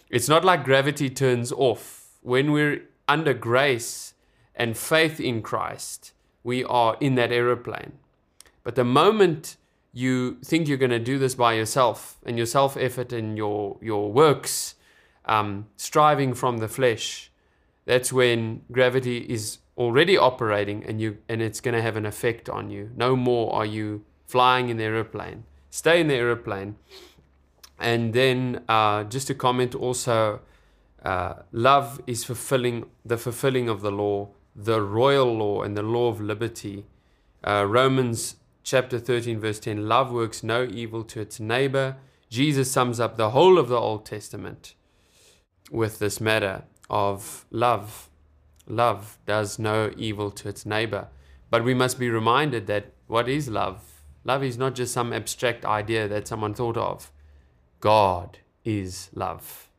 It's 0.09 0.29
not 0.29 0.45
like 0.45 0.63
gravity 0.63 1.09
turns 1.09 1.51
off. 1.51 2.07
When 2.21 2.51
we're 2.51 2.84
under 3.07 3.34
grace 3.34 4.13
and 4.55 4.77
faith 4.77 5.19
in 5.19 5.41
Christ, 5.41 6.13
we 6.43 6.63
are 6.63 6.95
in 7.01 7.15
that 7.15 7.31
aeroplane. 7.31 7.93
But 8.63 8.75
the 8.75 8.84
moment 8.86 9.57
you 9.91 10.38
think 10.43 10.67
you're 10.67 10.77
going 10.77 10.91
to 10.91 10.99
do 10.99 11.19
this 11.19 11.36
by 11.36 11.53
yourself 11.53 12.17
and 12.25 12.38
your 12.38 12.45
self 12.45 12.77
effort 12.77 13.11
and 13.11 13.38
your, 13.38 13.77
your 13.81 14.11
works, 14.11 14.75
um, 15.25 15.67
striving 15.75 16.34
from 16.34 16.57
the 16.57 16.67
flesh, 16.67 17.31
that's 17.86 18.13
when 18.13 18.61
gravity 18.71 19.17
is 19.17 19.57
already 19.78 20.17
operating 20.17 20.84
and 20.86 21.01
you 21.01 21.17
and 21.28 21.41
it's 21.41 21.59
going 21.59 21.76
to 21.76 21.82
have 21.82 21.95
an 21.95 22.05
effect 22.05 22.49
on 22.49 22.69
you. 22.69 22.91
No 22.95 23.15
more 23.15 23.53
are 23.53 23.65
you 23.65 24.05
flying 24.26 24.69
in 24.69 24.78
the 24.78 24.84
aeroplane. 24.84 25.43
Stay 25.69 26.01
in 26.01 26.07
the 26.07 26.15
aeroplane. 26.15 26.76
And 27.80 28.13
then 28.13 28.63
uh, 28.69 29.03
just 29.03 29.28
to 29.28 29.36
comment 29.36 29.76
also, 29.76 30.41
uh, 31.03 31.34
love 31.51 32.01
is 32.07 32.24
fulfilling 32.24 32.86
the 33.03 33.17
fulfilling 33.17 33.67
of 33.67 33.82
the 33.82 33.91
law, 33.91 34.30
the 34.55 34.82
royal 34.82 35.36
law 35.36 35.63
and 35.63 35.76
the 35.76 35.84
law 35.84 36.07
of 36.07 36.21
liberty. 36.21 36.86
Uh, 37.45 37.65
Romans 37.67 38.38
chapter 38.63 38.99
13, 38.99 39.39
verse 39.39 39.59
10 39.59 39.88
love 39.88 40.11
works 40.11 40.43
no 40.43 40.63
evil 40.63 41.03
to 41.03 41.19
its 41.19 41.39
neighbor. 41.39 41.97
Jesus 42.30 42.71
sums 42.71 42.99
up 42.99 43.17
the 43.17 43.32
whole 43.32 43.59
of 43.59 43.67
the 43.67 43.78
Old 43.78 44.05
Testament 44.05 44.76
with 45.71 45.99
this 45.99 46.21
matter 46.21 46.63
of 46.89 47.45
love. 47.51 48.09
Love 48.68 49.18
does 49.26 49.59
no 49.59 49.91
evil 49.97 50.32
to 50.32 50.49
its 50.49 50.66
neighbor. 50.66 51.07
But 51.49 51.64
we 51.64 51.74
must 51.74 51.99
be 51.99 52.09
reminded 52.09 52.68
that 52.68 52.93
what 53.07 53.30
is 53.30 53.47
love? 53.47 54.03
Love 54.24 54.43
is 54.43 54.57
not 54.57 54.76
just 54.76 54.93
some 54.93 55.14
abstract 55.14 55.66
idea 55.66 56.07
that 56.07 56.28
someone 56.28 56.53
thought 56.53 56.78
of. 56.78 57.11
God 57.80 58.39
is 58.64 59.09
love. 59.14 59.70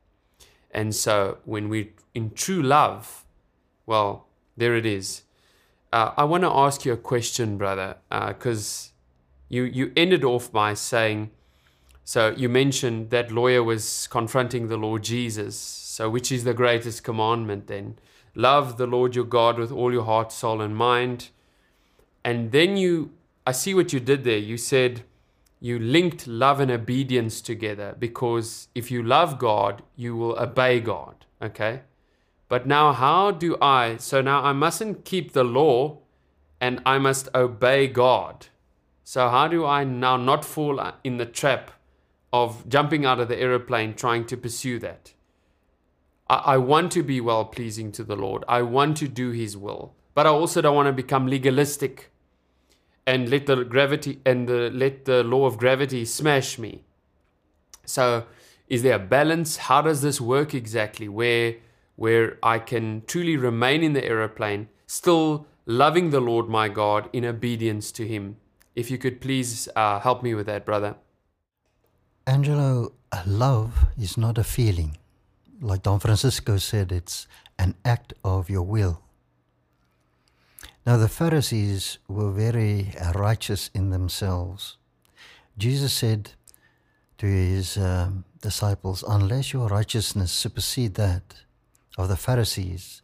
And 0.70 0.95
so 0.95 1.39
when 1.45 1.68
we're 1.68 1.89
in 2.14 2.30
true 2.30 2.62
love, 2.62 3.24
well, 3.87 4.26
there 4.57 4.76
it 4.76 4.87
is. 4.87 5.22
Uh, 5.93 6.12
I 6.16 6.24
want 6.24 6.43
to 6.43 6.51
ask 6.51 6.85
you 6.85 6.93
a 6.93 6.97
question, 6.97 7.57
brother, 7.57 7.97
because 8.11 8.91
uh, 8.91 8.95
you 9.49 9.62
you 9.62 9.93
ended 9.97 10.24
off 10.24 10.51
by 10.51 10.74
saying, 10.74 11.30
so 12.05 12.35
you 12.37 12.49
mentioned 12.49 13.11
that 13.11 13.30
lawyer 13.30 13.62
was 13.62 14.09
confronting 14.09 14.68
the 14.68 14.76
Lord 14.76 15.05
Jesus. 15.05 15.57
So 15.57 16.11
which 16.11 16.30
is 16.32 16.45
the 16.45 16.53
greatest 16.53 17.05
commandment 17.05 17.68
then? 17.68 17.97
Love 18.35 18.76
the 18.76 18.87
Lord 18.87 19.14
your 19.14 19.24
God 19.24 19.59
with 19.59 19.70
all 19.70 19.93
your 19.93 20.05
heart, 20.05 20.32
soul, 20.32 20.61
and 20.61 20.76
mind. 20.76 21.30
And 22.24 22.53
then 22.53 22.76
you, 22.76 23.12
I 23.47 23.53
see 23.53 23.74
what 23.74 23.93
you 23.93 24.01
did 24.01 24.24
there. 24.24 24.39
You 24.39 24.57
said 24.57 25.05
you 25.61 25.78
linked 25.78 26.26
love 26.26 26.61
and 26.61 26.70
obedience 26.70 27.41
together 27.41 27.95
because 27.99 28.68
if 28.74 28.91
you 28.91 29.03
love 29.03 29.39
God, 29.39 29.82
you 29.97 30.16
will 30.16 30.39
obey 30.39 30.80
God. 30.80 31.24
Okay? 31.41 31.82
But 32.49 32.66
now, 32.66 32.93
how 32.93 33.30
do 33.30 33.57
I? 33.61 33.97
So 33.97 34.20
now 34.20 34.43
I 34.43 34.53
mustn't 34.53 35.05
keep 35.05 35.32
the 35.32 35.45
law 35.45 35.99
and 36.61 36.80
I 36.85 36.99
must 36.99 37.28
obey 37.35 37.89
God. 37.89 38.47
So, 39.03 39.28
how 39.28 39.49
do 39.49 39.66
I 39.66 39.85
now 39.85 40.16
not 40.16 40.45
fall 40.45 40.80
in 41.03 41.18
the 41.18 41.26
trap 41.26 41.70
of 42.32 42.68
jumping 42.68 43.05
out 43.05 43.20
of 43.20 43.28
the 43.28 43.39
aeroplane 43.39 43.95
trying 43.95 44.24
to 44.26 44.37
pursue 44.37 44.78
that? 44.78 45.12
I, 46.29 46.57
want 46.57 46.91
to 46.93 47.03
be 47.03 47.20
well 47.20 47.45
pleasing 47.45 47.93
to 47.93 48.05
the 48.05 48.16
Lord, 48.16 48.45
I 48.49 48.62
want 48.62 48.97
to 48.99 49.09
do 49.09 49.31
His 49.31 49.57
will, 49.57 49.95
but 50.14 50.27
I 50.27 50.31
also 50.31 50.62
don't 50.62 50.75
want 50.75 50.87
to 50.87 50.93
become 50.93 51.27
legalistic 51.27 52.11
and 53.07 53.29
let 53.29 53.47
the 53.47 53.64
gravity 53.64 54.20
and 54.25 54.49
the, 54.49 54.70
let 54.70 55.05
the 55.05 55.22
law 55.22 55.45
of 55.47 55.59
gravity 55.59 56.05
smash 56.05 56.59
me. 56.59 56.83
So, 57.85 58.25
is 58.68 58.83
there 58.83 58.97
a 58.97 58.99
balance? 58.99 59.59
How 59.59 59.83
does 59.83 60.01
this 60.01 60.20
work 60.20 60.55
exactly? 60.55 61.09
Where 61.09 61.57
where 61.97 62.39
I 62.43 62.59
can 62.59 63.03
truly 63.07 63.37
remain 63.37 63.83
in 63.83 63.93
the 63.93 64.05
aeroplane, 64.05 64.68
still 64.87 65.47
loving 65.66 66.11
the 66.11 66.20
Lord 66.20 66.49
my 66.49 66.68
God 66.68 67.09
in 67.12 67.25
obedience 67.25 67.93
to 67.93 68.07
Him. 68.07 68.37
If 68.75 68.91
you 68.91 68.99
could 68.99 69.20
please 69.20 69.68
uh, 69.77 70.01
help 70.01 70.22
me 70.22 70.35
with 70.35 70.47
that, 70.47 70.66
brother. 70.66 70.97
Angelo, 72.27 72.93
love 73.27 73.87
is 73.97 74.16
not 74.16 74.39
a 74.39 74.45
feeling. 74.45 74.97
Like 75.64 75.82
Don 75.82 75.98
Francisco 75.98 76.58
said, 76.58 76.92
it's 76.92 77.26
an 77.58 77.74
act 77.86 78.12
of 78.22 78.50
your 78.50 78.64
will. 78.64 79.00
Now, 80.84 80.98
the 80.98 81.08
Pharisees 81.08 81.96
were 82.06 82.30
very 82.30 82.92
righteous 83.14 83.70
in 83.72 83.88
themselves. 83.88 84.76
Jesus 85.56 85.94
said 85.94 86.32
to 87.16 87.26
his 87.26 87.78
um, 87.78 88.26
disciples, 88.42 89.02
Unless 89.08 89.54
your 89.54 89.68
righteousness 89.68 90.30
supersede 90.30 90.96
that 90.96 91.36
of 91.96 92.08
the 92.08 92.16
Pharisees, 92.18 93.00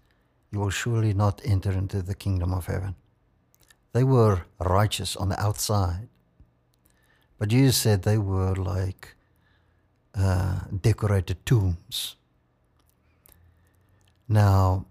you 0.53 0.59
will 0.59 0.69
surely 0.69 1.15
not 1.15 1.41
enter 1.43 1.73
into 1.73 2.03
the 2.03 2.15
kingdom 2.15 2.53
of 2.53 2.67
heaven. 2.67 2.95
They 3.95 4.05
were 4.05 4.43
righteous 4.59 5.17
on 5.17 5.31
the 5.31 5.41
outside, 5.41 6.09
but 7.39 7.49
Jesus 7.49 7.79
said 7.79 8.03
they 8.03 8.19
were 8.19 8.55
like 8.55 9.15
uh, 10.15 10.61
decorated 10.79 11.47
tombs. 11.47 12.17
Now, 14.33 14.87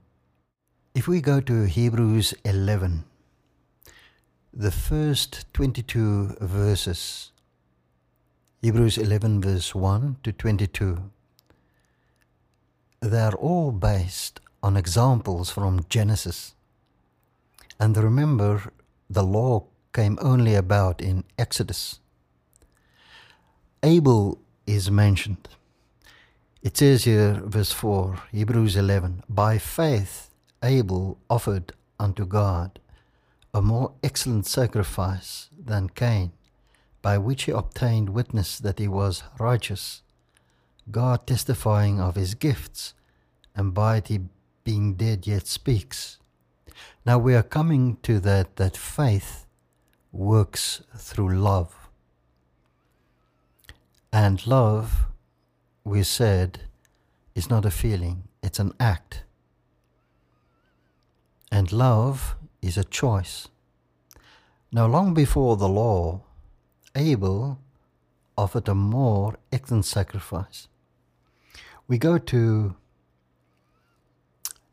if 0.93 1.07
we 1.07 1.21
go 1.21 1.39
to 1.39 1.63
Hebrews 1.63 2.33
11, 2.43 3.05
the 4.53 4.69
first 4.69 5.45
22 5.53 6.35
verses, 6.41 7.31
Hebrews 8.61 8.97
11, 8.97 9.39
verse 9.39 9.73
1 9.73 10.17
to 10.23 10.33
22, 10.33 11.09
they're 12.99 13.35
all 13.35 13.71
based 13.71 14.41
on 14.61 14.75
examples 14.75 15.49
from 15.49 15.85
Genesis. 15.87 16.53
And 17.79 17.95
remember, 17.95 18.73
the 19.09 19.23
law 19.23 19.67
came 19.93 20.19
only 20.21 20.55
about 20.55 20.99
in 20.99 21.23
Exodus. 21.37 22.01
Abel 23.83 24.41
is 24.67 24.91
mentioned. 24.91 25.47
It 26.61 26.75
says 26.75 27.05
here, 27.05 27.41
verse 27.45 27.71
4, 27.71 28.21
Hebrews 28.33 28.75
11, 28.75 29.23
By 29.29 29.57
faith 29.57 30.29
Abel 30.61 31.17
offered 31.29 31.71
unto 31.97 32.25
God 32.25 32.79
a 33.53 33.61
more 33.61 33.93
excellent 34.03 34.45
sacrifice 34.45 35.49
than 35.57 35.87
Cain, 35.87 36.33
by 37.01 37.17
which 37.17 37.43
he 37.43 37.53
obtained 37.53 38.09
witness 38.09 38.59
that 38.59 38.77
he 38.77 38.89
was 38.89 39.23
righteous, 39.39 40.01
God 40.91 41.25
testifying 41.25 42.01
of 42.01 42.15
his 42.15 42.35
gifts, 42.35 42.93
and 43.55 43.73
by 43.73 43.97
it 43.97 44.09
he 44.09 44.19
being 44.65 44.95
dead 44.95 45.25
yet 45.25 45.47
speaks. 45.47 46.17
Now 47.05 47.19
we 47.19 47.35
are 47.35 47.43
coming 47.43 47.97
to 48.03 48.19
that 48.19 48.57
that 48.57 48.75
faith 48.75 49.45
works 50.11 50.81
through 50.97 51.37
love. 51.37 51.73
And 54.11 54.45
love, 54.45 55.08
we 55.83 56.03
said, 56.03 56.61
is 57.35 57.49
not 57.49 57.65
a 57.65 57.71
feeling, 57.71 58.23
it's 58.43 58.59
an 58.59 58.73
act. 58.79 59.23
And 61.51 61.71
love 61.71 62.35
is 62.61 62.77
a 62.77 62.83
choice. 62.83 63.47
Now, 64.71 64.85
long 64.85 65.13
before 65.13 65.57
the 65.57 65.69
law, 65.69 66.21
Abel 66.95 67.59
offered 68.37 68.67
a 68.67 68.75
more 68.75 69.37
excellent 69.51 69.85
sacrifice. 69.85 70.67
We 71.87 71.97
go 71.97 72.17
to 72.17 72.75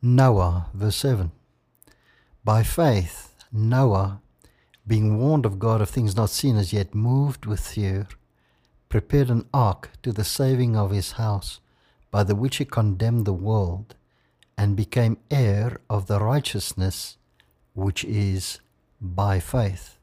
Noah, 0.03 0.69
verse 0.75 0.97
7. 0.97 1.33
By 2.45 2.63
faith, 2.63 3.35
Noah, 3.51 4.21
being 4.87 5.19
warned 5.19 5.47
of 5.47 5.59
God 5.59 5.81
of 5.81 5.89
things 5.89 6.15
not 6.15 6.31
seen 6.31 6.57
as 6.57 6.73
yet, 6.73 6.95
moved 6.95 7.47
with 7.47 7.61
fear, 7.61 8.07
prepared 8.97 9.28
an 9.28 9.47
ark 9.53 9.90
to 10.03 10.11
the 10.11 10.24
saving 10.24 10.74
of 10.74 10.90
his 10.90 11.12
house, 11.12 11.61
by 12.11 12.24
the 12.24 12.34
which 12.34 12.57
he 12.57 12.64
condemned 12.64 13.26
the 13.26 13.40
world, 13.51 13.94
and 14.57 14.74
became 14.74 15.18
heir 15.30 15.78
of 15.90 16.07
the 16.07 16.18
righteousness 16.18 17.18
which 17.74 18.07
is 18.07 18.59
by 18.99 19.38
faith. 19.38 19.99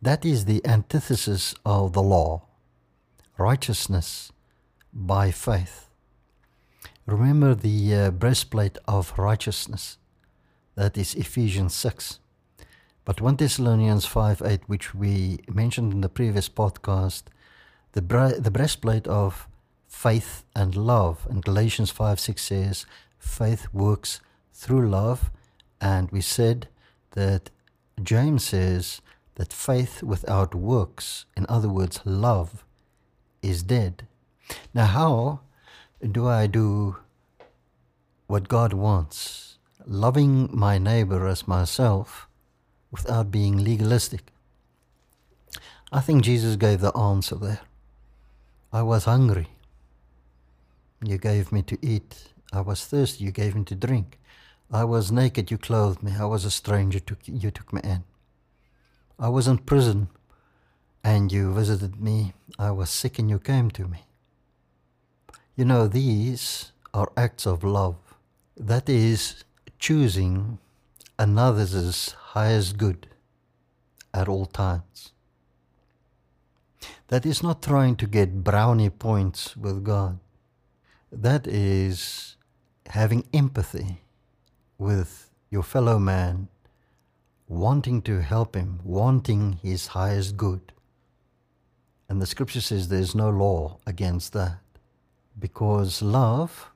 That 0.00 0.24
is 0.24 0.44
the 0.44 0.64
antithesis 0.64 1.52
of 1.66 1.94
the 1.94 2.02
law 2.02 2.42
righteousness 3.38 4.30
by 4.92 5.32
faith. 5.32 5.88
Remember 7.06 7.56
the 7.56 7.92
uh, 7.92 8.10
breastplate 8.12 8.78
of 8.86 9.18
righteousness. 9.18 9.98
That 10.76 10.96
is 10.96 11.16
Ephesians 11.16 11.74
6. 11.74 12.20
But 13.04 13.20
1 13.20 13.34
Thessalonians 13.34 14.06
5 14.06 14.42
8, 14.44 14.60
which 14.68 14.94
we 14.94 15.40
mentioned 15.52 15.92
in 15.92 16.02
the 16.02 16.08
previous 16.08 16.48
podcast, 16.48 17.24
the, 17.92 18.00
the 18.38 18.50
breastplate 18.50 19.06
of 19.06 19.48
faith 19.88 20.44
and 20.54 20.74
love. 20.74 21.26
And 21.30 21.44
Galatians 21.44 21.90
5 21.90 22.18
6 22.20 22.42
says, 22.42 22.86
faith 23.18 23.66
works 23.72 24.20
through 24.52 24.88
love. 24.88 25.30
And 25.80 26.10
we 26.10 26.20
said 26.20 26.68
that 27.12 27.50
James 28.02 28.44
says 28.44 29.00
that 29.34 29.52
faith 29.52 30.02
without 30.02 30.54
works, 30.54 31.26
in 31.36 31.46
other 31.48 31.68
words, 31.68 32.00
love, 32.04 32.64
is 33.42 33.62
dead. 33.62 34.06
Now, 34.72 34.86
how 34.86 35.40
do 36.00 36.28
I 36.28 36.46
do 36.46 36.96
what 38.26 38.48
God 38.48 38.72
wants? 38.72 39.52
loving 39.86 40.48
my 40.52 40.78
neighbor 40.78 41.26
as 41.26 41.48
myself 41.48 42.28
without 42.90 43.30
being 43.30 43.62
legalistic. 43.62 44.32
I 45.90 46.00
think 46.00 46.24
Jesus 46.24 46.56
gave 46.56 46.80
the 46.80 46.96
answer 46.96 47.36
there. 47.36 47.60
I 48.72 48.82
was 48.82 49.04
hungry. 49.04 49.48
You 51.04 51.18
gave 51.18 51.52
me 51.52 51.62
to 51.62 51.76
eat. 51.82 52.32
I 52.52 52.62
was 52.62 52.86
thirsty. 52.86 53.24
You 53.24 53.30
gave 53.30 53.54
me 53.54 53.64
to 53.64 53.74
drink. 53.74 54.18
I 54.70 54.84
was 54.84 55.12
naked. 55.12 55.50
You 55.50 55.58
clothed 55.58 56.02
me. 56.02 56.12
I 56.18 56.24
was 56.24 56.46
a 56.46 56.50
stranger. 56.50 57.00
You 57.26 57.50
took 57.50 57.72
me 57.72 57.82
in. 57.84 58.04
I 59.18 59.28
was 59.28 59.46
in 59.46 59.58
prison 59.58 60.08
and 61.04 61.30
you 61.30 61.52
visited 61.52 62.00
me. 62.00 62.32
I 62.58 62.70
was 62.70 62.88
sick 62.88 63.18
and 63.18 63.28
you 63.28 63.38
came 63.38 63.70
to 63.72 63.86
me. 63.86 64.06
You 65.54 65.66
know, 65.66 65.86
these 65.86 66.72
are 66.94 67.12
acts 67.14 67.46
of 67.46 67.62
love. 67.62 67.96
That 68.56 68.88
is 68.88 69.44
choosing 69.78 70.58
another's 71.18 72.12
highest 72.12 72.78
good 72.78 73.08
at 74.14 74.28
all 74.28 74.46
times. 74.46 75.11
That 77.12 77.26
is 77.26 77.42
not 77.42 77.60
trying 77.60 77.96
to 77.96 78.06
get 78.06 78.42
brownie 78.42 78.88
points 78.88 79.54
with 79.54 79.84
God. 79.84 80.18
That 81.12 81.46
is 81.46 82.38
having 82.86 83.26
empathy 83.34 84.00
with 84.78 85.28
your 85.50 85.62
fellow 85.62 85.98
man, 85.98 86.48
wanting 87.46 88.00
to 88.08 88.22
help 88.22 88.56
him, 88.56 88.80
wanting 88.82 89.58
his 89.62 89.88
highest 89.88 90.38
good. 90.38 90.72
And 92.08 92.22
the 92.22 92.24
scripture 92.24 92.62
says 92.62 92.88
there's 92.88 93.14
no 93.14 93.28
law 93.28 93.76
against 93.86 94.32
that 94.32 94.62
because 95.38 96.00
love 96.00 96.70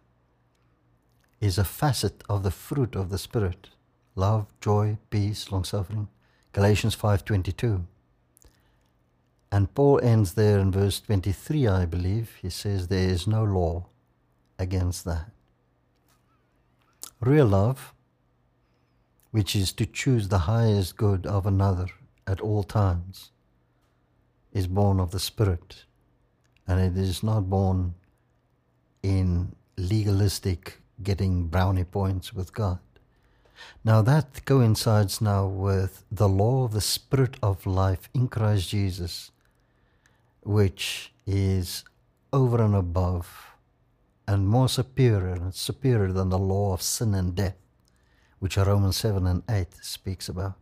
is 1.40 1.56
a 1.56 1.64
facet 1.64 2.22
of 2.28 2.42
the 2.42 2.50
fruit 2.50 2.94
of 2.94 3.08
the 3.08 3.16
spirit 3.16 3.70
love 4.14 4.46
joy 4.60 4.98
peace 5.10 5.50
long 5.52 5.64
suffering 5.64 6.08
galatians 6.52 6.96
5:22 6.96 7.86
and 9.50 9.74
paul 9.74 10.00
ends 10.02 10.34
there 10.34 10.58
in 10.58 10.70
verse 10.70 11.00
23 11.00 11.66
i 11.68 11.84
believe. 11.84 12.36
He 12.42 12.50
says 12.50 12.88
there 12.88 13.08
is 13.08 13.26
no 13.26 13.44
law 13.44 13.86
against 14.58 15.04
that. 15.04 15.30
Real 17.20 17.46
love 17.46 17.94
which 19.36 19.54
is 19.54 19.70
to 19.70 19.84
choose 19.84 20.28
the 20.28 20.46
highest 20.50 20.96
good 20.96 21.26
of 21.26 21.46
another 21.46 21.88
at 22.26 22.40
all 22.40 22.62
times 22.62 23.32
is 24.50 24.66
born 24.66 24.98
of 24.98 25.10
the 25.10 25.20
Spirit, 25.20 25.84
and 26.66 26.80
it 26.80 26.96
is 26.98 27.22
not 27.22 27.50
born 27.50 27.94
in 29.02 29.54
legalistic 29.76 30.80
getting 31.02 31.48
brownie 31.48 31.84
points 31.84 32.32
with 32.32 32.54
God. 32.54 32.78
Now 33.84 34.00
that 34.00 34.46
coincides 34.46 35.20
now 35.20 35.46
with 35.46 36.04
the 36.10 36.30
law 36.30 36.64
of 36.64 36.72
the 36.72 36.80
Spirit 36.80 37.36
of 37.42 37.66
life 37.66 38.08
in 38.14 38.28
Christ 38.28 38.70
Jesus, 38.70 39.30
which 40.46 41.12
is 41.26 41.84
over 42.32 42.62
and 42.62 42.74
above 42.74 43.56
and 44.28 44.48
more 44.48 44.68
superior 44.68 45.34
and 45.34 45.54
superior 45.54 46.12
than 46.12 46.28
the 46.30 46.38
law 46.38 46.72
of 46.72 46.82
sin 46.82 47.14
and 47.14 47.34
death, 47.34 47.56
which 48.38 48.56
Romans 48.56 48.96
7 48.96 49.26
and 49.26 49.42
8 49.48 49.68
speaks 49.82 50.28
about. 50.28 50.54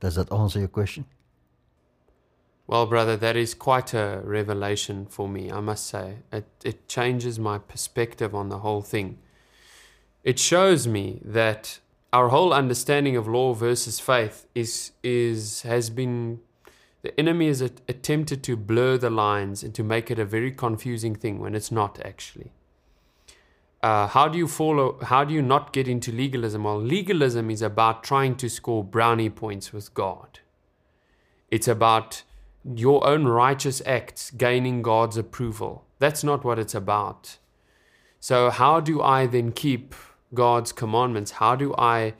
Does 0.00 0.14
that 0.14 0.32
answer 0.32 0.58
your 0.58 0.68
question? 0.68 1.04
Well, 2.66 2.86
brother, 2.86 3.16
that 3.16 3.36
is 3.36 3.52
quite 3.52 3.94
a 3.94 4.22
revelation 4.24 5.06
for 5.06 5.28
me, 5.28 5.50
I 5.50 5.60
must 5.60 5.86
say. 5.86 6.18
It, 6.32 6.46
it 6.64 6.88
changes 6.88 7.38
my 7.38 7.58
perspective 7.58 8.34
on 8.34 8.48
the 8.48 8.58
whole 8.58 8.82
thing. 8.82 9.18
It 10.22 10.38
shows 10.38 10.86
me 10.86 11.20
that 11.24 11.80
our 12.12 12.28
whole 12.28 12.52
understanding 12.52 13.16
of 13.16 13.26
law 13.26 13.54
versus 13.54 13.98
faith 13.98 14.46
is, 14.54 14.92
is, 15.02 15.62
has 15.62 15.90
been, 15.90 16.40
the 17.02 17.18
enemy 17.18 17.48
has 17.48 17.60
attempted 17.62 18.42
to 18.44 18.56
blur 18.56 18.98
the 18.98 19.10
lines 19.10 19.62
and 19.62 19.74
to 19.74 19.82
make 19.82 20.10
it 20.10 20.18
a 20.18 20.24
very 20.24 20.52
confusing 20.52 21.14
thing 21.14 21.38
when 21.38 21.54
it's 21.54 21.72
not 21.72 21.98
actually. 22.04 22.52
Uh, 23.82 24.06
how 24.08 24.28
do 24.28 24.36
you 24.36 24.46
follow, 24.46 24.98
how 25.02 25.24
do 25.24 25.32
you 25.32 25.40
not 25.40 25.72
get 25.72 25.88
into 25.88 26.12
legalism? 26.12 26.64
Well, 26.64 26.80
legalism 26.80 27.50
is 27.50 27.62
about 27.62 28.04
trying 28.04 28.36
to 28.36 28.50
score 28.50 28.84
brownie 28.84 29.30
points 29.30 29.72
with 29.72 29.94
God. 29.94 30.40
It's 31.50 31.66
about 31.66 32.22
your 32.64 33.06
own 33.06 33.24
righteous 33.24 33.80
acts 33.86 34.30
gaining 34.30 34.82
God's 34.82 35.16
approval. 35.16 35.86
That's 35.98 36.22
not 36.22 36.44
what 36.44 36.58
it's 36.58 36.74
about. 36.74 37.38
So, 38.18 38.50
how 38.50 38.80
do 38.80 39.00
I 39.00 39.26
then 39.26 39.52
keep 39.52 39.94
God's 40.34 40.72
commandments? 40.72 41.32
How 41.32 41.56
do 41.56 41.74
I, 41.78 42.14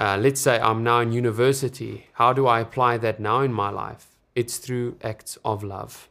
uh, 0.00 0.16
let's 0.16 0.40
say 0.40 0.58
I'm 0.58 0.82
now 0.82 1.00
in 1.00 1.12
university, 1.12 2.06
how 2.14 2.32
do 2.32 2.46
I 2.46 2.60
apply 2.60 2.96
that 2.98 3.20
now 3.20 3.42
in 3.42 3.52
my 3.52 3.68
life? 3.68 4.06
It's 4.34 4.56
through 4.56 4.96
acts 5.02 5.36
of 5.44 5.62
love. 5.62 6.08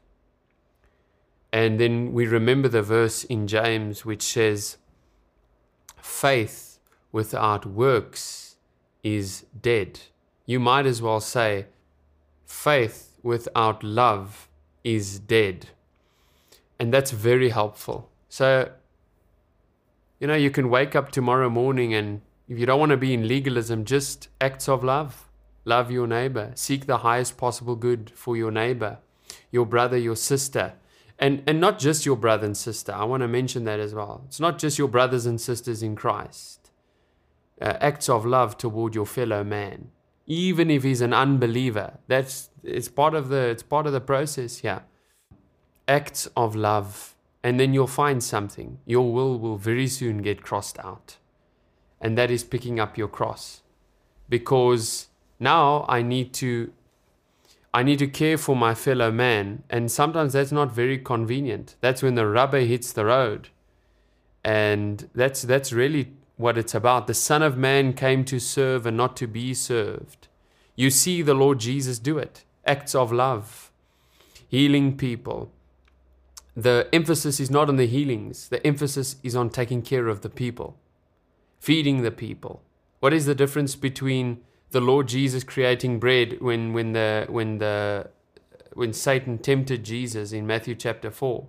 And 1.52 1.80
then 1.80 2.14
we 2.14 2.28
remember 2.28 2.68
the 2.68 2.84
verse 2.84 3.24
in 3.24 3.48
James 3.48 4.06
which 4.06 4.22
says, 4.22 4.78
faith 6.00 6.78
without 7.12 7.66
works 7.66 8.58
is 9.02 9.46
dead. 9.60 10.02
You 10.46 10.60
might 10.60 10.86
as 10.86 11.02
well 11.02 11.20
say, 11.20 11.66
faith 12.46 13.16
without 13.24 13.84
love 13.84 14.48
is 14.84 15.20
dead. 15.20 15.70
And 16.80 16.94
that's 16.94 17.10
very 17.10 17.50
helpful. 17.50 18.12
So, 18.30 18.70
you 20.20 20.28
know, 20.28 20.36
you 20.36 20.52
can 20.52 20.70
wake 20.70 20.96
up 20.96 21.12
tomorrow 21.12 21.50
morning 21.50 21.96
and 21.96 22.22
if 22.50 22.60
you 22.60 22.66
don't 22.66 22.80
want 22.80 22.90
to 22.90 22.98
be 22.98 23.14
in 23.14 23.28
legalism, 23.28 23.86
just 23.86 24.28
acts 24.42 24.68
of 24.68 24.84
love. 24.84 25.30
Love 25.64 25.92
your 25.92 26.08
neighbor. 26.08 26.52
Seek 26.56 26.86
the 26.86 26.98
highest 26.98 27.38
possible 27.38 27.76
good 27.76 28.12
for 28.16 28.36
your 28.36 28.52
neighbor, 28.52 28.98
your 29.52 29.66
brother, 29.66 29.98
your 29.98 30.16
sister. 30.16 30.74
And, 31.18 31.44
and 31.48 31.62
not 31.62 31.80
just 31.80 32.06
your 32.06 32.16
brother 32.16 32.46
and 32.46 32.58
sister. 32.58 32.92
I 32.92 33.04
want 33.04 33.22
to 33.22 33.28
mention 33.28 33.66
that 33.66 33.80
as 33.80 33.94
well. 33.94 34.24
It's 34.28 34.40
not 34.40 34.58
just 34.58 34.78
your 34.78 34.88
brothers 34.88 35.26
and 35.26 35.40
sisters 35.40 35.84
in 35.84 35.96
Christ. 35.96 36.72
Uh, 37.62 37.78
acts 37.80 38.10
of 38.10 38.26
love 38.26 38.58
toward 38.58 38.96
your 38.96 39.06
fellow 39.06 39.44
man 39.44 39.92
even 40.30 40.70
if 40.70 40.84
he's 40.84 41.02
an 41.02 41.12
unbeliever. 41.12 41.98
That's 42.08 42.52
it's 42.64 42.88
part 42.88 43.16
of 43.16 43.28
the 43.28 43.50
it's 43.50 43.64
part 43.64 43.88
of 43.88 43.92
the 43.92 44.00
process 44.00 44.60
here. 44.60 44.84
Acts 45.88 46.30
of 46.38 46.56
love, 46.56 47.16
and 47.44 47.60
then 47.60 47.74
you'll 47.74 47.88
find 47.88 48.24
something. 48.24 48.78
Your 48.86 49.12
will 49.12 49.40
will 49.40 49.58
very 49.58 49.88
soon 49.88 50.20
get 50.20 50.44
crossed 50.44 50.78
out, 50.80 51.18
and 52.02 52.18
that 52.18 52.32
is 52.32 52.44
picking 52.44 52.80
up 52.80 52.98
your 52.98 53.08
cross, 53.08 53.62
because 54.28 55.08
now 55.40 55.86
I 55.88 56.02
need 56.02 56.34
to. 56.36 56.72
I 57.72 57.84
need 57.84 58.00
to 58.00 58.08
care 58.08 58.40
for 58.40 58.56
my 58.56 58.74
fellow 58.74 59.12
man, 59.12 59.62
and 59.70 59.92
sometimes 59.92 60.34
that's 60.34 60.52
not 60.52 60.72
very 60.72 60.98
convenient. 60.98 61.76
That's 61.82 62.02
when 62.02 62.16
the 62.16 62.26
rubber 62.26 62.62
hits 62.62 62.92
the 62.92 63.06
road, 63.06 63.50
and 64.44 65.08
that's 65.14 65.44
that's 65.44 65.72
really 65.72 66.14
what 66.36 66.58
it's 66.58 66.74
about. 66.74 67.06
The 67.06 67.14
Son 67.14 67.44
of 67.44 67.58
Man 67.58 67.94
came 67.94 68.26
to 68.26 68.40
serve 68.40 68.88
and 68.88 68.98
not 68.98 69.16
to 69.18 69.28
be 69.28 69.54
served. 69.54 70.30
You 70.76 70.90
see 70.90 71.22
the 71.22 71.34
Lord 71.34 71.60
Jesus 71.60 72.00
do 72.00 72.18
it. 72.18 72.44
Acts 72.66 72.96
of 72.96 73.12
love, 73.12 73.72
healing 74.48 74.98
people. 74.98 75.52
The 76.56 76.88
emphasis 76.92 77.40
is 77.40 77.52
not 77.52 77.70
on 77.70 77.76
the 77.76 77.86
healings, 77.86 78.50
the 78.50 78.66
emphasis 78.66 79.18
is 79.22 79.36
on 79.36 79.50
taking 79.50 79.82
care 79.82 80.08
of 80.08 80.22
the 80.22 80.30
people, 80.30 80.76
feeding 81.60 82.02
the 82.02 82.12
people. 82.12 82.62
What 83.00 83.14
is 83.14 83.26
the 83.26 83.36
difference 83.36 83.76
between 83.76 84.42
the 84.72 84.82
Lord 84.82 85.08
Jesus 85.08 85.44
creating 85.44 86.00
bread 86.00 86.42
when, 86.42 86.74
when, 86.74 86.94
the, 86.94 87.26
when, 87.30 87.58
the, 87.58 88.10
when 88.74 88.94
Satan 88.94 89.38
tempted 89.38 89.84
Jesus 89.84 90.32
in 90.32 90.48
Matthew 90.48 90.76
chapter 90.76 91.12
4? 91.12 91.46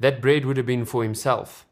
That 0.00 0.20
bread 0.20 0.44
would 0.44 0.56
have 0.56 0.66
been 0.66 0.84
for 0.84 1.02
himself. 1.02 1.66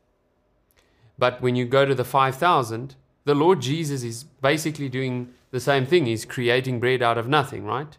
But 1.18 1.40
when 1.40 1.56
you 1.56 1.64
go 1.66 1.84
to 1.84 1.94
the 1.94 2.04
5,000, 2.04 2.94
the 3.24 3.34
Lord 3.34 3.60
Jesus 3.60 4.02
is 4.02 4.24
basically 4.24 4.88
doing 4.88 5.32
the 5.50 5.60
same 5.60 5.86
thing. 5.86 6.06
He's 6.06 6.24
creating 6.24 6.80
bread 6.80 7.02
out 7.02 7.18
of 7.18 7.28
nothing, 7.28 7.64
right? 7.64 7.96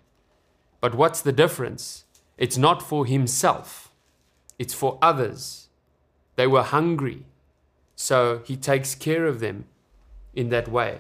But 0.80 0.96
what's 0.96 1.22
the 1.22 1.32
difference? 1.32 2.06
It's 2.38 2.58
not 2.58 2.82
for 2.82 3.06
himself, 3.06 3.92
it's 4.60 4.74
for 4.74 4.98
others. 5.02 5.70
They 6.36 6.48
were 6.48 6.64
hungry, 6.64 7.26
so 7.98 8.44
he 8.46 8.56
takes 8.56 8.94
care 8.94 9.26
of 9.26 9.40
them 9.40 9.66
in 10.34 10.50
that 10.50 10.68
way. 10.70 11.00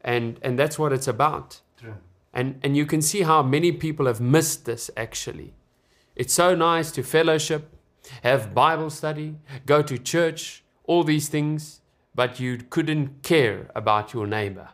And, 0.00 0.38
and 0.40 0.56
that's 0.58 0.78
what 0.78 0.92
it's 0.92 1.08
about. 1.08 1.60
True. 1.76 1.96
And, 2.32 2.60
and 2.62 2.76
you 2.76 2.86
can 2.86 3.02
see 3.02 3.22
how 3.22 3.42
many 3.42 3.72
people 3.72 4.06
have 4.06 4.20
missed 4.20 4.64
this 4.64 4.90
actually. 4.96 5.52
It's 6.14 6.32
so 6.32 6.54
nice 6.54 6.92
to 6.92 7.02
fellowship, 7.02 7.76
have 8.22 8.54
Bible 8.54 8.90
study, 8.90 9.36
go 9.66 9.82
to 9.82 9.98
church, 9.98 10.62
all 10.84 11.02
these 11.02 11.28
things, 11.28 11.80
but 12.14 12.38
you 12.38 12.58
couldn't 12.58 13.22
care 13.24 13.68
about 13.74 14.14
your 14.14 14.26
neighbor. 14.26 14.68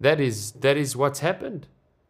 That 0.00 0.20
is, 0.20 0.52
that 0.52 0.76
is 0.76 0.96
what's 0.96 1.20
happened. 1.20 1.68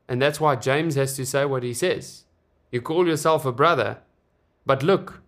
And 0.09 0.20
that's 0.20 0.41
why 0.41 0.57
James 0.57 0.95
has 0.95 1.14
to 1.16 1.27
say 1.27 1.45
what 1.45 1.62
he 1.62 1.75
says. 1.75 2.25
You 2.72 2.81
call 2.81 3.07
yourself 3.07 3.45
a 3.45 3.53
brother, 3.53 3.99
but 4.64 4.83
look, 4.83 5.20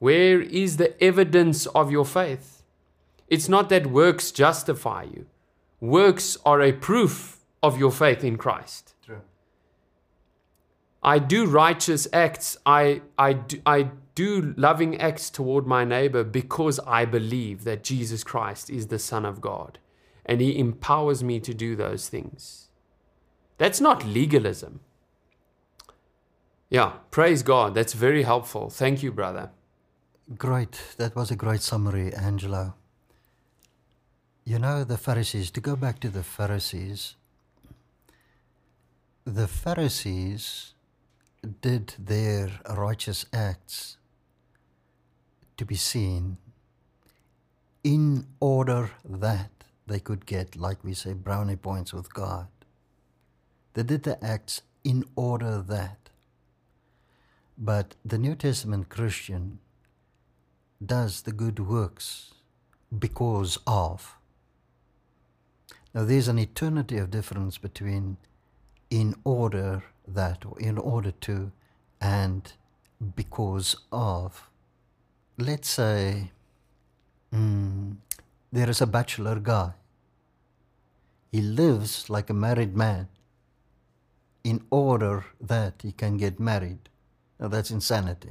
where 0.00 0.40
is 0.40 0.78
the 0.78 1.00
evidence 1.02 1.66
of 1.66 1.92
your 1.92 2.06
faith? 2.06 2.62
It's 3.28 3.48
not 3.48 3.68
that 3.68 3.86
works 3.86 4.32
justify 4.32 5.04
you, 5.04 5.26
works 5.78 6.36
are 6.44 6.60
a 6.60 6.72
proof 6.72 7.38
of 7.62 7.78
your 7.78 7.92
faith 7.92 8.24
in 8.24 8.36
Christ. 8.36 8.94
True. 9.04 9.20
I 11.02 11.18
do 11.18 11.46
righteous 11.46 12.08
acts, 12.12 12.56
I, 12.64 13.02
I, 13.18 13.34
do, 13.34 13.60
I 13.66 13.90
do 14.14 14.54
loving 14.56 14.98
acts 14.98 15.28
toward 15.28 15.66
my 15.66 15.84
neighbor 15.84 16.24
because 16.24 16.80
I 16.80 17.04
believe 17.04 17.64
that 17.64 17.84
Jesus 17.84 18.24
Christ 18.24 18.70
is 18.70 18.86
the 18.86 18.98
Son 18.98 19.26
of 19.26 19.42
God 19.42 19.78
and 20.24 20.40
He 20.40 20.58
empowers 20.58 21.22
me 21.22 21.40
to 21.40 21.52
do 21.52 21.76
those 21.76 22.08
things. 22.08 22.68
That's 23.58 23.82
not 23.82 24.06
legalism. 24.06 24.80
Yeah, 26.70 26.92
praise 27.10 27.42
God. 27.42 27.74
That's 27.74 27.92
very 27.92 28.22
helpful. 28.22 28.70
Thank 28.70 29.02
you, 29.02 29.12
brother. 29.12 29.50
Great. 30.38 30.94
That 30.96 31.16
was 31.16 31.32
a 31.32 31.36
great 31.36 31.60
summary, 31.60 32.14
Angelo. 32.14 32.74
You 34.44 34.60
know, 34.60 34.84
the 34.84 34.96
Pharisees, 34.96 35.50
to 35.50 35.60
go 35.60 35.74
back 35.74 35.98
to 36.00 36.08
the 36.08 36.22
Pharisees, 36.22 37.16
the 39.24 39.48
Pharisees 39.48 40.74
did 41.60 41.94
their 41.98 42.60
righteous 42.68 43.26
acts 43.32 43.96
to 45.56 45.64
be 45.64 45.74
seen 45.74 46.36
in 47.82 48.26
order 48.38 48.92
that 49.04 49.50
they 49.88 49.98
could 49.98 50.26
get, 50.26 50.54
like 50.54 50.84
we 50.84 50.94
say, 50.94 51.12
brownie 51.12 51.56
points 51.56 51.92
with 51.92 52.14
God. 52.14 52.46
They 53.74 53.82
did 53.82 54.04
the 54.04 54.22
acts 54.24 54.62
in 54.84 55.04
order 55.16 55.60
that. 55.60 56.10
But 57.58 57.96
the 58.04 58.18
New 58.18 58.36
Testament 58.36 58.88
Christian 58.88 59.58
does 60.84 61.22
the 61.22 61.32
good 61.32 61.58
works 61.58 62.32
because 62.96 63.58
of. 63.66 64.16
Now, 65.94 66.04
there's 66.04 66.28
an 66.28 66.38
eternity 66.38 66.98
of 66.98 67.10
difference 67.10 67.58
between 67.58 68.16
in 68.90 69.14
order 69.24 69.82
that 70.06 70.44
or 70.44 70.58
in 70.58 70.78
order 70.78 71.10
to 71.12 71.52
and 72.00 72.52
because 73.16 73.76
of. 73.92 74.48
Let's 75.36 75.68
say 75.70 76.30
mm, 77.34 77.96
there 78.52 78.70
is 78.70 78.80
a 78.80 78.86
bachelor 78.86 79.36
guy. 79.40 79.72
He 81.32 81.40
lives 81.40 82.10
like 82.10 82.30
a 82.30 82.34
married 82.34 82.76
man 82.76 83.08
in 84.42 84.64
order 84.70 85.24
that 85.40 85.74
he 85.82 85.92
can 85.92 86.16
get 86.16 86.40
married. 86.40 86.88
Now, 87.38 87.48
that's 87.48 87.70
insanity. 87.70 88.30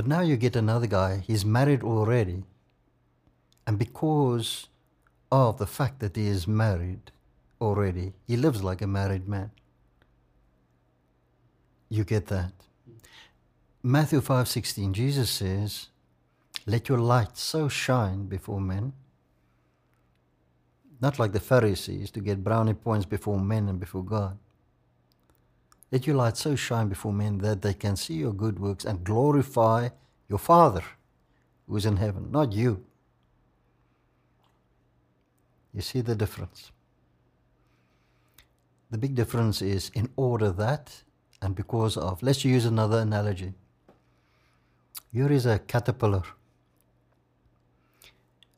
But 0.00 0.06
now 0.06 0.22
you 0.22 0.38
get 0.38 0.56
another 0.56 0.86
guy, 0.86 1.22
he's 1.26 1.44
married 1.44 1.82
already. 1.82 2.42
And 3.66 3.78
because 3.78 4.68
of 5.30 5.58
the 5.58 5.66
fact 5.66 6.00
that 6.00 6.16
he 6.16 6.26
is 6.26 6.48
married 6.48 7.12
already, 7.60 8.14
he 8.26 8.38
lives 8.38 8.62
like 8.62 8.80
a 8.80 8.86
married 8.86 9.28
man. 9.28 9.50
You 11.90 12.04
get 12.04 12.28
that? 12.28 12.54
Matthew 13.82 14.22
5:16 14.22 14.94
Jesus 14.94 15.30
says, 15.30 15.90
"Let 16.64 16.88
your 16.88 17.02
light 17.14 17.36
so 17.36 17.68
shine 17.68 18.24
before 18.24 18.58
men." 18.58 18.94
Not 20.98 21.18
like 21.18 21.32
the 21.32 21.46
Pharisees 21.52 22.10
to 22.12 22.20
get 22.20 22.42
brownie 22.42 22.72
points 22.88 23.04
before 23.04 23.38
men 23.38 23.68
and 23.68 23.78
before 23.78 24.06
God. 24.16 24.38
Let 25.92 26.06
your 26.06 26.16
light 26.16 26.36
so 26.36 26.54
shine 26.54 26.88
before 26.88 27.12
men 27.12 27.38
that 27.38 27.62
they 27.62 27.74
can 27.74 27.96
see 27.96 28.14
your 28.14 28.32
good 28.32 28.58
works 28.58 28.84
and 28.84 29.04
glorify 29.04 29.88
your 30.28 30.38
Father 30.38 30.84
who 31.68 31.76
is 31.76 31.86
in 31.86 31.96
heaven, 31.96 32.30
not 32.30 32.52
you. 32.52 32.84
You 35.72 35.80
see 35.80 36.00
the 36.00 36.14
difference? 36.14 36.72
The 38.90 38.98
big 38.98 39.14
difference 39.14 39.62
is 39.62 39.90
in 39.94 40.08
order 40.16 40.50
that 40.50 41.02
and 41.40 41.54
because 41.54 41.96
of. 41.96 42.22
Let's 42.22 42.44
use 42.44 42.64
another 42.64 42.98
analogy. 42.98 43.54
Here 45.12 45.30
is 45.30 45.46
a 45.46 45.58
caterpillar 45.58 46.22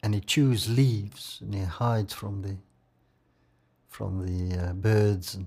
and 0.02 0.14
he 0.14 0.20
chews 0.20 0.68
leaves 0.68 1.38
and 1.40 1.54
he 1.54 1.62
hides 1.62 2.12
from 2.12 2.42
the 2.42 2.56
from 3.88 4.26
the 4.26 4.56
uh, 4.58 4.72
birds 4.72 5.34
and, 5.34 5.46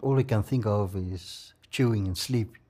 all 0.00 0.16
he 0.16 0.24
can 0.24 0.42
think 0.42 0.66
of 0.66 0.96
is 0.96 1.52
chewing 1.70 2.06
and 2.06 2.16
sleeping. 2.16 2.60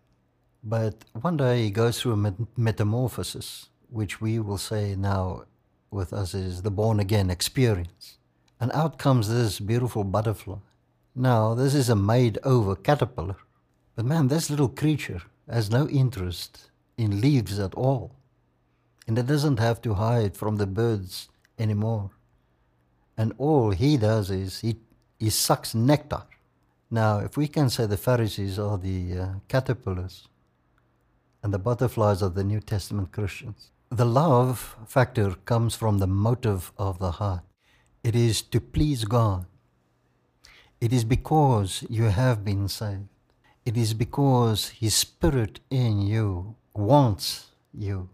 But 0.64 1.04
one 1.20 1.36
day 1.36 1.64
he 1.64 1.70
goes 1.70 2.00
through 2.00 2.12
a 2.12 2.16
met- 2.16 2.56
metamorphosis, 2.56 3.68
which 3.90 4.20
we 4.20 4.38
will 4.38 4.58
say 4.58 4.96
now 4.96 5.44
with 5.90 6.12
us 6.12 6.34
is 6.34 6.62
the 6.62 6.70
born 6.70 6.98
again 7.00 7.30
experience. 7.30 8.18
And 8.60 8.70
out 8.72 8.98
comes 8.98 9.28
this 9.28 9.60
beautiful 9.60 10.04
butterfly. 10.04 10.56
Now, 11.14 11.54
this 11.54 11.74
is 11.74 11.88
a 11.88 11.96
made 11.96 12.38
over 12.44 12.74
caterpillar. 12.74 13.36
But 13.94 14.06
man, 14.06 14.28
this 14.28 14.48
little 14.48 14.68
creature 14.68 15.22
has 15.50 15.70
no 15.70 15.88
interest 15.88 16.70
in 16.96 17.20
leaves 17.20 17.58
at 17.58 17.74
all. 17.74 18.12
And 19.06 19.18
it 19.18 19.26
doesn't 19.26 19.58
have 19.58 19.82
to 19.82 19.94
hide 19.94 20.36
from 20.36 20.56
the 20.56 20.66
birds 20.66 21.28
anymore. 21.58 22.10
And 23.16 23.34
all 23.36 23.72
he 23.72 23.96
does 23.96 24.30
is 24.30 24.60
he, 24.60 24.76
he 25.18 25.28
sucks 25.28 25.74
nectar. 25.74 26.22
Now, 26.93 27.20
if 27.20 27.38
we 27.38 27.49
can 27.49 27.70
say 27.70 27.86
the 27.86 27.97
Pharisees 27.97 28.59
are 28.59 28.76
the 28.76 29.18
uh, 29.18 29.28
caterpillars 29.49 30.28
and 31.43 31.51
the 31.51 31.59
butterflies 31.59 32.22
are 32.22 32.28
the 32.28 32.45
New 32.45 32.61
Testament 32.61 33.12
Christians, 33.12 33.70
the 33.88 34.05
love 34.05 34.76
factor 34.86 35.36
comes 35.47 35.74
from 35.74 36.01
the 36.01 36.07
motive 36.07 36.70
of 36.76 36.99
the 36.99 37.12
heart. 37.12 37.45
It 38.05 38.14
is 38.14 38.43
to 38.43 38.61
please 38.61 39.07
God. 39.07 39.47
It 40.82 40.93
is 40.93 41.05
because 41.05 41.82
you 41.88 42.05
have 42.05 42.45
been 42.45 42.68
saved. 42.68 43.09
It 43.64 43.78
is 43.78 43.95
because 43.95 44.68
His 44.68 44.95
Spirit 44.95 45.61
in 45.70 46.03
you 46.03 46.57
wants 46.74 47.53
you 47.72 48.11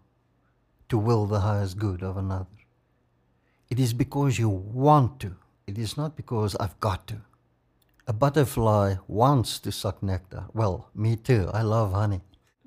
to 0.89 0.97
will 0.97 1.27
the 1.27 1.41
highest 1.41 1.79
good 1.79 2.05
of 2.05 2.17
another. 2.17 2.47
It 3.71 3.81
is 3.81 3.93
because 3.93 4.39
you 4.39 4.49
want 4.49 5.19
to. 5.19 5.35
It 5.67 5.79
is 5.79 5.97
not 5.97 6.15
because 6.15 6.55
I've 6.61 6.79
got 6.79 7.09
to. 7.09 7.23
A 8.09 8.13
butterfly 8.15 8.95
wants 9.07 9.59
to 9.59 9.71
suck 9.71 10.03
nectar. 10.03 10.47
Well, 10.55 10.89
me 10.95 11.15
too. 11.17 11.51
I 11.53 11.61
love 11.61 11.93
honey. 11.93 12.23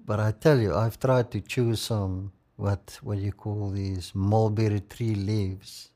But 0.05 0.19
I 0.19 0.33
tell 0.33 0.59
you, 0.59 0.75
I've 0.75 0.99
tried 0.99 1.31
to 1.31 1.41
choose 1.41 1.81
some, 1.81 2.31
what, 2.57 2.99
what 3.01 3.17
you 3.17 3.31
call 3.31 3.71
these, 3.71 4.11
mulberry 4.13 4.81
tree 4.81 5.15
leaves. 5.15 5.89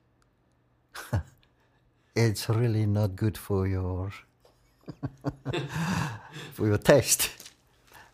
it's 2.16 2.50
really 2.50 2.88
not 2.88 3.16
good 3.16 3.38
for 3.38 3.68
your, 3.68 4.12
for 6.54 6.66
your 6.66 6.80
taste. 6.80 7.30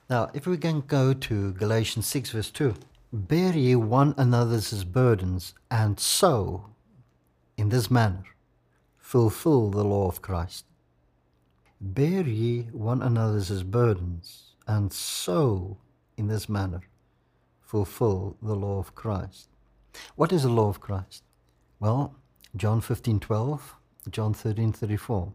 Now, 0.10 0.32
if 0.34 0.46
we 0.46 0.58
can 0.58 0.82
go 0.82 1.14
to 1.14 1.54
Galatians 1.54 2.08
6, 2.08 2.32
verse 2.32 2.52
2. 2.52 2.76
Bear 3.14 3.54
ye 3.54 3.78
one 3.78 4.14
another's 4.18 4.84
burdens, 4.84 5.54
and 5.70 5.98
so, 5.98 6.66
in 7.56 7.70
this 7.70 7.90
manner, 7.90 8.26
fulfill 8.98 9.70
the 9.70 9.86
law 9.86 10.10
of 10.10 10.22
Christ. 10.22 10.66
Bear 11.84 12.28
ye 12.28 12.70
one 12.72 13.02
another's 13.02 13.64
burdens, 13.64 14.54
and 14.68 14.94
so, 14.94 15.80
in 16.16 16.28
this 16.28 16.48
manner, 16.48 16.82
fulfill 17.60 18.38
the 18.40 18.56
law 18.56 18.78
of 18.78 18.94
Christ. 18.94 19.50
What 20.16 20.32
is 20.32 20.44
the 20.44 20.50
law 20.50 20.70
of 20.70 20.80
Christ? 20.80 21.24
Well, 21.80 22.14
John 22.56 22.82
15 22.82 23.20
12, 23.20 23.76
John 24.12 24.36
13 24.36 24.72
34. 24.72 25.34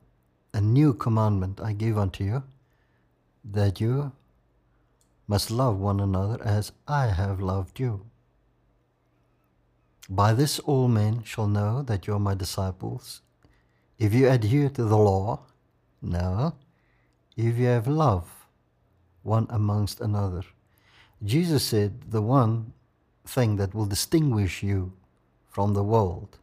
A 0.55 0.61
new 0.61 0.95
commandment 0.95 1.61
I 1.61 1.73
give 1.73 1.99
unto 1.99 2.23
you, 2.23 2.45
that 3.45 3.81
you 3.81 4.13
must 5.27 5.51
love 5.51 5.79
one 5.81 5.99
another 5.99 6.41
as 6.45 6.71
I 6.87 7.07
have 7.07 7.41
loved 7.41 7.81
you. 7.81 8.07
By 10.09 10.33
this 10.33 10.61
all 10.61 10.87
men 10.87 11.25
shall 11.25 11.49
know 11.49 11.83
that 11.83 12.07
you 12.07 12.15
are 12.15 12.21
my 12.21 12.35
disciples, 12.35 13.23
if 13.99 14.15
you 14.15 14.29
adhere 14.29 14.69
to 14.71 14.85
the 14.85 14.97
law, 14.97 15.41
no, 16.07 16.55
if 17.37 17.59
you 17.59 17.67
have 17.67 17.87
love 17.87 18.47
one 19.23 19.47
amongst 19.51 20.01
another. 20.01 20.43
Jesus 21.25 21.65
said 21.65 22.11
the 22.11 22.23
one 22.23 22.73
thing 23.27 23.57
that 23.57 23.75
will 23.75 23.87
distinguish 23.87 24.63
you 24.63 24.93
from 25.49 25.75
the 25.75 25.83
world, 25.83 26.39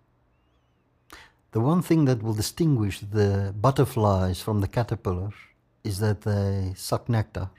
the 1.51 1.61
one 1.61 1.81
thing 1.81 2.05
that 2.05 2.21
will 2.21 2.33
distinguish 2.33 2.99
the 2.99 3.53
butterflies 3.59 4.41
from 4.41 4.61
the 4.61 4.67
caterpillar 4.67 5.29
is 5.83 5.99
that 5.99 6.21
they 6.21 6.73
suck 6.75 7.07
nectar 7.09 7.49